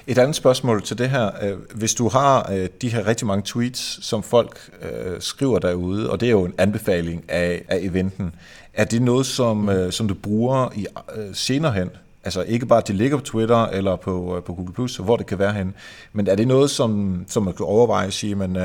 Et 0.07 0.17
andet 0.17 0.35
spørgsmål 0.35 0.81
til 0.81 0.97
det 0.97 1.09
her. 1.09 1.31
Øh, 1.41 1.57
hvis 1.75 1.93
du 1.93 2.09
har 2.09 2.51
øh, 2.51 2.69
de 2.81 2.89
her 2.89 3.07
rigtig 3.07 3.27
mange 3.27 3.43
tweets, 3.45 4.05
som 4.05 4.23
folk 4.23 4.69
øh, 4.81 5.21
skriver 5.21 5.59
derude, 5.59 6.09
og 6.09 6.19
det 6.19 6.25
er 6.25 6.31
jo 6.31 6.45
en 6.45 6.53
anbefaling 6.57 7.23
af, 7.27 7.65
af 7.67 7.77
eventen, 7.81 8.35
er 8.73 8.83
det 8.83 9.01
noget, 9.01 9.25
som, 9.25 9.57
mm. 9.57 9.91
som 9.91 10.07
du 10.07 10.13
bruger 10.13 10.69
i 10.75 10.85
senere 11.33 11.73
hen? 11.73 11.89
Altså 12.23 12.41
ikke 12.41 12.65
bare, 12.65 12.79
at 12.79 12.87
det 12.87 12.95
ligger 12.95 13.17
på 13.17 13.23
Twitter 13.23 13.65
eller 13.65 13.95
på, 13.95 14.43
på 14.45 14.53
Google+, 14.53 14.73
Plus, 14.73 14.95
hvor 14.95 15.17
det 15.17 15.25
kan 15.25 15.39
være 15.39 15.53
hen, 15.53 15.73
men 16.13 16.27
er 16.27 16.35
det 16.35 16.47
noget, 16.47 16.69
som, 16.69 17.23
som 17.27 17.43
man 17.43 17.53
kan 17.53 17.65
overveje 17.65 18.07
at 18.07 18.13
sige, 18.13 18.35
men 18.35 18.55
uh, 18.55 18.63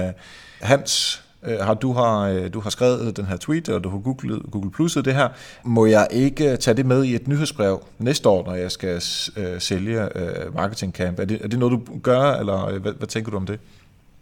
Hans, 0.60 1.22
Øh, 1.42 1.58
har, 1.58 1.74
du, 1.74 1.92
har, 1.92 2.20
øh, 2.20 2.52
du 2.52 2.60
har 2.60 2.70
skrevet 2.70 3.16
den 3.16 3.26
her 3.26 3.36
tweet, 3.36 3.68
og 3.68 3.84
du 3.84 3.88
har 3.88 3.98
googlet, 3.98 4.42
Google 4.50 4.70
Plus'et 4.78 5.02
det 5.02 5.14
her. 5.14 5.28
Må 5.64 5.86
jeg 5.86 6.08
ikke 6.10 6.56
tage 6.56 6.76
det 6.76 6.86
med 6.86 7.04
i 7.04 7.14
et 7.14 7.28
nyhedsbrev 7.28 7.84
næste 7.98 8.28
år, 8.28 8.46
når 8.46 8.54
jeg 8.54 8.72
skal 8.72 9.02
øh, 9.36 9.60
sælge 9.60 10.18
øh, 10.18 10.54
Marketing 10.54 10.92
Camp? 10.92 11.18
Er 11.18 11.24
det, 11.24 11.44
er 11.44 11.48
det 11.48 11.58
noget, 11.58 11.72
du 11.72 11.98
gør, 11.98 12.32
eller 12.32 12.66
øh, 12.66 12.82
hvad, 12.82 12.92
hvad 12.92 13.08
tænker 13.08 13.30
du 13.30 13.36
om 13.36 13.46
det? 13.46 13.60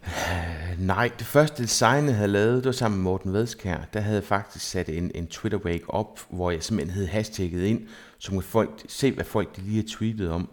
Nej, 0.79 1.11
det 1.19 1.27
første 1.27 1.63
design, 1.63 2.05
jeg 2.05 2.15
havde 2.15 2.31
lavet, 2.31 2.55
det 2.55 2.65
var 2.65 2.71
sammen 2.71 2.97
med 2.97 3.03
Morten 3.03 3.33
Vedskær. 3.33 3.77
Der 3.93 3.99
havde 3.99 4.15
jeg 4.15 4.23
faktisk 4.23 4.65
sat 4.65 4.89
en, 4.89 5.11
en 5.15 5.27
Twitter-wake 5.27 5.89
op, 5.89 6.19
hvor 6.29 6.51
jeg 6.51 6.63
simpelthen 6.63 6.93
havde 6.93 7.07
hashtagget 7.07 7.63
ind, 7.63 7.81
så 8.17 8.31
kunne 8.31 8.41
folk 8.41 8.83
se, 8.87 9.11
hvad 9.11 9.25
folk 9.25 9.55
de 9.55 9.61
lige 9.61 9.75
har 9.75 9.87
tweetet 9.87 10.31
om. 10.31 10.49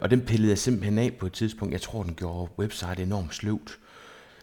Og 0.00 0.10
den 0.10 0.20
pillede 0.20 0.50
jeg 0.50 0.58
simpelthen 0.58 0.98
af 0.98 1.12
på 1.20 1.26
et 1.26 1.32
tidspunkt. 1.32 1.72
Jeg 1.72 1.80
tror, 1.80 2.02
den 2.02 2.14
gjorde 2.14 2.48
website 2.58 3.02
enormt 3.02 3.34
sløvt. 3.34 3.78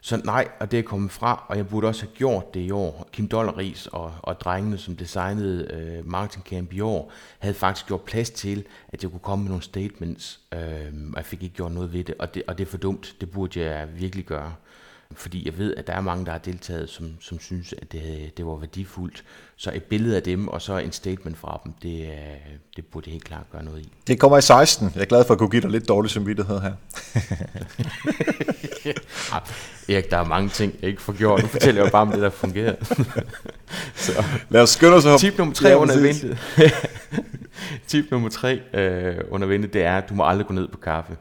Så 0.07 0.21
nej, 0.23 0.47
og 0.59 0.71
det 0.71 0.79
er 0.79 0.83
kommet 0.83 1.11
fra, 1.11 1.45
og 1.47 1.57
jeg 1.57 1.67
burde 1.67 1.87
også 1.87 2.01
have 2.01 2.15
gjort 2.15 2.53
det 2.53 2.59
i 2.59 2.71
år. 2.71 3.09
Kim 3.11 3.27
Dollaris 3.27 3.87
og, 3.87 4.13
og 4.21 4.39
drengene, 4.39 4.77
som 4.77 4.95
designede 4.95 5.67
øh, 5.73 6.11
Marketing 6.11 6.45
Camp 6.45 6.73
i 6.73 6.79
år, 6.79 7.11
havde 7.39 7.55
faktisk 7.55 7.87
gjort 7.87 8.01
plads 8.01 8.29
til, 8.29 8.65
at 8.89 9.03
jeg 9.03 9.11
kunne 9.11 9.19
komme 9.19 9.43
med 9.43 9.49
nogle 9.49 9.63
statements, 9.63 10.39
øh, 10.53 10.59
og 11.11 11.17
jeg 11.17 11.25
fik 11.25 11.43
ikke 11.43 11.55
gjort 11.55 11.71
noget 11.71 11.93
ved 11.93 12.03
det, 12.03 12.15
og 12.19 12.35
det, 12.35 12.43
og 12.47 12.57
det 12.57 12.65
er 12.65 12.69
for 12.69 12.77
dumt. 12.77 13.15
Det 13.21 13.31
burde 13.31 13.59
jeg 13.59 13.87
virkelig 13.99 14.25
gøre 14.25 14.53
fordi 15.11 15.45
jeg 15.45 15.57
ved, 15.57 15.75
at 15.75 15.87
der 15.87 15.93
er 15.93 16.01
mange, 16.01 16.25
der 16.25 16.31
har 16.31 16.39
deltaget, 16.39 16.89
som, 16.89 17.11
som 17.19 17.39
synes, 17.39 17.73
at 17.81 17.91
det, 17.91 18.31
det 18.37 18.45
var 18.45 18.55
værdifuldt. 18.55 19.23
Så 19.55 19.71
et 19.75 19.83
billede 19.83 20.15
af 20.15 20.23
dem, 20.23 20.47
og 20.47 20.61
så 20.61 20.77
en 20.77 20.91
statement 20.91 21.37
fra 21.37 21.61
dem, 21.63 21.73
det, 21.81 22.09
det 22.75 22.85
burde 22.85 23.03
jeg 23.07 23.11
helt 23.11 23.23
klart 23.23 23.51
gøre 23.51 23.63
noget 23.63 23.81
i. 23.81 23.91
Det 24.07 24.19
kommer 24.19 24.37
i 24.37 24.41
16. 24.41 24.91
Jeg 24.95 25.01
er 25.01 25.05
glad 25.05 25.25
for 25.25 25.33
at 25.33 25.39
kunne 25.39 25.49
give 25.49 25.61
dig 25.61 25.69
lidt 25.69 25.87
dårlig 25.87 26.11
samvittighed 26.11 26.59
her. 26.59 26.73
ja, 28.85 28.93
Erik, 29.95 30.11
der 30.11 30.17
er 30.17 30.25
mange 30.25 30.49
ting, 30.49 30.75
jeg 30.81 30.89
ikke 30.89 31.01
får 31.01 31.13
gjort. 31.13 31.41
Nu 31.41 31.47
fortæller 31.47 31.81
jeg 31.81 31.85
jo 31.87 31.91
bare 31.91 32.01
om 32.01 32.11
det, 32.11 32.21
der 32.21 32.29
fungerer. 32.29 32.75
så. 33.95 34.23
Lad 34.49 34.61
os 34.61 34.69
skynde 34.69 34.93
os 34.93 35.05
op. 35.05 35.19
Tip 35.19 35.37
nummer 35.37 35.53
tre 35.53 35.77
under 35.77 36.01
vintet. 36.01 36.37
Tip 37.87 38.05
nummer 38.11 38.29
tre 38.29 38.61
øh, 38.73 39.15
under 39.29 39.47
vintet, 39.47 39.73
det 39.73 39.83
er, 39.83 39.97
at 39.97 40.09
du 40.09 40.13
må 40.13 40.27
aldrig 40.27 40.47
gå 40.47 40.53
ned 40.53 40.67
på 40.67 40.77
kaffe. 40.77 41.17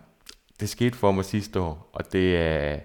Det 0.61 0.69
skete 0.69 0.97
for 0.97 1.13
mig 1.13 1.25
sidste 1.25 1.61
år, 1.61 1.91
og 1.93 2.13
det 2.13 2.37
er... 2.37 2.73
Øh, 2.75 2.79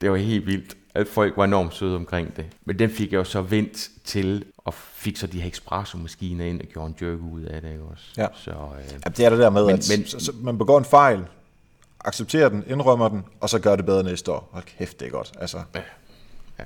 det 0.00 0.10
var 0.10 0.16
helt 0.16 0.46
vildt, 0.46 0.76
at 0.94 1.08
folk 1.08 1.36
var 1.36 1.44
enormt 1.44 1.74
søde 1.74 1.96
omkring 1.96 2.36
det. 2.36 2.46
Men 2.64 2.78
den 2.78 2.90
fik 2.90 3.12
jeg 3.12 3.18
jo 3.18 3.24
så 3.24 3.42
vendt 3.42 3.90
til, 4.04 4.44
og 4.58 4.74
fik 4.74 5.16
så 5.16 5.26
de 5.26 5.40
her 5.40 5.50
espresso-maskiner 5.50 6.44
ind 6.44 6.60
og 6.60 6.66
gjorde 6.66 6.88
en 6.88 6.96
jerk 7.00 7.20
ud 7.32 7.42
af 7.42 7.62
det 7.62 7.80
også. 7.90 8.04
Ja. 8.16 8.26
Så, 8.34 8.50
øh, 8.50 9.00
ja, 9.04 9.10
det 9.10 9.24
er 9.24 9.30
det 9.30 9.38
der 9.38 9.50
med, 9.50 9.66
men, 9.66 9.74
at 9.74 9.90
men, 9.98 10.06
så, 10.06 10.20
så 10.20 10.32
man 10.42 10.58
begår 10.58 10.78
en 10.78 10.84
fejl, 10.84 11.24
accepterer 12.00 12.48
den, 12.48 12.64
indrømmer 12.66 13.08
den, 13.08 13.24
og 13.40 13.48
så 13.48 13.58
gør 13.58 13.76
det 13.76 13.86
bedre 13.86 14.02
næste 14.02 14.32
år. 14.32 14.48
Hold 14.52 14.64
kæft, 14.64 15.00
det 15.00 15.06
er 15.06 15.10
godt. 15.10 15.32
Altså. 15.40 15.58
Ja. 15.74 15.80
ja. 16.58 16.64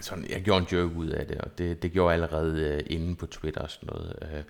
Sådan, 0.00 0.24
jeg 0.30 0.42
gjorde 0.42 0.60
en 0.60 0.78
jerk 0.78 0.96
ud 0.96 1.08
af 1.08 1.26
det, 1.26 1.38
og 1.38 1.58
det, 1.58 1.82
det 1.82 1.92
gjorde 1.92 2.14
jeg 2.14 2.22
allerede 2.22 2.60
øh, 2.60 2.82
inde 2.86 3.16
på 3.16 3.26
Twitter 3.26 3.60
og 3.60 3.70
sådan 3.70 3.88
noget. 3.92 4.16
Øh. 4.22 4.42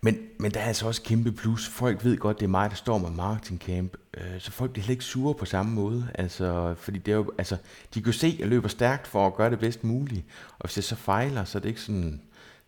Men, 0.00 0.18
men 0.38 0.50
der 0.50 0.60
er 0.60 0.64
altså 0.64 0.86
også 0.86 1.02
kæmpe 1.02 1.32
plus. 1.32 1.68
Folk 1.68 2.04
ved 2.04 2.16
godt, 2.16 2.40
det 2.40 2.44
er 2.44 2.50
mig, 2.50 2.70
der 2.70 2.76
står 2.76 2.98
med 2.98 3.10
marketing 3.10 3.60
camp. 3.60 3.96
Øh, 4.16 4.40
så 4.40 4.50
folk 4.50 4.70
bliver 4.70 4.84
slet 4.84 4.92
ikke 4.92 5.04
sure 5.04 5.34
på 5.34 5.44
samme 5.44 5.72
måde. 5.72 6.08
Altså, 6.14 6.74
fordi 6.78 6.98
det 6.98 7.12
er 7.12 7.16
jo, 7.16 7.32
altså, 7.38 7.56
de 7.94 8.02
kan 8.02 8.12
jo 8.12 8.18
se, 8.18 8.26
at 8.26 8.38
jeg 8.38 8.48
løber 8.48 8.68
stærkt 8.68 9.06
for 9.06 9.26
at 9.26 9.34
gøre 9.34 9.50
det 9.50 9.58
bedst 9.58 9.84
muligt. 9.84 10.24
Og 10.58 10.68
hvis 10.68 10.76
jeg 10.76 10.84
så 10.84 10.96
fejler, 10.96 11.44
så 11.44 11.58
er 11.58 11.62
det 11.62 11.68
ikke 11.68 11.80
sådan... 11.80 12.20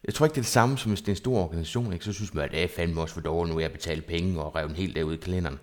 Jeg 0.04 0.14
tror 0.14 0.26
ikke, 0.26 0.34
det 0.34 0.40
er 0.40 0.42
det 0.42 0.50
samme, 0.50 0.78
som 0.78 0.90
hvis 0.90 1.00
det 1.00 1.08
er 1.08 1.12
en 1.12 1.16
stor 1.16 1.38
organisation. 1.38 1.92
Ikke? 1.92 2.04
Så 2.04 2.12
synes 2.12 2.34
man, 2.34 2.44
at 2.44 2.50
det 2.50 2.62
er 2.64 2.68
fandme 2.76 3.00
også 3.00 3.14
for 3.14 3.20
dårligt, 3.20 3.52
nu 3.52 3.58
er 3.58 3.64
jeg 3.64 3.72
betalt 3.72 4.06
penge 4.06 4.42
og 4.42 4.56
rev 4.56 4.74
helt 4.74 4.96
derud 4.96 5.14
i 5.14 5.16
kalenderen. 5.16 5.58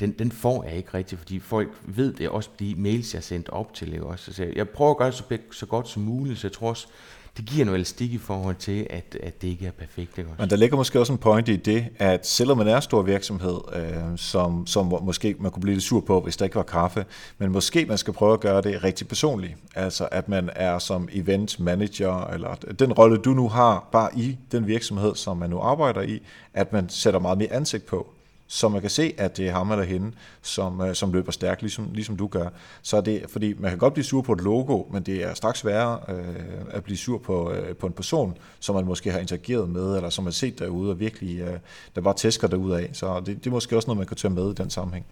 Den, 0.00 0.10
den 0.12 0.32
får 0.32 0.64
jeg 0.64 0.76
ikke 0.76 0.94
rigtigt, 0.94 1.18
fordi 1.18 1.38
folk 1.38 1.68
ved 1.86 2.12
det 2.12 2.28
også 2.28 2.50
fordi 2.50 2.74
de 2.74 2.80
mails, 2.80 3.14
jeg 3.14 3.18
har 3.18 3.22
sendt 3.22 3.48
op 3.48 3.74
til. 3.74 3.92
Ikke? 3.92 4.06
Også. 4.06 4.32
Så 4.32 4.52
jeg 4.56 4.68
prøver 4.68 4.90
at 4.90 4.96
gøre 4.96 5.10
det 5.10 5.16
så, 5.16 5.38
så 5.50 5.66
godt 5.66 5.88
som 5.88 6.02
muligt, 6.02 6.38
så 6.38 6.46
jeg 6.46 6.52
tror 6.52 6.68
også, 6.68 6.88
det 7.36 7.44
giver 7.46 7.64
noget 7.64 7.76
elastik 7.76 8.12
i 8.12 8.18
forhold 8.18 8.56
til, 8.56 8.86
at, 8.90 9.16
at 9.22 9.42
det 9.42 9.48
ikke 9.48 9.66
er 9.66 9.70
perfekt. 9.70 10.18
Ikke 10.18 10.30
også? 10.30 10.42
Men 10.42 10.50
der 10.50 10.56
ligger 10.56 10.76
måske 10.76 11.00
også 11.00 11.12
en 11.12 11.18
point 11.18 11.48
i 11.48 11.56
det, 11.56 11.86
at 11.98 12.26
selvom 12.26 12.58
man 12.58 12.68
er 12.68 12.76
en 12.76 12.82
stor 12.82 13.02
virksomhed, 13.02 13.58
øh, 13.74 14.18
som, 14.18 14.66
som 14.66 14.94
måske 15.02 15.36
man 15.40 15.50
kunne 15.50 15.60
blive 15.60 15.74
lidt 15.74 15.84
sur 15.84 16.00
på, 16.00 16.20
hvis 16.20 16.36
der 16.36 16.44
ikke 16.44 16.56
var 16.56 16.62
kaffe, 16.62 17.04
men 17.38 17.52
måske 17.52 17.86
man 17.86 17.98
skal 17.98 18.12
prøve 18.12 18.32
at 18.32 18.40
gøre 18.40 18.62
det 18.62 18.84
rigtig 18.84 19.08
personligt. 19.08 19.54
Altså 19.74 20.08
at 20.12 20.28
man 20.28 20.50
er 20.54 20.78
som 20.78 21.08
event 21.12 21.60
manager, 21.60 22.26
eller 22.26 22.54
den 22.54 22.92
rolle 22.92 23.16
du 23.16 23.30
nu 23.30 23.48
har, 23.48 23.88
bare 23.92 24.18
i 24.18 24.38
den 24.52 24.66
virksomhed, 24.66 25.14
som 25.14 25.36
man 25.36 25.50
nu 25.50 25.58
arbejder 25.58 26.02
i, 26.02 26.22
at 26.54 26.72
man 26.72 26.88
sætter 26.88 27.20
meget 27.20 27.38
mere 27.38 27.52
ansigt 27.52 27.86
på 27.86 28.06
så 28.48 28.68
man 28.68 28.80
kan 28.80 28.90
se, 28.90 29.14
at 29.18 29.36
det 29.36 29.48
er 29.48 29.52
ham 29.52 29.70
eller 29.70 29.84
hende, 29.84 30.12
som, 30.42 30.80
øh, 30.80 30.94
som 30.94 31.12
løber 31.12 31.32
stærkt, 31.32 31.62
ligesom, 31.62 31.90
ligesom 31.92 32.16
du 32.16 32.26
gør. 32.26 32.48
Så 32.82 32.96
er 32.96 33.00
det, 33.00 33.24
fordi 33.28 33.54
man 33.58 33.70
kan 33.70 33.78
godt 33.78 33.94
blive 33.94 34.04
sur 34.04 34.22
på 34.22 34.32
et 34.32 34.40
logo, 34.40 34.82
men 34.92 35.02
det 35.02 35.24
er 35.24 35.34
straks 35.34 35.64
værre 35.64 36.00
øh, 36.08 36.34
at 36.70 36.84
blive 36.84 36.96
sur 36.96 37.18
på, 37.18 37.52
øh, 37.52 37.76
på 37.76 37.86
en 37.86 37.92
person, 37.92 38.36
som 38.60 38.74
man 38.74 38.84
måske 38.84 39.10
har 39.10 39.18
interageret 39.18 39.68
med, 39.68 39.96
eller 39.96 40.10
som 40.10 40.24
man 40.24 40.28
har 40.28 40.32
set 40.32 40.58
derude, 40.58 40.90
og 40.90 41.00
virkelig, 41.00 41.40
øh, 41.40 41.58
der 41.94 42.00
bare 42.00 42.14
tæsker 42.14 42.48
derude 42.48 42.80
af. 42.80 42.90
Så 42.92 43.20
det, 43.20 43.26
det 43.26 43.46
er 43.46 43.50
måske 43.50 43.76
også 43.76 43.86
noget, 43.86 43.98
man 43.98 44.06
kan 44.06 44.16
tage 44.16 44.34
med 44.34 44.50
i 44.50 44.54
den 44.54 44.70
sammenhæng. 44.70 45.06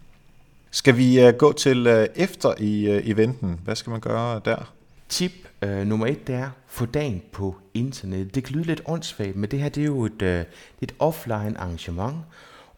Skal 0.71 0.97
vi 0.97 1.21
øh, 1.21 1.35
gå 1.35 1.53
til 1.53 1.87
øh, 1.87 2.09
efter 2.17 2.55
i 2.59 2.91
øh, 2.91 3.09
eventen? 3.09 3.61
Hvad 3.65 3.77
skal 3.77 3.91
man 3.91 4.01
gøre 4.01 4.41
der? 4.45 4.73
Tip 5.09 5.33
øh, 5.63 5.87
nummer 5.87 6.07
et, 6.07 6.27
det 6.27 6.35
er 6.35 6.51
få 6.67 6.87
dagen 6.87 7.23
på 7.33 7.57
internet. 7.75 8.35
Det 8.35 8.45
kan 8.45 8.57
lyde 8.57 8.67
lidt 8.67 8.83
åndssvagt, 8.87 9.37
men 9.37 9.51
det 9.51 9.59
her 9.59 9.69
det 9.69 9.81
er 9.81 9.85
jo 9.85 10.05
et, 10.05 10.23
øh, 10.23 10.45
et 10.81 10.95
offline 10.99 11.55
arrangement, 11.59 12.17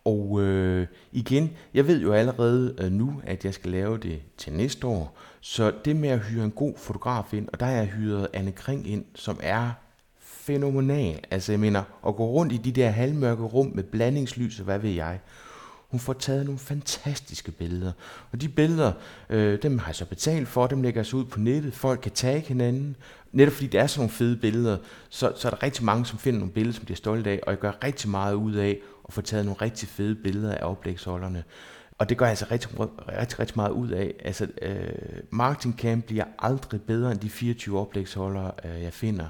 og 0.08 0.40
øh, 0.40 0.86
igen, 1.12 1.50
jeg 1.74 1.86
ved 1.86 2.00
jo 2.00 2.12
allerede 2.12 2.74
øh, 2.78 2.92
nu, 2.92 3.20
at 3.24 3.44
jeg 3.44 3.54
skal 3.54 3.70
lave 3.70 3.98
det 3.98 4.20
til 4.36 4.52
næste 4.52 4.86
år. 4.86 5.18
Så 5.40 5.72
det 5.84 5.96
med 5.96 6.08
at 6.08 6.20
hyre 6.20 6.44
en 6.44 6.50
god 6.50 6.72
fotograf 6.76 7.34
ind, 7.34 7.48
og 7.52 7.60
der 7.60 7.66
har 7.66 7.72
jeg 7.72 7.86
hyret 7.86 8.28
Anne 8.32 8.52
Kring 8.52 8.90
ind, 8.90 9.04
som 9.14 9.40
er 9.42 9.70
fænomenal. 10.20 11.20
Altså 11.30 11.52
jeg 11.52 11.60
mener, 11.60 11.82
at 12.06 12.16
gå 12.16 12.26
rundt 12.26 12.52
i 12.52 12.56
de 12.56 12.72
der 12.72 12.88
halvmørke 12.88 13.42
rum 13.42 13.72
med 13.74 13.82
blandingslys 13.82 14.58
og 14.58 14.64
hvad 14.64 14.78
ved 14.78 14.90
jeg. 14.90 15.20
Hun 15.90 16.00
får 16.00 16.12
taget 16.12 16.44
nogle 16.44 16.58
fantastiske 16.58 17.50
billeder. 17.50 17.92
Og 18.32 18.40
de 18.40 18.48
billeder, 18.48 18.92
øh, 19.30 19.62
dem 19.62 19.78
har 19.78 19.86
jeg 19.86 19.94
så 19.94 20.04
betalt 20.04 20.48
for, 20.48 20.66
dem 20.66 20.82
lægger 20.82 21.00
jeg 21.00 21.06
så 21.06 21.16
ud 21.16 21.24
på 21.24 21.40
nettet. 21.40 21.74
Folk 21.74 22.00
kan 22.00 22.12
tage 22.12 22.40
hinanden. 22.40 22.96
Netop 23.32 23.52
fordi 23.52 23.66
det 23.66 23.80
er 23.80 23.86
sådan 23.86 24.00
nogle 24.00 24.12
fede 24.12 24.36
billeder, 24.36 24.76
så, 25.08 25.32
så 25.36 25.48
er 25.48 25.50
der 25.50 25.62
rigtig 25.62 25.84
mange, 25.84 26.06
som 26.06 26.18
finder 26.18 26.38
nogle 26.38 26.52
billeder, 26.52 26.76
som 26.76 26.86
de 26.86 26.92
er 26.92 26.96
stolte 26.96 27.30
af. 27.30 27.40
Og 27.42 27.50
jeg 27.50 27.58
gør 27.58 27.72
rigtig 27.84 28.10
meget 28.10 28.34
ud 28.34 28.54
af 28.54 28.78
og 29.08 29.14
få 29.14 29.20
taget 29.20 29.44
nogle 29.44 29.60
rigtig 29.62 29.88
fede 29.88 30.14
billeder 30.14 30.54
af 30.54 30.70
oplægsholderne. 30.70 31.44
Og 31.98 32.08
det 32.08 32.18
gør 32.18 32.26
jeg 32.26 32.30
altså 32.30 32.46
rigtig, 32.50 32.70
rigtig, 33.08 33.40
rigtig 33.40 33.56
meget 33.56 33.70
ud 33.70 33.88
af. 33.88 34.14
Altså, 34.24 34.48
øh, 34.62 34.88
Marketing 35.30 35.78
Camp 35.78 36.04
bliver 36.06 36.24
aldrig 36.38 36.82
bedre 36.82 37.12
end 37.12 37.20
de 37.20 37.30
24 37.30 37.80
oplægsholdere, 37.80 38.52
øh, 38.64 38.82
jeg 38.82 38.92
finder. 38.92 39.26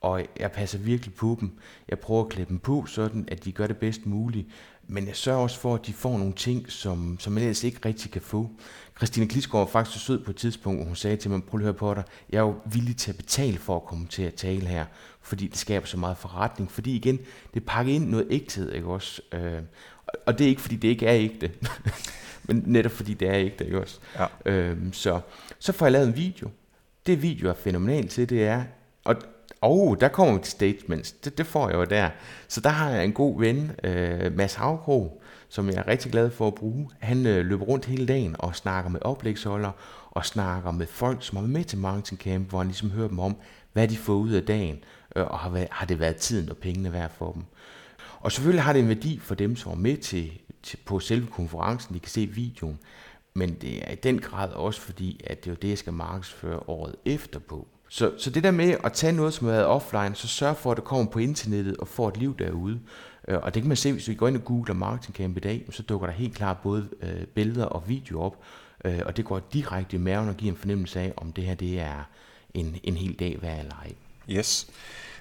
Og 0.00 0.26
jeg 0.40 0.52
passer 0.52 0.78
virkelig 0.78 1.14
på 1.14 1.36
dem. 1.40 1.58
Jeg 1.88 1.98
prøver 1.98 2.24
at 2.24 2.28
klæde 2.28 2.48
dem 2.48 2.58
på, 2.58 2.86
sådan 2.86 3.28
at 3.28 3.44
de 3.44 3.52
gør 3.52 3.66
det 3.66 3.76
bedst 3.76 4.06
muligt. 4.06 4.48
Men 4.90 5.06
jeg 5.06 5.16
sørger 5.16 5.40
også 5.40 5.58
for, 5.58 5.74
at 5.74 5.86
de 5.86 5.92
får 5.92 6.18
nogle 6.18 6.32
ting, 6.32 6.72
som, 6.72 7.16
som 7.20 7.32
man 7.32 7.42
ellers 7.42 7.64
ikke 7.64 7.80
rigtig 7.84 8.10
kan 8.10 8.22
få. 8.22 8.50
Christine 8.96 9.28
Klisgaard 9.28 9.66
var 9.66 9.70
faktisk 9.70 9.98
så 9.98 10.04
sød 10.04 10.24
på 10.24 10.30
et 10.30 10.36
tidspunkt, 10.36 10.78
hvor 10.78 10.86
hun 10.86 10.96
sagde 10.96 11.16
til 11.16 11.30
mig, 11.30 11.44
prøv 11.44 11.60
at 11.60 11.64
høre 11.64 11.74
på 11.74 11.94
dig, 11.94 12.04
jeg 12.30 12.38
er 12.38 12.42
jo 12.42 12.54
villig 12.72 12.96
til 12.96 13.10
at 13.10 13.16
betale 13.16 13.58
for 13.58 13.76
at 13.76 13.84
komme 13.84 14.06
til 14.06 14.22
at 14.22 14.34
tale 14.34 14.66
her, 14.66 14.84
fordi 15.22 15.46
det 15.46 15.56
skaber 15.56 15.86
så 15.86 15.96
meget 15.96 16.16
forretning. 16.16 16.70
Fordi 16.70 16.96
igen, 16.96 17.18
det 17.54 17.66
pakker 17.66 17.92
ind 17.92 18.08
noget 18.08 18.26
ægthed, 18.30 18.72
ikke 18.72 18.88
også? 18.88 19.22
Øh, 19.32 19.62
og 20.26 20.38
det 20.38 20.44
er 20.44 20.48
ikke, 20.48 20.60
fordi 20.60 20.76
det 20.76 20.88
ikke 20.88 21.06
er 21.06 21.14
ægte, 21.14 21.50
men 22.48 22.62
netop 22.66 22.92
fordi 22.92 23.14
det 23.14 23.28
er 23.28 23.34
ægte, 23.34 23.64
ikke 23.64 23.80
også? 23.80 24.00
Ja. 24.18 24.52
Øh, 24.52 24.76
så, 24.92 25.20
så 25.58 25.72
får 25.72 25.86
jeg 25.86 25.92
lavet 25.92 26.08
en 26.08 26.16
video. 26.16 26.50
Det 27.06 27.22
video 27.22 27.48
er 27.48 27.54
fænomenalt 27.54 28.10
til, 28.10 28.28
det 28.28 28.44
er, 28.44 28.64
og 29.04 29.16
oh, 29.62 29.96
der 30.00 30.08
kommer 30.08 30.40
til 30.40 30.50
statements. 30.50 31.12
Det, 31.12 31.38
det 31.38 31.46
får 31.46 31.68
jeg 31.68 31.76
jo 31.76 31.84
der. 31.84 32.10
Så 32.48 32.60
der 32.60 32.68
har 32.68 32.90
jeg 32.90 33.04
en 33.04 33.12
god 33.12 33.40
ven, 33.40 33.72
øh, 33.84 34.36
Mads 34.36 34.54
Havgro, 34.54 35.22
som 35.48 35.68
jeg 35.68 35.76
er 35.76 35.88
rigtig 35.88 36.12
glad 36.12 36.30
for 36.30 36.46
at 36.46 36.54
bruge. 36.54 36.90
Han 36.98 37.26
øh, 37.26 37.46
løber 37.46 37.64
rundt 37.64 37.84
hele 37.84 38.06
dagen 38.06 38.36
og 38.38 38.56
snakker 38.56 38.90
med 38.90 39.00
oplægsholder 39.02 39.70
og 40.10 40.26
snakker 40.26 40.70
med 40.70 40.86
folk, 40.86 41.24
som 41.24 41.38
er 41.38 41.42
med 41.42 41.64
til 41.64 41.78
Marketing 41.78 42.20
Camp, 42.20 42.48
hvor 42.48 42.58
han 42.58 42.66
ligesom 42.66 42.90
hører 42.90 43.08
dem 43.08 43.18
om, 43.18 43.36
hvad 43.72 43.88
de 43.88 43.96
får 43.96 44.14
ud 44.14 44.30
af 44.30 44.42
dagen, 44.42 44.78
øh, 45.16 45.24
og 45.24 45.38
har, 45.38 45.66
har 45.70 45.86
det 45.86 46.00
været 46.00 46.16
tiden 46.16 46.50
og 46.50 46.56
pengene 46.56 46.92
værd 46.92 47.10
for 47.10 47.32
dem. 47.32 47.42
Og 48.20 48.32
selvfølgelig 48.32 48.62
har 48.62 48.72
det 48.72 48.82
en 48.82 48.88
værdi 48.88 49.18
for 49.18 49.34
dem, 49.34 49.56
som 49.56 49.72
er 49.72 49.76
med 49.76 49.96
til, 49.96 50.32
til, 50.62 50.78
på 50.86 51.00
selve 51.00 51.26
konferencen, 51.26 51.94
de 51.94 52.00
kan 52.00 52.10
se 52.10 52.26
videoen, 52.26 52.78
men 53.34 53.54
det 53.54 53.88
er 53.88 53.92
i 53.92 53.94
den 53.94 54.18
grad 54.18 54.50
også 54.50 54.80
fordi, 54.80 55.20
at 55.24 55.44
det 55.44 55.50
er 55.50 55.54
jo 55.54 55.58
det, 55.62 55.68
jeg 55.68 55.78
skal 55.78 55.92
markedsføre 55.92 56.60
året 56.68 56.94
efter 57.04 57.38
på. 57.38 57.68
Så, 57.88 58.12
så 58.18 58.30
det 58.30 58.44
der 58.44 58.50
med 58.50 58.76
at 58.84 58.92
tage 58.92 59.12
noget, 59.12 59.34
som 59.34 59.46
har 59.46 59.54
været 59.54 59.66
offline, 59.66 60.14
så 60.14 60.28
sørge 60.28 60.54
for, 60.54 60.70
at 60.70 60.76
det 60.76 60.84
kommer 60.84 61.10
på 61.10 61.18
internettet 61.18 61.76
og 61.76 61.88
får 61.88 62.08
et 62.08 62.16
liv 62.16 62.36
derude. 62.38 62.80
Øh, 63.28 63.38
og 63.42 63.54
det 63.54 63.62
kan 63.62 63.68
man 63.68 63.76
se, 63.76 63.92
hvis 63.92 64.08
vi 64.08 64.14
går 64.14 64.28
ind 64.28 64.36
og 64.36 64.44
googler 64.44 64.74
Marketing 64.74 65.16
Camp 65.16 65.36
i 65.36 65.40
dag, 65.40 65.66
så 65.70 65.82
dukker 65.82 66.06
der 66.06 66.14
helt 66.14 66.34
klart 66.34 66.56
både 66.62 66.88
øh, 67.02 67.26
billeder 67.26 67.64
og 67.64 67.82
video 67.86 68.20
op, 68.20 68.36
øh, 68.84 69.00
og 69.04 69.16
det 69.16 69.24
går 69.24 69.40
direkte 69.52 69.96
i 69.96 69.98
maven 69.98 70.28
og 70.28 70.36
giver 70.36 70.52
en 70.52 70.58
fornemmelse 70.58 71.00
af, 71.00 71.12
om 71.16 71.32
det 71.32 71.44
her 71.44 71.54
det 71.54 71.80
er 71.80 72.08
en, 72.54 72.76
en 72.84 72.96
hel 72.96 73.12
dag 73.12 73.38
værd 73.42 73.58
eller 73.58 73.74
ej. 73.74 73.92
Yes. 74.30 74.68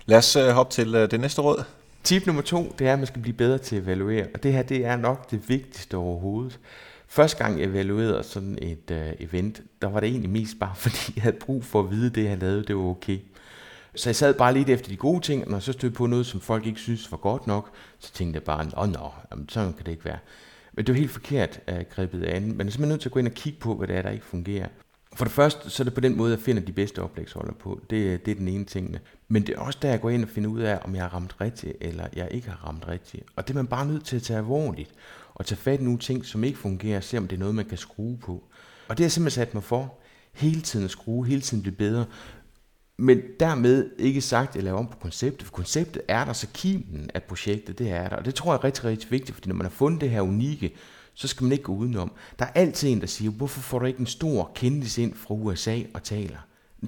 Lad 0.06 0.17
os 0.17 0.36
uh, 0.36 0.47
hoppe 0.47 0.73
til 0.73 0.93
det 0.93 1.19
næste 1.19 1.41
råd. 1.41 1.63
Tip 2.03 2.25
nummer 2.25 2.41
to, 2.41 2.75
det 2.80 2.88
er, 2.88 2.93
at 2.93 2.99
man 2.99 3.08
skal 3.08 3.21
blive 3.21 3.34
bedre 3.34 3.58
til 3.58 3.75
at 3.75 3.84
evaluere. 3.84 4.27
Og 4.34 4.43
det 4.43 4.53
her, 4.53 4.62
det 4.62 4.86
er 4.86 4.95
nok 4.95 5.32
det 5.32 5.49
vigtigste 5.49 5.97
overhovedet. 5.97 6.60
Første 7.08 7.38
gang 7.43 7.60
jeg 7.60 7.67
evaluerede 7.67 8.24
sådan 8.24 8.58
et 8.62 8.91
øh, 8.91 9.12
event, 9.20 9.62
der 9.82 9.88
var 9.88 10.00
det 10.00 10.10
egentlig 10.10 10.30
mest 10.30 10.60
bare, 10.60 10.76
fordi 10.86 11.13
jeg 11.15 11.24
havde 11.24 11.38
brug 11.39 11.63
for 11.63 11.80
at 11.80 11.91
vide, 11.91 12.08
at 12.08 12.15
det 12.15 12.24
jeg 12.24 12.38
lavede, 12.38 12.63
det 12.63 12.76
var 12.76 12.84
okay. 12.84 13.20
Så 13.96 14.10
jeg 14.10 14.15
sad 14.15 14.34
bare 14.34 14.54
lidt 14.54 14.70
efter 14.70 14.89
de 14.89 14.98
gode 14.98 15.22
ting, 15.22 15.43
og 15.43 15.50
når 15.50 15.58
jeg 15.58 15.63
så 15.63 15.74
stødte 15.74 15.96
på 15.96 16.06
noget, 16.06 16.26
som 16.26 16.41
folk 16.41 16.65
ikke 16.65 16.80
synes 16.80 17.12
var 17.12 17.17
godt 17.17 17.48
nok, 17.48 17.72
så 18.00 18.13
tænkte 18.13 18.38
jeg 18.38 18.43
bare, 18.43 18.72
åh 18.78 18.89
nå, 18.89 19.12
jamen, 19.32 19.50
sådan 19.50 19.74
kan 19.74 19.86
det 19.86 19.91
ikke 19.91 20.06
være. 20.06 20.20
Men 20.74 20.86
det 20.86 20.93
var 20.93 21.00
helt 21.00 21.12
forkert 21.12 21.60
øh, 21.67 21.80
grebet 21.96 22.24
an. 22.24 22.41
Men 22.41 22.52
er 22.52 22.72
simpelthen 22.72 22.89
nødt 22.89 23.02
til 23.02 23.10
at 23.10 23.13
gå 23.13 23.20
ind 23.20 23.28
og 23.28 23.34
kigge 23.34 23.60
på, 23.60 23.76
hvad 23.76 23.88
det 23.88 23.96
er, 23.96 24.02
der 24.02 24.10
ikke 24.10 24.26
fungerer. 24.26 24.67
For 25.13 25.26
det 25.26 25.32
første, 25.32 25.70
så 25.70 25.84
er 25.84 25.86
det 25.86 25.93
på 25.93 26.02
den 26.02 26.17
måde, 26.17 26.32
jeg 26.32 26.39
finder 26.39 26.62
de 26.62 26.72
bedste 26.72 27.02
oplægsholder 27.02 27.54
på. 27.54 27.82
Det, 27.89 28.26
det 28.26 28.32
er 28.32 28.36
den 28.36 28.48
ene 28.48 28.65
ting. 28.65 28.98
Men 29.28 29.48
det 29.48 29.56
er 29.56 29.60
også 29.60 29.80
der, 29.82 29.89
jeg 29.89 30.02
går 30.02 30.10
ind 30.10 30.24
og 30.24 30.30
finder 30.30 30.50
ud 30.50 30.60
af, 30.60 30.80
om 30.84 30.96
jeg 30.96 31.04
har 31.04 31.10
ramt 31.13 31.41
rigtigt, 31.41 31.78
eller 31.82 32.08
jeg 32.15 32.28
ikke 32.32 32.50
har 32.50 32.67
ramt 32.67 32.88
rigtigt. 32.88 33.24
Og 33.36 33.48
det 33.48 33.54
er 33.54 33.56
man 33.56 33.67
bare 33.67 33.86
nødt 33.86 34.06
til 34.06 34.15
at 34.15 34.22
tage 34.22 34.38
alvorligt. 34.38 34.91
Og 35.38 35.45
tage 35.45 35.58
fat 35.58 35.80
i 35.80 35.84
nogle 35.84 36.00
ting, 36.00 36.26
som 36.26 36.43
ikke 36.43 36.58
fungerer, 36.58 37.00
se 37.00 37.17
om 37.17 37.28
det 37.28 37.36
er 37.36 37.39
noget, 37.39 37.56
man 37.56 37.65
kan 37.65 37.78
skrue 37.78 38.17
på. 38.17 38.43
Og 38.88 38.97
det 38.97 39.00
har 39.00 39.06
jeg 39.06 39.12
simpelthen 39.12 39.45
sat 39.45 39.54
mig 39.54 39.63
for. 39.63 40.00
Hele 40.34 40.62
tiden 40.62 40.86
at 40.86 40.91
skrue, 40.91 41.28
hele 41.28 41.41
tiden 41.41 41.63
blive 41.63 41.76
bedre. 41.76 42.06
Men 42.97 43.21
dermed 43.39 43.89
ikke 43.97 44.21
sagt, 44.21 44.50
at 44.50 44.56
jeg 44.56 44.63
laver 44.63 44.80
om 44.80 44.88
på 44.88 44.97
konceptet, 44.97 45.47
for 45.47 45.54
konceptet 45.54 46.02
er 46.08 46.26
der, 46.26 46.34
så 46.34 46.47
kimen 46.54 47.10
af 47.13 47.23
projektet, 47.23 47.80
det 47.80 47.91
er 47.91 48.10
der. 48.10 48.15
Og 48.15 48.26
det 48.26 48.36
tror 48.36 48.52
jeg 48.54 48.58
er 48.58 48.63
rigtig, 48.63 48.84
rigtig 48.84 49.12
vigtigt, 49.12 49.36
fordi 49.36 49.50
når 49.50 49.56
man 49.56 49.65
har 49.65 49.71
fundet 49.71 50.02
det 50.02 50.10
her 50.10 50.21
unikke, 50.21 50.73
så 51.13 51.28
skal 51.28 51.43
man 51.43 51.52
ikke 51.52 51.63
gå 51.63 51.73
udenom. 51.73 52.12
Der 52.39 52.45
er 52.45 52.52
altid 52.56 52.89
en, 52.89 53.02
der 53.02 53.08
siger, 53.08 53.32
hvorfor 53.32 53.62
får 53.62 53.80
du 53.80 53.86
ikke 53.86 54.00
en 54.00 54.06
stor 54.06 54.52
kendis 54.56 54.97
ind 54.97 55.13
fra 55.13 55.34
USA 55.34 55.82
og 55.93 56.04
taler? 56.04 56.38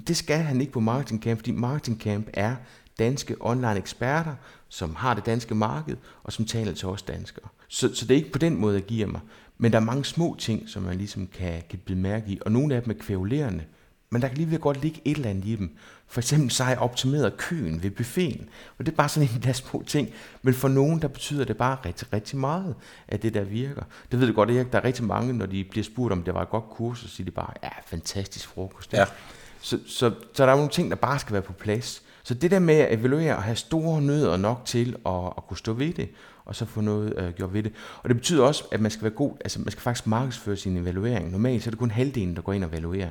Det 0.06 0.16
skal 0.16 0.38
han 0.38 0.60
ikke 0.60 0.72
på 0.72 0.80
Marketing 0.80 1.22
Camp, 1.22 1.38
fordi 1.38 1.50
Marketing 1.50 2.00
Camp 2.00 2.28
er 2.32 2.56
danske 2.98 3.36
online 3.40 3.76
eksperter, 3.76 4.34
som 4.68 4.94
har 4.94 5.14
det 5.14 5.26
danske 5.26 5.54
marked, 5.54 5.96
og 6.22 6.32
som 6.32 6.44
taler 6.44 6.72
til 6.72 6.88
os 6.88 7.02
danskere. 7.02 7.48
Så, 7.70 7.94
så 7.94 8.06
det 8.06 8.10
er 8.10 8.18
ikke 8.18 8.32
på 8.32 8.38
den 8.38 8.56
måde, 8.56 8.74
jeg 8.74 8.84
giver 8.84 9.06
mig. 9.06 9.20
Men 9.58 9.72
der 9.72 9.78
er 9.78 9.84
mange 9.84 10.04
små 10.04 10.36
ting, 10.38 10.68
som 10.68 10.82
man 10.82 10.96
ligesom 10.96 11.26
kan, 11.26 11.62
kan 11.70 11.78
blive 11.84 11.98
mærke 11.98 12.30
i, 12.30 12.38
og 12.40 12.52
nogle 12.52 12.74
af 12.74 12.82
dem 12.82 12.90
er 12.90 12.94
kvævlerende. 12.94 13.64
Men 14.10 14.22
der 14.22 14.28
kan 14.28 14.36
lige 14.36 14.58
godt 14.58 14.82
ligge 14.82 15.00
et 15.04 15.16
eller 15.16 15.30
andet 15.30 15.44
i 15.44 15.56
dem. 15.56 15.76
For 16.06 16.20
eksempel 16.20 16.50
så 16.50 16.64
har 16.64 16.70
jeg 16.70 16.80
optimeret 16.80 17.36
køen 17.36 17.82
ved 17.82 17.90
buffeten. 17.90 18.48
Og 18.78 18.86
det 18.86 18.92
er 18.92 18.96
bare 18.96 19.08
sådan 19.08 19.28
en 19.36 19.48
af 19.48 19.56
små 19.56 19.84
ting. 19.86 20.08
Men 20.42 20.54
for 20.54 20.68
nogen, 20.68 21.02
der 21.02 21.08
betyder 21.08 21.44
det 21.44 21.56
bare 21.56 21.76
rigtig, 21.84 22.12
rigtig 22.12 22.38
meget, 22.38 22.74
at 23.08 23.22
det 23.22 23.34
der 23.34 23.44
virker. 23.44 23.82
Det 24.10 24.20
ved 24.20 24.26
du 24.26 24.32
godt, 24.32 24.50
at 24.50 24.72
der 24.72 24.78
er 24.78 24.84
rigtig 24.84 25.04
mange, 25.04 25.32
når 25.32 25.46
de 25.46 25.64
bliver 25.64 25.84
spurgt, 25.84 26.12
om 26.12 26.22
det 26.22 26.34
var 26.34 26.42
et 26.42 26.50
godt 26.50 26.64
kurs, 26.70 26.98
så 26.98 27.08
siger 27.08 27.24
de 27.24 27.30
bare, 27.30 27.52
ja, 27.62 27.68
fantastisk 27.86 28.48
frokost. 28.48 28.92
Ja. 28.92 29.04
Så, 29.60 29.78
så, 29.86 30.12
så 30.32 30.44
der 30.44 30.50
er 30.50 30.56
nogle 30.56 30.70
ting, 30.70 30.90
der 30.90 30.96
bare 30.96 31.18
skal 31.18 31.32
være 31.32 31.42
på 31.42 31.52
plads. 31.52 32.02
Så 32.22 32.34
det 32.34 32.50
der 32.50 32.58
med 32.58 32.74
at 32.74 32.98
evaluere 32.98 33.36
og 33.36 33.42
have 33.42 33.56
store 33.56 34.02
nødder 34.02 34.36
nok 34.36 34.62
til 34.64 34.96
at, 35.06 35.26
at 35.36 35.46
kunne 35.48 35.58
stå 35.58 35.72
ved 35.72 35.92
det, 35.92 36.08
og 36.50 36.56
så 36.56 36.64
få 36.64 36.80
noget 36.80 37.14
øh, 37.16 37.32
gjort 37.32 37.54
ved 37.54 37.62
det. 37.62 37.72
Og 38.02 38.08
det 38.08 38.16
betyder 38.16 38.44
også, 38.44 38.64
at 38.70 38.80
man 38.80 38.90
skal 38.90 39.02
være 39.02 39.12
god, 39.12 39.32
altså 39.40 39.58
man 39.58 39.70
skal 39.70 39.82
faktisk 39.82 40.06
markedsføre 40.06 40.56
sin 40.56 40.76
evaluering. 40.76 41.30
Normalt 41.30 41.62
så 41.62 41.68
er 41.68 41.70
det 41.70 41.78
kun 41.78 41.90
halvdelen, 41.90 42.36
der 42.36 42.42
går 42.42 42.52
ind 42.52 42.64
og 42.64 42.70
evaluerer. 42.70 43.10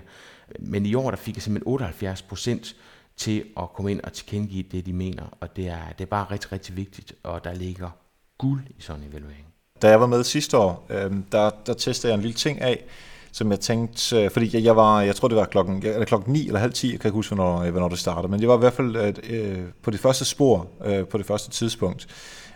Men 0.59 0.85
i 0.85 0.95
år 0.95 1.09
der 1.09 1.17
fik 1.17 1.35
jeg 1.35 1.43
simpelthen 1.43 1.71
78 1.71 2.21
procent 2.21 2.75
til 3.17 3.43
at 3.57 3.73
komme 3.73 3.91
ind 3.91 4.01
og 4.03 4.13
tilkendegive 4.13 4.63
det, 4.71 4.85
de 4.85 4.93
mener. 4.93 5.37
Og 5.41 5.55
det 5.55 5.67
er, 5.67 5.79
det 5.97 6.03
er 6.03 6.09
bare 6.09 6.25
rigtig, 6.31 6.51
rigtig 6.51 6.77
vigtigt, 6.77 7.13
og 7.23 7.43
der 7.43 7.53
ligger 7.53 7.89
guld 8.37 8.61
i 8.77 8.81
sådan 8.81 9.01
en 9.01 9.09
evaluering. 9.09 9.45
Da 9.81 9.89
jeg 9.89 9.99
var 9.99 10.07
med 10.07 10.23
sidste 10.23 10.57
år, 10.57 10.87
øh, 10.89 11.11
der, 11.31 11.49
der 11.65 11.73
testede 11.73 12.13
jeg 12.13 12.17
en 12.17 12.21
lille 12.21 12.37
ting 12.37 12.61
af, 12.61 12.83
som 13.31 13.51
jeg 13.51 13.59
tænkte, 13.59 14.23
øh, 14.23 14.31
fordi 14.31 14.49
jeg, 14.53 14.63
jeg 14.63 14.75
var, 14.75 15.01
jeg 15.01 15.15
tror 15.15 15.27
det 15.27 15.37
var 15.37 15.45
klokken, 15.45 15.85
eller 15.85 16.05
klokken 16.05 16.33
9 16.33 16.47
eller 16.47 16.59
halv 16.59 16.73
10, 16.73 16.91
jeg 16.91 16.99
kan 16.99 17.07
ikke 17.07 17.15
huske, 17.15 17.35
hvornår, 17.35 17.61
øh, 17.61 17.71
hvornår 17.71 17.89
det 17.89 17.99
startede, 17.99 18.31
men 18.31 18.41
jeg 18.41 18.49
var 18.49 18.55
i 18.55 18.59
hvert 18.59 18.73
fald 18.73 18.95
øh, 18.95 19.13
øh, 19.29 19.63
på 19.83 19.91
det 19.91 19.99
første 19.99 20.25
spor, 20.25 20.67
øh, 20.85 21.07
på 21.07 21.17
det 21.17 21.25
første 21.25 21.49
tidspunkt. 21.49 22.07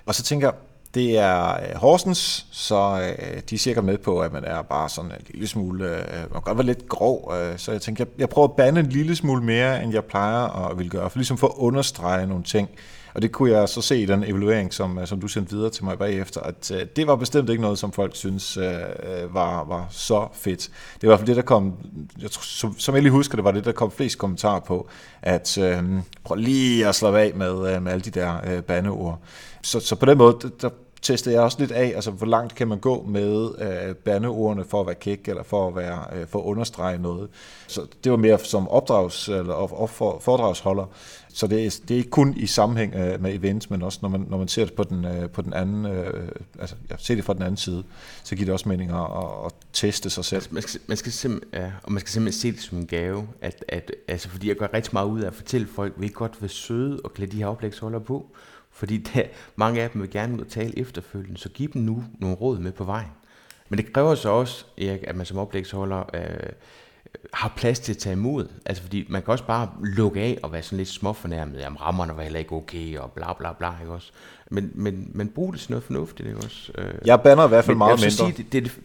Og 0.05 0.15
så 0.15 0.23
tænker 0.23 0.47
jeg, 0.47 0.55
det 0.93 1.17
er 1.17 1.53
øh, 1.53 1.75
Horsens, 1.75 2.45
så 2.51 3.13
øh, 3.19 3.41
de 3.49 3.55
er 3.55 3.59
cirka 3.59 3.81
med 3.81 3.97
på, 3.97 4.19
at 4.19 4.33
man 4.33 4.43
er 4.43 4.61
bare 4.61 4.89
sådan 4.89 5.11
en 5.11 5.17
lille 5.29 5.47
smule, 5.47 5.85
øh, 5.85 6.19
man 6.19 6.29
kan 6.31 6.41
godt 6.41 6.57
være 6.57 6.65
lidt 6.65 6.89
grov, 6.89 7.33
så 7.57 7.71
jeg 7.71 7.81
tænker, 7.81 8.05
jeg, 8.05 8.19
jeg 8.19 8.29
prøver 8.29 8.47
at 8.47 8.55
bande 8.55 8.79
en 8.79 8.89
lille 8.89 9.15
smule 9.15 9.43
mere, 9.43 9.83
end 9.83 9.93
jeg 9.93 10.05
plejer 10.05 10.69
at 10.69 10.79
vil 10.79 10.89
gøre, 10.89 11.09
for 11.09 11.17
ligesom 11.17 11.37
for 11.37 11.47
at 11.47 11.53
understrege 11.57 12.27
nogle 12.27 12.43
ting. 12.43 12.69
Og 13.13 13.21
det 13.21 13.31
kunne 13.31 13.51
jeg 13.51 13.69
så 13.69 13.81
se 13.81 14.01
i 14.01 14.05
den 14.05 14.23
evaluering, 14.23 14.73
som, 14.73 14.99
øh, 14.99 15.07
som 15.07 15.21
du 15.21 15.27
sendte 15.27 15.55
videre 15.55 15.69
til 15.69 15.83
mig 15.83 15.97
bagefter, 15.97 16.41
at 16.41 16.71
øh, 16.71 16.85
det 16.95 17.07
var 17.07 17.15
bestemt 17.15 17.49
ikke 17.49 17.61
noget, 17.61 17.79
som 17.79 17.91
folk 17.91 18.15
synes 18.15 18.57
øh, 18.57 18.65
øh 18.65 19.33
var, 19.33 19.63
var 19.63 19.87
så 19.89 20.27
fedt. 20.33 20.69
Det 21.01 21.01
var 21.01 21.07
i 21.07 21.09
hvert 21.09 21.19
fald 21.19 21.27
det, 21.27 21.35
der 21.35 21.41
kom, 21.41 21.73
jeg 22.21 22.31
tror, 22.31 22.41
som, 22.43 22.79
som 22.79 22.95
jeg 22.95 23.03
lige 23.03 23.11
husker, 23.11 23.35
det 23.35 23.43
var 23.43 23.51
det, 23.51 23.65
der 23.65 23.71
kom 23.71 23.91
flest 23.91 24.17
kommentarer 24.17 24.59
på, 24.59 24.87
at 25.21 25.57
øh, 25.57 25.83
prøv 26.23 26.35
lige 26.35 26.87
at 26.87 26.95
slå 26.95 27.15
af 27.15 27.31
med, 27.35 27.75
øh, 27.75 27.83
med 27.83 27.91
alle 27.91 28.01
de 28.01 28.11
der 28.11 28.37
øh, 28.47 28.63
bandeord. 28.63 29.19
Så, 29.61 29.79
så 29.79 29.95
på 29.95 30.05
den 30.05 30.17
måde, 30.17 30.51
der, 30.61 30.69
testede 31.03 31.35
jeg 31.35 31.43
også 31.43 31.57
lidt 31.59 31.71
af, 31.71 31.91
altså 31.95 32.11
hvor 32.11 32.27
langt 32.27 32.55
kan 32.55 32.67
man 32.67 32.77
gå 32.77 33.03
med 33.07 33.49
øh, 33.59 33.95
bandeordene 33.95 34.65
for 34.65 34.81
at 34.81 34.85
være 34.85 34.95
kæk, 34.95 35.27
eller 35.27 35.43
for 35.43 35.67
at, 35.67 35.75
være, 35.75 36.05
øh, 36.13 36.27
for 36.27 36.39
at 36.39 36.43
understrege 36.43 36.97
noget. 36.97 37.29
Så 37.67 37.81
det 38.03 38.11
var 38.11 38.17
mere 38.17 38.39
som 38.39 38.67
opdrags, 38.67 39.29
eller 39.29 39.53
op, 39.53 39.89
for, 39.89 40.19
foredragsholder. 40.19 40.85
Så 41.33 41.47
det 41.47 41.65
er, 41.65 41.79
det 41.87 41.93
er 41.93 41.97
ikke 41.97 42.09
kun 42.09 42.33
i 42.37 42.47
sammenhæng 42.47 42.95
øh, 42.95 43.21
med 43.21 43.33
events, 43.33 43.69
men 43.69 43.81
også 43.81 43.99
når 44.01 44.09
man, 44.09 44.25
når 44.29 44.37
man 44.37 44.47
ser 44.47 44.65
det 44.65 44.73
på 44.73 44.83
den, 44.83 45.05
øh, 45.05 45.29
på 45.29 45.41
den 45.41 45.53
anden, 45.53 45.85
øh, 45.85 46.27
altså 46.59 46.75
jeg 46.89 46.97
ser 46.99 47.15
det 47.15 47.25
fra 47.25 47.33
den 47.33 47.41
anden 47.41 47.57
side, 47.57 47.83
så 48.23 48.35
giver 48.35 48.45
det 48.45 48.53
også 48.53 48.69
mening 48.69 48.91
at, 48.91 48.97
at, 48.97 49.45
at 49.45 49.51
teste 49.73 50.09
sig 50.09 50.25
selv. 50.25 50.43
Man 50.51 50.63
skal, 50.63 50.81
man 50.87 50.97
skal 50.97 51.11
simpelthen, 51.11 51.61
ja, 51.61 51.71
og 51.83 51.91
man 51.91 51.99
skal 51.99 52.09
simpelthen 52.09 52.41
se 52.41 52.51
det 52.51 52.61
som 52.61 52.77
en 52.77 52.87
gave, 52.87 53.27
at, 53.41 53.65
at, 53.67 53.91
altså 54.07 54.29
fordi 54.29 54.47
jeg 54.47 54.55
gør 54.55 54.67
rigtig 54.73 54.93
meget 54.93 55.07
ud 55.07 55.21
af 55.21 55.27
at 55.27 55.35
fortælle 55.35 55.67
folk, 55.67 55.93
vi 55.97 56.07
godt 56.07 56.41
vil 56.41 56.49
søde 56.49 57.01
og 57.03 57.13
klæde 57.13 57.31
de 57.31 57.37
her 57.37 57.47
oplægsholder 57.47 57.99
på, 57.99 58.25
fordi 58.73 58.97
der, 59.13 59.23
mange 59.55 59.81
af 59.81 59.89
dem 59.89 60.01
vil 60.01 60.09
gerne 60.09 60.33
ud 60.33 60.39
og 60.39 60.47
tale 60.47 60.79
efterfølgende, 60.79 61.37
så 61.37 61.49
giv 61.49 61.73
dem 61.73 61.81
nu 61.81 62.03
nogle 62.19 62.35
råd 62.35 62.59
med 62.59 62.71
på 62.71 62.83
vejen. 62.83 63.11
Men 63.69 63.77
det 63.77 63.93
kræver 63.93 64.15
så 64.15 64.29
også, 64.29 64.65
Erik, 64.77 64.99
at 65.07 65.15
man 65.15 65.25
som 65.25 65.37
oplægsholder 65.37 66.03
øh, 66.13 66.49
har 67.33 67.53
plads 67.57 67.79
til 67.79 67.93
at 67.93 67.97
tage 67.97 68.13
imod. 68.13 68.47
Altså 68.65 68.83
fordi 68.83 69.05
man 69.09 69.21
kan 69.21 69.31
også 69.31 69.45
bare 69.45 69.69
lukke 69.83 70.21
af 70.21 70.39
og 70.43 70.51
være 70.51 70.61
sådan 70.61 70.77
lidt 70.77 70.89
småfornærmet. 70.89 71.59
Jamen 71.59 71.81
rammerne 71.81 72.17
var 72.17 72.23
heller 72.23 72.39
ikke 72.39 72.55
okay, 72.55 72.97
og 72.97 73.11
bla 73.11 73.33
bla 73.33 73.53
bla, 73.53 73.71
ikke 73.81 73.93
også? 73.93 74.11
Men, 74.51 74.71
men, 74.75 75.11
men 75.13 75.29
brug 75.29 75.53
det 75.53 75.61
til 75.61 75.71
noget 75.71 75.83
fornuftigt, 75.83 76.27
ikke 76.27 76.39
også? 76.39 76.71
Øh, 76.77 76.93
jeg 77.05 77.21
banner 77.21 77.45
i 77.45 77.47
hvert 77.47 77.65
fald 77.65 77.77
meget 77.77 77.99
mindre. 77.99 78.11
Sige, 78.11 78.31
det, 78.31 78.53
det, 78.53 78.63
det, 78.63 78.79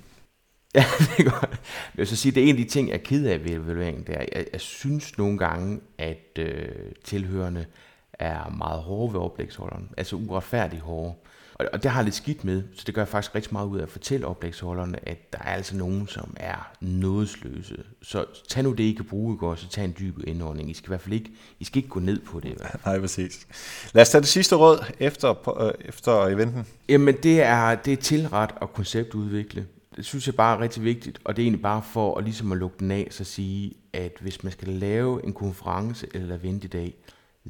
Ja, 0.75 0.85
det 0.99 1.27
er 1.27 1.31
godt. 1.31 1.51
Jeg 1.51 1.99
vil 1.99 2.07
så 2.07 2.17
sige, 2.17 2.33
det 2.33 2.45
er 2.45 2.49
en 2.49 2.57
af 2.57 2.63
de 2.63 2.69
ting, 2.69 2.89
jeg 2.89 2.95
er 2.95 2.99
ked 3.05 3.27
af 3.27 3.45
ved 3.45 3.51
evalueringen. 3.51 4.05
Det 4.07 4.15
er, 4.15 4.25
jeg, 4.35 4.47
jeg 4.53 4.61
synes 4.61 5.19
nogle 5.19 5.39
gange, 5.39 5.81
at 5.99 6.39
øh, 6.39 6.69
tilhørende 7.05 7.67
er 8.19 8.51
meget 8.59 8.83
hårde 8.83 9.13
ved 9.13 9.21
oplægsholderen. 9.21 9.91
Altså 9.97 10.17
uretfærdigt 10.17 10.83
hårde. 10.83 11.15
Og, 11.59 11.67
og 11.73 11.83
det 11.83 11.91
har 11.91 12.01
jeg 12.01 12.05
lidt 12.05 12.15
skidt 12.15 12.45
med, 12.45 12.63
så 12.75 12.83
det 12.87 12.95
gør 12.95 13.03
jeg 13.03 13.09
faktisk 13.09 13.35
rigtig 13.35 13.53
meget 13.53 13.67
ud 13.67 13.79
af 13.79 13.83
at 13.83 13.89
fortælle 13.89 14.27
oplægsholderne, 14.27 15.09
at 15.09 15.33
der 15.33 15.39
er 15.39 15.55
altså 15.55 15.77
nogen, 15.77 16.09
som 16.09 16.35
er 16.37 16.73
nådesløse. 16.81 17.77
Så 18.03 18.25
tag 18.49 18.63
nu 18.63 18.73
det, 18.73 18.85
I 18.85 18.93
kan 18.93 19.05
bruge, 19.05 19.37
går, 19.37 19.55
så 19.55 19.69
tag 19.69 19.85
en 19.85 19.95
dyb 19.99 20.19
indånding. 20.27 20.71
I 20.71 20.75
skal 20.75 20.89
i 20.89 20.91
hvert 20.91 21.01
fald 21.01 21.15
ikke, 21.15 21.31
I 21.61 21.65
skal 21.65 21.79
ikke 21.79 21.89
gå 21.89 22.01
ned 22.01 22.21
på 22.21 22.41
det. 22.41 22.59
Nej, 22.87 23.01
præcis. 23.01 23.47
Lad 23.93 24.03
os 24.03 24.11
tage 24.11 24.21
det 24.21 24.29
sidste 24.29 24.57
råd 24.57 24.85
efter, 24.99 25.61
øh, 25.63 25.73
efter 25.81 26.27
eventen. 26.27 26.67
Jamen, 26.89 27.17
det 27.23 27.43
er, 27.43 27.75
det 27.75 27.93
er 27.93 27.97
tilret 27.97 28.51
og 28.57 28.73
konceptudvikle. 28.73 29.67
Det 29.97 30.05
synes 30.05 30.27
jeg 30.27 30.35
bare 30.35 30.57
er 30.57 30.61
rigtig 30.61 30.85
vigtigt, 30.85 31.21
og 31.25 31.37
det 31.37 31.43
er 31.43 31.45
egentlig 31.45 31.63
bare 31.63 31.83
for 31.83 32.19
at, 32.19 32.25
ligesom 32.25 32.53
at 32.53 32.59
lukke 32.59 32.77
den 32.79 32.91
af, 32.91 33.09
så 33.11 33.25
sige, 33.25 33.73
at 33.93 34.13
hvis 34.21 34.45
man 34.45 34.53
skal 34.53 34.69
lave 34.69 35.27
en 35.27 35.33
konference 35.33 36.07
eller 36.15 36.35
event 36.35 36.65
i 36.65 36.69
dag, 36.69 36.95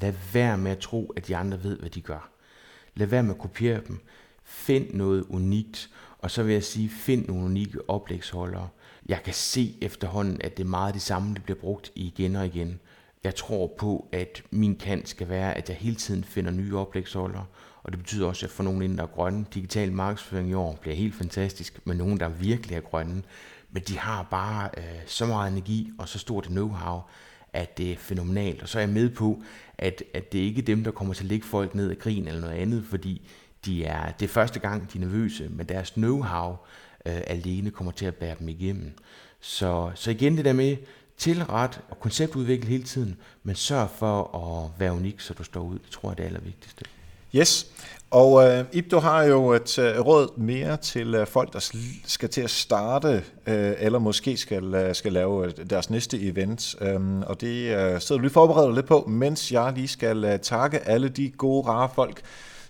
Lad 0.00 0.12
være 0.32 0.58
med 0.58 0.70
at 0.70 0.78
tro, 0.78 1.12
at 1.16 1.28
de 1.28 1.36
andre 1.36 1.62
ved, 1.62 1.78
hvad 1.78 1.90
de 1.90 2.00
gør. 2.00 2.30
Lad 2.94 3.06
være 3.06 3.22
med 3.22 3.34
at 3.34 3.40
kopiere 3.40 3.80
dem. 3.88 4.00
Find 4.44 4.94
noget 4.94 5.24
unikt, 5.28 5.90
og 6.18 6.30
så 6.30 6.42
vil 6.42 6.52
jeg 6.52 6.64
sige, 6.64 6.88
find 6.88 7.26
nogle 7.26 7.44
unikke 7.44 7.90
oplægsholdere. 7.90 8.68
Jeg 9.08 9.22
kan 9.22 9.34
se 9.34 9.74
efterhånden, 9.80 10.42
at 10.42 10.56
det 10.56 10.64
er 10.64 10.68
meget 10.68 10.94
det 10.94 11.02
samme, 11.02 11.34
der 11.34 11.40
bliver 11.40 11.58
brugt 11.58 11.92
igen 11.94 12.36
og 12.36 12.46
igen. 12.46 12.80
Jeg 13.24 13.34
tror 13.34 13.74
på, 13.78 14.08
at 14.12 14.42
min 14.50 14.76
kant 14.76 15.08
skal 15.08 15.28
være, 15.28 15.54
at 15.54 15.68
jeg 15.68 15.76
hele 15.76 15.96
tiden 15.96 16.24
finder 16.24 16.50
nye 16.50 16.76
oplægsholdere, 16.76 17.44
og 17.82 17.92
det 17.92 17.98
betyder 17.98 18.26
også, 18.26 18.46
at 18.46 18.52
for 18.52 18.62
nogle 18.62 18.96
der 18.96 19.02
er 19.02 19.06
grønne, 19.06 19.46
digital 19.54 19.92
markedsføring 19.92 20.50
i 20.50 20.54
år 20.54 20.78
bliver 20.80 20.96
helt 20.96 21.14
fantastisk, 21.14 21.80
med 21.84 21.94
nogen, 21.94 22.20
der 22.20 22.28
virkelig 22.28 22.76
er 22.76 22.80
grønne, 22.80 23.22
men 23.70 23.82
de 23.82 23.98
har 23.98 24.22
bare 24.22 24.70
øh, 24.76 24.84
så 25.06 25.26
meget 25.26 25.52
energi 25.52 25.90
og 25.98 26.08
så 26.08 26.18
stort 26.18 26.46
know-how, 26.46 27.00
at 27.52 27.78
det 27.78 27.92
er 27.92 27.96
fænomenalt. 27.96 28.62
Og 28.62 28.68
så 28.68 28.78
er 28.78 28.82
jeg 28.82 28.88
med 28.88 29.10
på, 29.10 29.42
at, 29.78 30.02
at 30.14 30.32
det 30.32 30.38
ikke 30.38 30.60
er 30.60 30.64
dem, 30.64 30.84
der 30.84 30.90
kommer 30.90 31.14
til 31.14 31.24
at 31.24 31.28
lægge 31.28 31.46
folk 31.46 31.74
ned 31.74 31.90
af 31.90 31.98
grin 31.98 32.28
eller 32.28 32.40
noget 32.40 32.54
andet, 32.54 32.84
fordi 32.90 33.28
de 33.64 33.84
er, 33.84 34.12
det 34.12 34.24
er 34.24 34.28
første 34.28 34.60
gang, 34.60 34.92
de 34.92 34.98
er 34.98 35.02
nervøse, 35.02 35.48
men 35.48 35.66
deres 35.66 35.90
know-how 35.90 36.48
øh, 37.06 37.20
alene 37.26 37.70
kommer 37.70 37.92
til 37.92 38.06
at 38.06 38.14
bære 38.14 38.36
dem 38.38 38.48
igennem. 38.48 38.92
Så, 39.40 39.90
så 39.94 40.10
igen 40.10 40.36
det 40.36 40.44
der 40.44 40.52
med, 40.52 40.76
tilret 41.16 41.80
og 41.88 42.00
konceptudvikle 42.00 42.68
hele 42.68 42.82
tiden, 42.82 43.16
men 43.42 43.54
sørg 43.54 43.90
for 43.90 44.36
at 44.36 44.80
være 44.80 44.92
unik, 44.92 45.20
så 45.20 45.34
du 45.34 45.44
står 45.44 45.60
ud. 45.60 45.78
Det 45.78 45.90
tror 45.90 46.08
jeg 46.08 46.12
er 46.12 46.16
det 46.16 46.24
allervigtigste. 46.24 46.84
Yes, 47.34 47.66
og 48.10 48.48
øh, 48.48 48.64
Ib, 48.72 48.90
du 48.90 48.98
har 48.98 49.22
jo 49.22 49.52
et 49.52 49.78
øh, 49.78 50.00
råd 50.00 50.38
mere 50.38 50.76
til 50.76 51.14
øh, 51.14 51.26
folk, 51.26 51.52
der 51.52 51.70
skal 52.06 52.28
til 52.28 52.40
at 52.40 52.50
starte, 52.50 53.24
øh, 53.46 53.72
eller 53.78 53.98
måske 53.98 54.36
skal, 54.36 54.74
øh, 54.74 54.94
skal 54.94 55.12
lave 55.12 55.46
øh, 55.46 55.52
deres 55.70 55.90
næste 55.90 56.20
event. 56.20 56.74
Um, 56.96 57.22
og 57.22 57.40
det 57.40 57.76
øh, 57.76 58.00
sidder 58.00 58.18
du 58.18 58.22
lige 58.22 58.32
forberedt 58.32 58.74
lidt 58.74 58.86
på, 58.86 59.04
mens 59.08 59.52
jeg 59.52 59.72
lige 59.76 59.88
skal 59.88 60.24
øh, 60.24 60.38
takke 60.38 60.78
alle 60.78 61.08
de 61.08 61.30
gode, 61.30 61.68
rare 61.68 61.88
folk, 61.94 62.20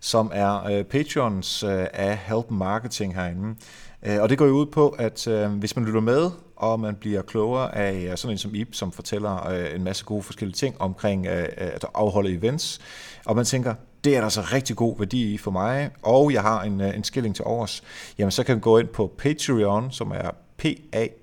som 0.01 0.31
er 0.35 0.65
øh, 0.67 0.85
patrons 0.85 1.63
øh, 1.63 1.87
af 1.93 2.17
Help 2.17 2.51
Marketing 2.51 3.15
herinde. 3.15 3.55
Øh, 4.03 4.23
og 4.23 4.29
det 4.29 4.39
går 4.39 4.47
jo 4.47 4.53
ud 4.53 4.67
på, 4.67 4.89
at 4.89 5.27
øh, 5.27 5.51
hvis 5.51 5.77
man 5.77 5.85
lytter 5.85 6.01
med, 6.01 6.31
og 6.57 6.81
man 6.81 6.95
bliver 6.95 7.23
klogere 7.23 7.77
af 7.77 8.09
øh, 8.11 8.17
sådan 8.17 8.35
en 8.35 8.39
som 8.39 8.55
Ib, 8.55 8.75
som 8.75 8.93
fortæller 8.93 9.49
øh, 9.49 9.75
en 9.75 9.85
masse 9.85 10.05
gode 10.05 10.23
forskellige 10.23 10.57
ting 10.57 10.81
omkring 10.81 11.27
øh, 11.27 11.43
øh 11.43 11.47
at 11.57 11.85
afholde 11.95 12.35
events, 12.35 12.81
og 13.27 13.37
man 13.37 13.45
tænker, 13.45 13.75
det 14.05 14.17
er 14.17 14.21
der 14.21 14.29
så 14.29 14.41
rigtig 14.41 14.77
god 14.77 14.99
værdi 14.99 15.35
i 15.35 15.39
for 15.39 15.51
mig, 15.51 15.91
og 16.03 16.33
jeg 16.33 16.43
har 16.43 16.63
en, 16.63 16.81
øh, 16.81 16.97
en 16.97 17.05
skilling 17.05 17.37
til 17.37 17.45
overs, 17.45 17.83
jamen 18.19 18.31
så 18.31 18.45
kan 18.45 18.55
du 18.55 18.61
gå 18.61 18.79
ind 18.79 18.89
på 18.89 19.13
Patreon, 19.19 19.91
som 19.91 20.11
er 20.11 20.31
P-A-T-R-E-O-N, 20.57 21.17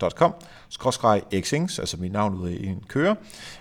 com 0.00 0.34
skråstreg 0.68 1.22
xings, 1.42 1.78
altså 1.78 1.96
mit 1.96 2.12
navn 2.12 2.34
ud 2.34 2.50
i 2.50 2.66
en 2.66 2.82
kører. 2.88 3.14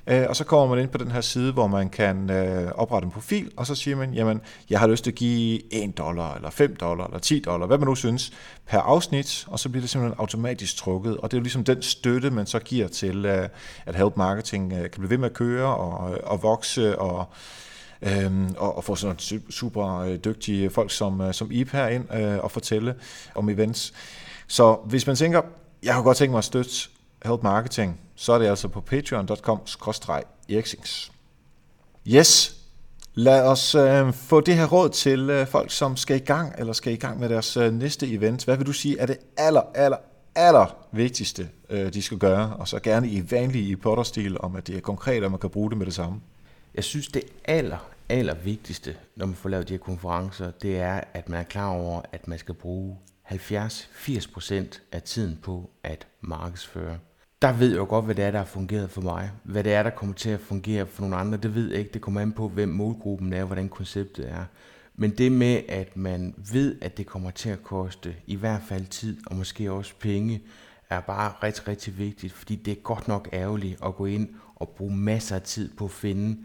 Øh, 0.07 0.25
og 0.29 0.35
så 0.35 0.43
kommer 0.43 0.75
man 0.75 0.83
ind 0.83 0.89
på 0.89 0.97
den 0.97 1.11
her 1.11 1.21
side, 1.21 1.51
hvor 1.51 1.67
man 1.67 1.89
kan 1.89 2.29
øh, 2.29 2.71
oprette 2.75 3.05
en 3.05 3.11
profil, 3.11 3.51
og 3.57 3.67
så 3.67 3.75
siger 3.75 3.97
man, 3.97 4.13
jamen, 4.13 4.41
jeg 4.69 4.79
har 4.79 4.87
lyst 4.87 5.03
til 5.03 5.11
at 5.11 5.15
give 5.15 5.73
1 5.73 5.97
dollar, 5.97 6.35
eller 6.35 6.49
5 6.49 6.75
dollar, 6.75 7.05
eller 7.05 7.19
10 7.19 7.39
dollar, 7.39 7.67
hvad 7.67 7.77
man 7.77 7.87
nu 7.87 7.95
synes, 7.95 8.31
per 8.65 8.79
afsnit, 8.79 9.45
og 9.47 9.59
så 9.59 9.69
bliver 9.69 9.81
det 9.81 9.89
simpelthen 9.89 10.19
automatisk 10.19 10.77
trukket. 10.77 11.17
Og 11.17 11.31
det 11.31 11.37
er 11.37 11.39
jo 11.39 11.43
ligesom 11.43 11.63
den 11.63 11.81
støtte, 11.81 12.31
man 12.31 12.45
så 12.45 12.59
giver 12.59 12.87
til, 12.87 13.25
øh, 13.25 13.49
at 13.85 13.95
Help 13.95 14.17
Marketing 14.17 14.73
øh, 14.73 14.79
kan 14.79 14.91
blive 14.91 15.09
ved 15.09 15.17
med 15.17 15.29
at 15.29 15.33
køre 15.33 15.75
og, 15.75 16.13
øh, 16.13 16.19
og 16.23 16.43
vokse, 16.43 16.99
og 16.99 17.25
øhm, 18.01 18.55
og, 18.57 18.77
og 18.77 18.83
få 18.83 18.95
sådan 18.95 19.39
super 19.49 19.99
øh, 19.99 20.17
dygtige 20.25 20.69
folk 20.69 20.91
som, 20.91 21.33
som 21.33 21.51
Ip 21.51 21.71
her 21.71 21.87
ind 21.87 22.13
øh, 22.15 22.37
og 22.39 22.51
fortælle 22.51 22.95
om 23.35 23.49
events. 23.49 23.93
Så 24.47 24.77
hvis 24.85 25.07
man 25.07 25.15
tænker, 25.15 25.41
jeg 25.85 25.93
har 25.93 26.01
godt 26.01 26.17
tænkt 26.17 26.31
mig 26.31 26.37
at 26.37 26.43
støtte 26.43 26.71
Help 27.25 27.43
Marketing, 27.43 27.99
så 28.15 28.33
er 28.33 28.39
det 28.39 28.47
altså 28.47 28.67
på 28.67 28.81
patreon.com-eriksings. 28.81 31.11
Yes, 32.07 32.55
lad 33.13 33.43
os 33.43 33.75
øh, 33.75 34.13
få 34.13 34.41
det 34.41 34.55
her 34.55 34.65
råd 34.65 34.89
til 34.89 35.29
øh, 35.29 35.47
folk, 35.47 35.71
som 35.71 35.97
skal 35.97 36.15
i 36.15 36.19
gang, 36.19 36.53
eller 36.57 36.73
skal 36.73 36.93
i 36.93 36.95
gang 36.95 37.19
med 37.19 37.29
deres 37.29 37.57
øh, 37.57 37.73
næste 37.73 38.07
event. 38.07 38.45
Hvad 38.45 38.57
vil 38.57 38.65
du 38.65 38.73
sige 38.73 38.99
er 38.99 39.05
det 39.05 39.17
aller, 39.37 39.61
aller, 39.75 39.97
aller 40.35 40.75
vigtigste, 40.91 41.49
øh, 41.69 41.93
de 41.93 42.01
skal 42.01 42.17
gøre, 42.17 42.55
og 42.55 42.67
så 42.67 42.79
gerne 42.79 43.07
i 43.07 43.31
vanlig 43.31 43.67
i 43.67 43.75
potterstil, 43.75 44.41
om 44.41 44.55
at 44.55 44.67
det 44.67 44.77
er 44.77 44.81
konkret, 44.81 45.23
og 45.23 45.31
man 45.31 45.39
kan 45.39 45.49
bruge 45.49 45.69
det 45.69 45.77
med 45.77 45.85
det 45.85 45.93
samme? 45.93 46.21
Jeg 46.75 46.83
synes, 46.83 47.07
det 47.07 47.23
aller, 47.45 47.89
aller 48.09 48.35
vigtigste, 48.35 48.95
når 49.15 49.25
man 49.25 49.35
får 49.35 49.49
lavet 49.49 49.67
de 49.67 49.73
her 49.73 49.79
konferencer, 49.79 50.51
det 50.51 50.77
er, 50.77 51.01
at 51.13 51.29
man 51.29 51.39
er 51.39 51.43
klar 51.43 51.69
over, 51.69 52.01
at 52.11 52.27
man 52.27 52.39
skal 52.39 52.53
bruge 52.53 52.97
70-80% 53.31 54.79
af 54.91 55.01
tiden 55.01 55.39
på 55.41 55.69
at 55.83 56.07
markedsføre. 56.21 56.97
Der 57.41 57.53
ved 57.53 57.69
jeg 57.69 57.77
jo 57.77 57.85
godt, 57.89 58.05
hvad 58.05 58.15
det 58.15 58.25
er, 58.25 58.31
der 58.31 58.37
har 58.37 58.45
fungeret 58.45 58.89
for 58.89 59.01
mig. 59.01 59.31
Hvad 59.43 59.63
det 59.63 59.73
er, 59.73 59.83
der 59.83 59.89
kommer 59.89 60.15
til 60.15 60.29
at 60.29 60.39
fungere 60.39 60.87
for 60.87 61.01
nogle 61.01 61.15
andre, 61.15 61.37
det 61.37 61.55
ved 61.55 61.69
jeg 61.69 61.79
ikke. 61.79 61.91
Det 61.93 62.01
kommer 62.01 62.21
an 62.21 62.31
på, 62.31 62.49
hvem 62.49 62.69
målgruppen 62.69 63.33
er, 63.33 63.43
hvordan 63.43 63.69
konceptet 63.69 64.29
er. 64.29 64.45
Men 64.95 65.11
det 65.11 65.31
med, 65.31 65.61
at 65.69 65.97
man 65.97 66.33
ved, 66.51 66.75
at 66.81 66.97
det 66.97 67.05
kommer 67.05 67.31
til 67.31 67.49
at 67.49 67.63
koste 67.63 68.15
i 68.27 68.35
hvert 68.35 68.61
fald 68.67 68.85
tid, 68.85 69.17
og 69.27 69.35
måske 69.35 69.71
også 69.71 69.93
penge, 69.99 70.41
er 70.89 70.99
bare 70.99 71.33
rigtig, 71.43 71.67
rigtig 71.67 71.97
vigtigt, 71.97 72.33
fordi 72.33 72.55
det 72.55 72.71
er 72.71 72.81
godt 72.81 73.07
nok 73.07 73.29
ærgerligt 73.33 73.79
at 73.85 73.95
gå 73.95 74.05
ind 74.05 74.29
og 74.55 74.69
bruge 74.69 74.95
masser 74.95 75.35
af 75.35 75.41
tid 75.41 75.73
på 75.73 75.85
at 75.85 75.91
finde 75.91 76.37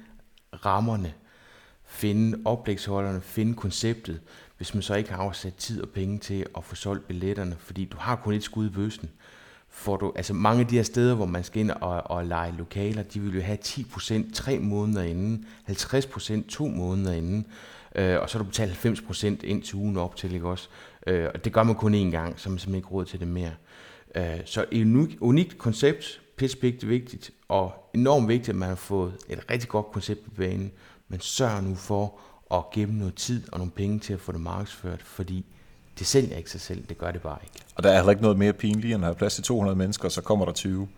rammerne, 0.65 1.13
finde 1.85 2.39
oplægsholderne, 2.45 3.21
finde 3.21 3.55
konceptet, 3.55 4.21
hvis 4.61 4.75
man 4.75 4.83
så 4.83 4.95
ikke 4.95 5.11
har 5.11 5.19
afsat 5.19 5.55
tid 5.55 5.83
og 5.83 5.89
penge 5.89 6.19
til 6.19 6.47
at 6.57 6.65
få 6.65 6.75
solgt 6.75 7.07
billetterne, 7.07 7.57
fordi 7.59 7.85
du 7.85 7.97
har 7.97 8.17
kun 8.17 8.35
et 8.35 8.43
skud 8.43 8.67
i 8.67 8.71
bøssen. 8.71 9.11
Får 9.69 9.97
du, 9.97 10.13
altså 10.17 10.35
mange 10.35 10.61
af 10.61 10.67
de 10.67 10.77
her 10.77 10.83
steder, 10.83 11.15
hvor 11.15 11.27
man 11.27 11.45
skal 11.45 11.61
ind 11.61 11.71
og, 11.71 12.11
og 12.11 12.27
lege 12.27 12.55
lokaler, 12.59 13.03
de 13.03 13.21
vil 13.21 13.35
jo 13.35 13.41
have 13.41 13.59
10% 13.65 14.33
tre 14.35 14.59
måneder 14.59 15.03
inden, 15.03 15.47
50% 15.71 16.49
to 16.49 16.67
måneder 16.67 17.13
inden, 17.13 17.47
øh, 17.95 18.21
og 18.21 18.31
så 18.31 18.39
har 18.39 18.45
du 18.45 18.49
betalt 18.49 18.87
90% 18.87 19.27
ind 19.45 19.63
til 19.63 19.77
ugen 19.77 19.97
op 19.97 20.17
til, 20.17 20.35
ikke 20.35 20.49
også? 20.49 20.69
Øh, 21.07 21.29
og 21.35 21.45
det 21.45 21.53
gør 21.53 21.63
man 21.63 21.75
kun 21.75 21.95
én 21.95 22.11
gang, 22.11 22.41
så 22.41 22.51
man 22.51 22.59
simpelthen 22.59 22.75
ikke 22.75 22.89
råd 22.89 23.05
til 23.05 23.21
det 23.21 23.29
mere. 23.29 23.53
Øh, 24.15 24.41
så 24.45 24.65
et 24.71 24.85
unikt, 24.85 25.17
unikt 25.21 25.59
koncept, 25.59 26.21
pitch 26.37 26.89
vigtigt, 26.89 27.31
og 27.49 27.91
enormt 27.95 28.29
vigtigt, 28.29 28.49
at 28.49 28.57
man 28.57 28.69
har 28.69 28.77
fået 28.77 29.13
et 29.29 29.51
rigtig 29.51 29.69
godt 29.69 29.87
koncept 29.93 30.25
på 30.25 30.31
banen, 30.31 30.73
men 31.09 31.21
sørg 31.21 31.63
nu 31.63 31.75
for 31.75 32.21
og 32.51 32.71
gemme 32.75 32.99
noget 32.99 33.15
tid 33.15 33.53
og 33.53 33.59
nogle 33.59 33.73
penge 33.73 33.99
til 33.99 34.13
at 34.13 34.21
få 34.21 34.33
det 34.33 34.41
markedsført, 34.41 35.03
fordi 35.03 35.45
det 35.99 36.07
sælger 36.07 36.37
ikke 36.37 36.51
sig 36.51 36.61
selv, 36.61 36.85
det 36.89 36.99
gør 36.99 37.11
det 37.11 37.23
bare 37.23 37.39
ikke. 37.45 37.65
Og 37.75 37.83
der 37.83 37.91
er 37.91 37.97
heller 37.97 38.11
ikke 38.11 38.23
noget 38.23 38.39
mere 38.39 38.53
pinligt, 38.53 38.95
end 38.95 39.05
at 39.05 39.07
have 39.07 39.15
plads 39.15 39.35
til 39.35 39.45
200 39.45 39.79
mennesker, 39.79 40.05
og 40.05 40.13
så 40.13 40.21
kommer 40.23 40.45
der 40.45 40.53
20. 40.53 40.89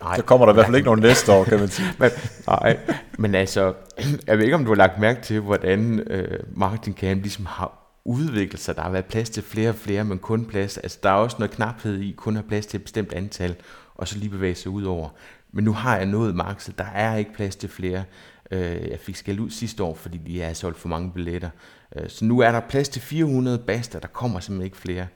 Nej. 0.00 0.16
Så 0.16 0.22
kommer 0.22 0.46
der 0.46 0.52
i 0.52 0.54
hvert 0.54 0.66
fald 0.66 0.76
ikke 0.76 0.86
nogen 0.86 1.00
næste 1.00 1.32
år, 1.32 1.44
kan 1.44 1.58
man 1.58 1.68
sige. 1.68 1.88
men, 2.00 2.10
nej, 2.46 2.78
men 3.18 3.34
altså, 3.34 3.74
jeg 4.26 4.38
ved 4.38 4.44
ikke, 4.44 4.56
om 4.56 4.64
du 4.64 4.70
har 4.70 4.76
lagt 4.76 4.98
mærke 4.98 5.22
til, 5.22 5.40
hvordan 5.40 5.98
øh, 5.98 6.38
Marketing 6.56 6.96
Camp 6.96 7.22
ligesom 7.22 7.46
har 7.46 7.86
udviklet 8.04 8.60
sig. 8.60 8.76
Der 8.76 8.82
har 8.82 8.90
været 8.90 9.04
plads 9.04 9.30
til 9.30 9.42
flere 9.42 9.68
og 9.68 9.74
flere, 9.74 10.04
men 10.04 10.18
kun 10.18 10.44
plads. 10.44 10.78
Altså, 10.78 10.98
der 11.02 11.10
er 11.10 11.14
også 11.14 11.36
noget 11.38 11.50
knaphed 11.50 12.00
i, 12.00 12.12
kun 12.16 12.36
har 12.36 12.42
plads 12.42 12.66
til 12.66 12.78
et 12.78 12.82
bestemt 12.82 13.12
antal, 13.12 13.56
og 13.94 14.08
så 14.08 14.18
lige 14.18 14.30
bevæge 14.30 14.54
sig 14.54 14.70
ud 14.70 14.84
over. 14.84 15.08
Men 15.52 15.64
nu 15.64 15.72
har 15.72 15.96
jeg 15.96 16.06
nået 16.06 16.34
markedet. 16.34 16.78
Der 16.78 16.84
er 16.84 17.16
ikke 17.16 17.34
plads 17.34 17.56
til 17.56 17.68
flere. 17.68 18.04
Øh, 18.50 18.90
jeg 18.90 18.98
fik 19.00 19.16
skæld 19.16 19.40
ud 19.40 19.50
sidste 19.50 19.82
år, 19.82 19.94
fordi 19.94 20.18
de 20.18 20.40
har 20.40 20.52
solgt 20.52 20.78
for 20.78 20.88
mange 20.88 21.12
billetter. 21.12 21.50
Øh, 21.96 22.08
så 22.08 22.24
nu 22.24 22.40
er 22.40 22.52
der 22.52 22.60
plads 22.60 22.88
til 22.88 23.02
400 23.02 23.58
baster, 23.58 23.98
der 23.98 24.08
kommer 24.08 24.40
simpelthen 24.40 24.64
ikke 24.64 24.76
flere 24.76 25.06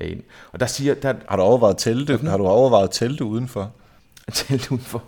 øh, 0.00 0.10
ind. 0.10 0.22
Og 0.52 0.60
der 0.60 0.66
siger, 0.66 0.94
der, 0.94 1.14
har 1.28 1.36
du 1.36 1.42
overvejet 1.42 1.78
telte? 1.78 2.16
Har 2.16 2.36
du 2.36 2.46
overvejet 2.46 2.90
telte 2.92 3.24
udenfor? 3.24 3.72
Telte 4.32 4.72
udenfor? 4.72 5.04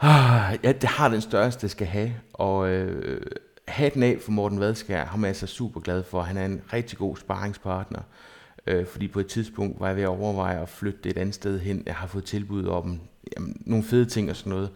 Ah, 0.00 0.58
ja, 0.62 0.72
det 0.72 0.88
har 0.88 1.08
den 1.08 1.20
største, 1.20 1.62
det 1.62 1.70
skal 1.70 1.86
have. 1.86 2.12
Og 2.32 2.68
øh, 2.68 3.22
hatten 3.68 4.02
af 4.02 4.18
for 4.24 4.32
Morten 4.32 4.60
Vadskær, 4.60 5.04
ham 5.04 5.22
er 5.24 5.28
jeg 5.28 5.36
så 5.36 5.46
super 5.46 5.80
glad 5.80 6.02
for. 6.02 6.22
Han 6.22 6.36
er 6.36 6.44
en 6.44 6.60
rigtig 6.72 6.98
god 6.98 7.16
sparringspartner. 7.16 8.00
Øh, 8.66 8.86
fordi 8.86 9.08
på 9.08 9.20
et 9.20 9.26
tidspunkt 9.26 9.80
var 9.80 9.86
jeg 9.86 9.96
ved 9.96 10.02
at 10.02 10.08
overveje 10.08 10.62
at 10.62 10.68
flytte 10.68 10.98
det 11.04 11.10
et 11.10 11.18
andet 11.18 11.34
sted 11.34 11.60
hen. 11.60 11.82
Jeg 11.86 11.94
har 11.94 12.06
fået 12.06 12.24
tilbud 12.24 12.66
om 12.66 13.00
jamen, 13.36 13.62
nogle 13.66 13.84
fede 13.84 14.04
ting 14.04 14.30
og 14.30 14.36
sådan 14.36 14.50
noget 14.50 14.70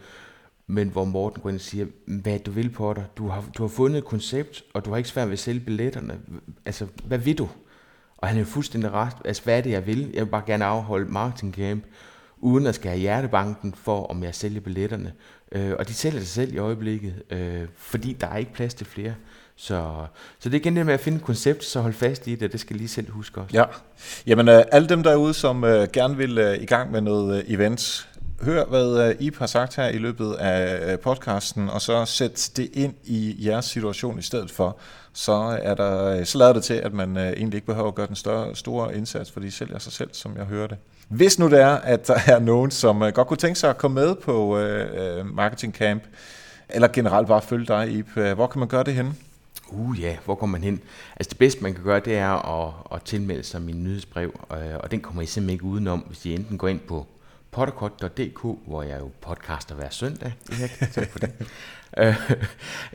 men 0.68 0.88
hvor 0.88 1.04
Morten 1.04 1.42
går 1.42 1.48
ind 1.48 1.56
og 1.56 1.60
siger, 1.60 1.86
hvad 2.06 2.38
du 2.38 2.50
vil 2.50 2.70
på 2.70 2.92
dig, 2.92 3.04
du 3.16 3.28
har, 3.28 3.44
du 3.58 3.62
har 3.62 3.68
fundet 3.68 3.98
et 3.98 4.04
koncept, 4.04 4.62
og 4.74 4.84
du 4.84 4.90
har 4.90 4.96
ikke 4.96 5.08
svært 5.08 5.28
ved 5.28 5.32
at 5.32 5.38
sælge 5.38 5.60
billetterne, 5.60 6.18
altså 6.64 6.86
hvad 7.04 7.18
vil 7.18 7.38
du? 7.38 7.48
Og 8.16 8.28
han 8.28 8.38
er 8.38 8.44
fuldstændig 8.44 8.92
ret, 8.92 9.16
altså 9.24 9.42
hvad 9.44 9.58
er 9.58 9.60
det 9.60 9.70
jeg 9.70 9.86
vil? 9.86 10.10
Jeg 10.14 10.24
vil 10.24 10.30
bare 10.30 10.42
gerne 10.46 10.64
afholde 10.64 11.12
marketing 11.12 11.54
camp, 11.54 11.84
uden 12.38 12.66
at 12.66 12.74
skal 12.74 12.90
have 12.90 13.00
hjertebanken 13.00 13.74
for, 13.74 14.06
om 14.06 14.22
jeg 14.22 14.34
sælger 14.34 14.60
billetterne. 14.60 15.12
Øh, 15.52 15.72
og 15.78 15.88
de 15.88 15.94
sælger 15.94 16.20
sig 16.20 16.28
selv 16.28 16.54
i 16.54 16.58
øjeblikket, 16.58 17.22
øh, 17.30 17.62
fordi 17.76 18.12
der 18.12 18.26
er 18.26 18.36
ikke 18.36 18.52
plads 18.52 18.74
til 18.74 18.86
flere. 18.86 19.14
Så, 19.56 20.06
så 20.38 20.48
det 20.48 20.54
er 20.54 20.60
igen 20.60 20.76
det 20.76 20.86
med 20.86 20.94
at 20.94 21.00
finde 21.00 21.18
et 21.18 21.24
koncept, 21.24 21.64
så 21.64 21.80
hold 21.80 21.92
fast 21.92 22.26
i 22.26 22.34
det, 22.34 22.52
det 22.52 22.60
skal 22.60 22.76
lige 22.76 22.88
selv 22.88 23.10
huske 23.10 23.40
også. 23.40 23.56
Ja, 23.56 23.64
jamen 24.26 24.48
øh, 24.48 24.64
alle 24.72 24.88
dem 24.88 25.02
derude, 25.02 25.34
som 25.34 25.64
øh, 25.64 25.88
gerne 25.92 26.16
vil 26.16 26.38
øh, 26.38 26.62
i 26.62 26.66
gang 26.66 26.90
med 26.90 27.00
noget 27.00 27.38
øh, 27.38 27.44
events, 27.54 28.08
hør, 28.42 28.64
hvad 28.64 29.08
øh, 29.08 29.14
I 29.20 29.26
Ip 29.26 29.38
har 29.38 29.46
sagt 29.46 29.76
her 29.76 29.88
i 29.88 29.98
løbet 29.98 30.34
af 30.34 30.92
øh, 30.92 30.98
podcasten, 30.98 31.70
og 31.70 31.80
så 31.80 32.04
sæt 32.04 32.50
det 32.56 32.70
ind 32.72 32.94
i 33.04 33.36
jeres 33.46 33.64
situation 33.64 34.18
i 34.18 34.22
stedet 34.22 34.50
for. 34.50 34.76
Så, 35.12 35.58
er 35.62 35.74
der, 35.74 36.04
øh, 36.04 36.24
så 36.24 36.38
lader 36.38 36.52
det 36.52 36.64
til, 36.64 36.74
at 36.74 36.92
man 36.92 37.16
egentlig 37.16 37.54
ikke 37.54 37.66
behøver 37.66 37.88
at 37.88 37.94
gøre 37.94 38.06
den 38.06 38.16
større, 38.16 38.56
store 38.56 38.96
indsats, 38.96 39.30
for 39.30 39.40
de 39.40 39.50
sælger 39.50 39.78
sig 39.78 39.92
selv, 39.92 40.10
som 40.12 40.36
jeg 40.36 40.44
hører 40.44 40.66
det. 40.66 40.76
Hvis 41.08 41.38
nu 41.38 41.50
det 41.50 41.60
er, 41.60 41.76
at 41.76 42.06
der 42.06 42.18
er 42.26 42.38
nogen, 42.38 42.70
som 42.70 43.00
godt 43.14 43.28
kunne 43.28 43.36
tænke 43.36 43.58
sig 43.58 43.70
at 43.70 43.78
komme 43.78 43.94
med 43.94 44.14
på 44.14 44.58
uh, 44.58 45.26
Marketing 45.34 45.74
Camp, 45.74 46.02
eller 46.68 46.88
generelt 46.88 47.28
bare 47.28 47.42
følge 47.42 47.66
dig, 47.66 47.90
Ip, 47.90 48.08
hvor 48.34 48.46
kan 48.46 48.58
man 48.58 48.68
gøre 48.68 48.84
det 48.84 48.94
henne? 48.94 49.14
Uh 49.68 50.00
ja, 50.00 50.16
hvor 50.24 50.34
kommer 50.34 50.58
man 50.58 50.64
hen? 50.64 50.80
Altså 51.16 51.30
det 51.30 51.38
bedste 51.38 51.62
man 51.62 51.74
kan 51.74 51.84
gøre, 51.84 52.00
det 52.00 52.16
er 52.16 52.64
at, 52.66 52.74
at 52.94 53.02
tilmelde 53.02 53.42
sig 53.42 53.62
min 53.62 53.84
nyhedsbrev, 53.84 54.40
og 54.82 54.90
den 54.90 55.00
kommer 55.00 55.22
I 55.22 55.26
simpelthen 55.26 55.52
ikke 55.52 55.64
udenom, 55.64 55.98
hvis 55.98 56.26
I 56.26 56.34
enten 56.34 56.58
går 56.58 56.68
ind 56.68 56.80
på 56.80 57.06
potterkort.dk, 57.56 58.58
hvor 58.66 58.82
jeg 58.82 59.00
jo 59.00 59.10
podcaster 59.20 59.74
hver 59.74 59.90
søndag. 59.90 60.32
tak 60.92 61.10
for 61.10 61.18
det. 61.18 61.32
Øh, 61.98 62.30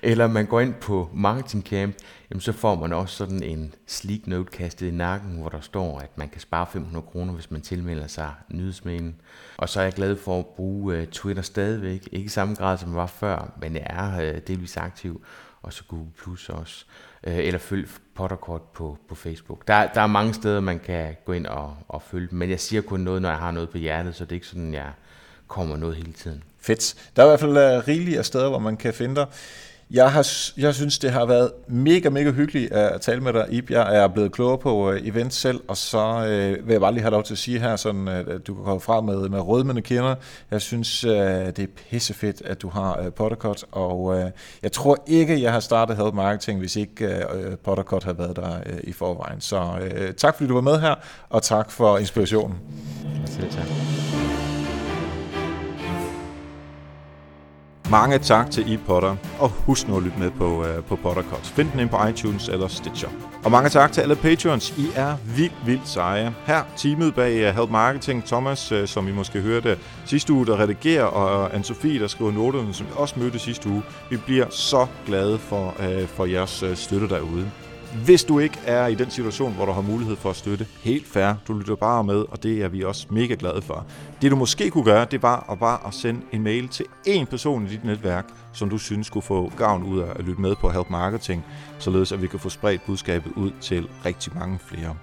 eller 0.04 0.28
man 0.28 0.46
går 0.46 0.60
ind 0.60 0.74
på 0.74 1.10
Marketing 1.14 1.64
Camp, 1.64 1.96
jamen 2.30 2.42
så 2.42 2.52
får 2.52 2.76
man 2.76 2.94
også 2.94 3.16
sådan 3.16 3.44
en 3.44 3.74
sleek 3.88 4.28
note 4.28 4.52
kastet 4.52 4.88
i 4.88 4.92
nakken, 4.92 5.38
hvor 5.38 5.50
der 5.50 5.60
står, 5.60 6.00
at 6.00 6.18
man 6.18 6.30
kan 6.30 6.42
spare 6.42 6.68
500 6.74 7.06
kroner, 7.06 7.34
hvis 7.34 7.52
man 7.52 7.62
tilmelder 7.62 8.08
sig 8.08 8.32
nyhedsmailen. 8.50 9.16
Og 9.58 9.70
så 9.70 9.80
er 9.80 9.84
jeg 9.84 9.94
glad 9.94 10.16
for 10.16 10.40
at 10.40 10.46
bruge 10.46 10.96
øh, 10.96 11.08
Twitter 11.08 11.44
stadigvæk. 11.44 12.10
Ikke 12.12 12.26
i 12.26 12.30
samme 12.30 12.56
grad, 12.56 12.78
som 12.78 12.90
jeg 12.90 12.98
var 12.98 13.08
før, 13.08 13.54
men 13.62 13.76
jeg 13.76 13.88
er 13.90 14.22
øh, 14.22 14.42
delvis 14.48 14.78
aktiv. 14.78 15.24
og 15.62 15.74
så 15.74 15.84
Google 15.88 16.12
Plus 16.24 16.50
også. 16.50 16.86
Eller 17.24 17.60
følg 17.60 17.90
Potterkort 18.22 18.62
på, 18.62 18.98
på 19.10 19.16
Facebook. 19.16 19.68
Der, 19.68 19.88
der 19.94 20.02
er 20.02 20.08
mange 20.08 20.34
steder, 20.34 20.60
man 20.60 20.80
kan 20.80 21.16
gå 21.26 21.32
ind 21.32 21.46
og, 21.46 21.76
og 21.88 22.02
følge 22.02 22.28
dem, 22.28 22.40
men 22.40 22.50
jeg 22.50 22.60
siger 22.60 22.82
kun 22.82 23.00
noget, 23.00 23.22
når 23.22 23.30
jeg 23.30 23.38
har 23.38 23.52
noget 23.52 23.70
på 23.70 23.78
hjertet, 23.78 24.16
så 24.16 24.26
det 24.26 24.32
er 24.32 24.36
ikke 24.36 24.48
sådan, 24.48 24.74
jeg 24.74 24.92
kommer 25.48 25.78
noget 25.78 25.96
hele 25.96 26.14
tiden. 26.14 26.44
Fedt. 26.60 26.96
Der 27.16 27.22
er 27.22 27.26
i 27.26 27.30
hvert 27.30 27.40
fald 27.40 27.58
rigelige 27.58 27.80
rigeligt 27.88 28.18
af 28.18 28.26
steder, 28.26 28.50
hvor 28.50 28.60
man 28.60 28.78
kan 28.78 28.94
finde 28.94 29.16
dig. 29.16 29.28
Jeg, 29.94 30.12
har, 30.12 30.28
jeg 30.58 30.76
synes, 30.76 31.00
det 31.00 31.12
har 31.12 31.26
været 31.26 31.52
mega, 31.68 32.10
mega 32.10 32.32
hyggeligt 32.32 32.72
at 32.72 33.02
tale 33.02 33.22
med 33.22 33.34
dig, 33.34 33.46
Ib. 33.50 33.72
Jeg 33.72 33.98
er 33.98 34.08
blevet 34.08 34.32
klogere 34.32 34.58
på 34.58 34.90
uh, 34.90 35.08
event 35.08 35.34
selv, 35.34 35.60
og 35.68 35.78
så 35.78 36.26
øh, 36.28 36.68
vil 36.68 36.74
jeg 36.74 36.82
bare 36.82 36.94
lige 36.94 37.02
have 37.02 37.12
lov 37.12 37.24
til 37.24 37.34
at 37.34 37.38
sige 37.38 37.60
her, 37.60 37.76
sådan, 37.76 38.08
at 38.08 38.48
du 38.48 38.54
kan 38.54 38.64
komme 38.64 38.82
fra 38.82 39.02
med, 39.02 39.30
med 39.30 39.40
rødmende 39.40 39.82
kinder. 39.82 40.16
Jeg 40.52 40.62
synes, 40.62 41.04
øh, 41.04 41.12
det 41.12 41.60
er 41.60 41.68
pissefedt, 41.90 42.42
at 42.46 42.62
du 42.62 42.70
har 42.70 43.00
øh, 43.00 43.12
Pottercut, 43.12 43.66
og 43.72 44.20
øh, 44.20 44.32
jeg 44.64 44.72
tror 44.72 45.04
ikke, 45.08 45.42
jeg 45.42 45.54
har 45.54 45.60
startet 45.60 45.98
Help 45.98 46.14
Marketing, 46.14 46.60
hvis 46.60 46.76
ikke 46.76 47.06
øh, 47.06 47.52
øh 47.52 47.58
Pottercut 47.58 48.04
havde 48.04 48.18
været 48.18 48.36
der 48.36 48.56
øh, 48.66 48.80
i 48.84 48.92
forvejen. 48.92 49.42
Så 49.42 49.64
øh, 49.82 50.14
tak, 50.14 50.36
fordi 50.36 50.48
du 50.48 50.54
var 50.54 50.62
med 50.62 50.80
her, 50.80 50.96
og 51.30 51.44
tak 51.44 51.72
for 51.72 51.98
inspirationen. 51.98 52.58
Selv 53.26 53.52
tak. 53.52 53.81
Mange 57.92 58.20
tak 58.20 58.52
til 58.52 58.74
I 58.74 58.78
Potter, 58.78 59.16
og 59.40 59.50
husk 59.50 59.88
nu 59.88 59.98
at 59.98 60.04
lytte 60.04 60.20
med 60.20 60.32
på, 60.32 60.60
uh, 60.60 60.84
på 60.88 60.96
Pottercut. 60.96 61.40
Find 61.44 61.72
den 61.72 61.80
ind 61.80 61.90
på 61.90 62.08
iTunes 62.08 62.50
eller 62.50 62.68
Stitcher. 62.68 63.10
Og 63.44 63.52
mange 63.52 63.70
tak 63.70 63.92
til 63.92 64.02
alle 64.02 64.16
patrons. 64.16 64.74
I 64.78 64.88
er 64.96 65.16
vildt, 65.36 65.54
vildt 65.66 65.88
seje. 65.88 66.34
Her 66.46 66.64
teamet 66.78 67.16
bag 67.16 67.34
øh, 67.34 67.56
Help 67.56 67.70
Marketing, 67.70 68.26
Thomas, 68.26 68.72
øh, 68.72 68.88
som 68.88 69.08
I 69.08 69.12
måske 69.12 69.42
hørte 69.42 69.78
sidste 70.06 70.34
uge, 70.34 70.46
der 70.46 70.60
redigerer, 70.60 71.04
og 71.04 71.54
Anne-Sophie, 71.54 72.00
der 72.00 72.08
skriver 72.08 72.32
noterne, 72.32 72.74
som 72.74 72.88
vi 72.88 72.92
også 72.96 73.20
mødte 73.20 73.40
sidste 73.40 73.70
uge. 73.70 73.82
Vi 74.10 74.18
bliver 74.18 74.46
så 74.50 74.88
glade 75.06 75.38
for, 75.40 75.76
for 76.08 76.26
jeres 76.26 76.64
støtte 76.76 77.10
derude. 77.10 77.52
Hvis 77.96 78.24
du 78.24 78.40
ikke 78.40 78.60
er 78.66 78.88
i 78.88 78.96
den 78.96 79.10
situation, 79.10 79.54
hvor 79.54 79.66
du 79.66 79.72
har 79.72 79.82
mulighed 79.82 80.16
for 80.16 80.30
at 80.30 80.36
støtte, 80.36 80.68
helt 80.84 81.08
fair, 81.08 81.34
du 81.48 81.54
lytter 81.54 81.76
bare 81.76 82.04
med, 82.04 82.16
og 82.16 82.44
det 82.44 82.62
er 82.62 82.68
vi 82.68 82.84
også 82.84 83.08
mega 83.10 83.36
glade 83.40 83.62
for. 83.62 83.86
Det 84.22 84.32
du 84.32 84.36
måske 84.36 84.70
kunne 84.70 84.84
gøre, 84.84 85.06
det 85.12 85.24
var 85.24 85.46
at 85.52 85.60
bare 85.60 85.88
at 85.88 85.94
sende 85.94 86.22
en 86.32 86.44
mail 86.44 86.68
til 86.68 86.86
en 87.06 87.26
person 87.26 87.66
i 87.66 87.70
dit 87.70 87.84
netværk, 87.84 88.26
som 88.54 88.70
du 88.70 88.78
synes 88.78 89.08
skulle 89.08 89.26
få 89.26 89.52
gavn 89.58 89.84
ud 89.84 90.00
af 90.00 90.08
at 90.16 90.26
lytte 90.26 90.42
med 90.42 90.56
på 90.56 90.70
Help 90.70 90.90
Marketing, 90.90 91.46
således 91.80 92.12
at 92.12 92.22
vi 92.22 92.28
kan 92.28 92.40
få 92.40 92.50
spredt 92.50 92.86
budskabet 92.86 93.32
ud 93.36 93.52
til 93.62 93.88
rigtig 94.06 94.34
mange 94.36 94.60
flere. 94.66 94.96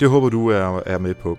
Det 0.00 0.08
håber 0.08 0.28
du 0.28 0.48
er, 0.48 0.80
er 0.86 0.98
med 0.98 1.14
på. 1.14 1.38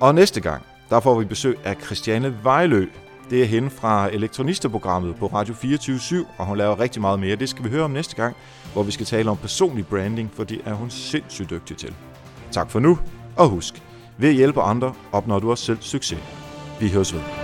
Og 0.00 0.14
næste 0.14 0.40
gang, 0.40 0.62
der 0.90 1.00
får 1.00 1.18
vi 1.18 1.24
besøg 1.24 1.58
af 1.64 1.76
Christiane 1.82 2.36
Vejlø, 2.42 2.86
det 3.30 3.42
er 3.42 3.46
hende 3.46 3.70
fra 3.70 4.08
Elektronisterprogrammet 4.12 5.16
på 5.16 5.26
Radio 5.26 5.54
24 5.54 6.26
og 6.38 6.46
hun 6.46 6.58
laver 6.58 6.80
rigtig 6.80 7.00
meget 7.00 7.20
mere. 7.20 7.36
Det 7.36 7.48
skal 7.48 7.64
vi 7.64 7.70
høre 7.70 7.84
om 7.84 7.90
næste 7.90 8.16
gang, 8.16 8.36
hvor 8.74 8.82
vi 8.82 8.90
skal 8.90 9.06
tale 9.06 9.30
om 9.30 9.36
personlig 9.36 9.86
branding, 9.86 10.30
for 10.34 10.44
det 10.44 10.60
er 10.64 10.74
hun 10.74 10.90
sindssygt 10.90 11.50
dygtig 11.50 11.76
til. 11.76 11.94
Tak 12.52 12.70
for 12.70 12.80
nu, 12.80 12.98
og 13.36 13.48
husk, 13.48 13.82
ved 14.18 14.28
at 14.28 14.34
hjælpe 14.34 14.62
andre 14.62 14.94
opnår 15.12 15.38
du 15.38 15.50
også 15.50 15.64
selv 15.64 15.78
succes. 15.80 16.18
Vi 16.80 16.88
høres 16.88 17.14
ved. 17.14 17.43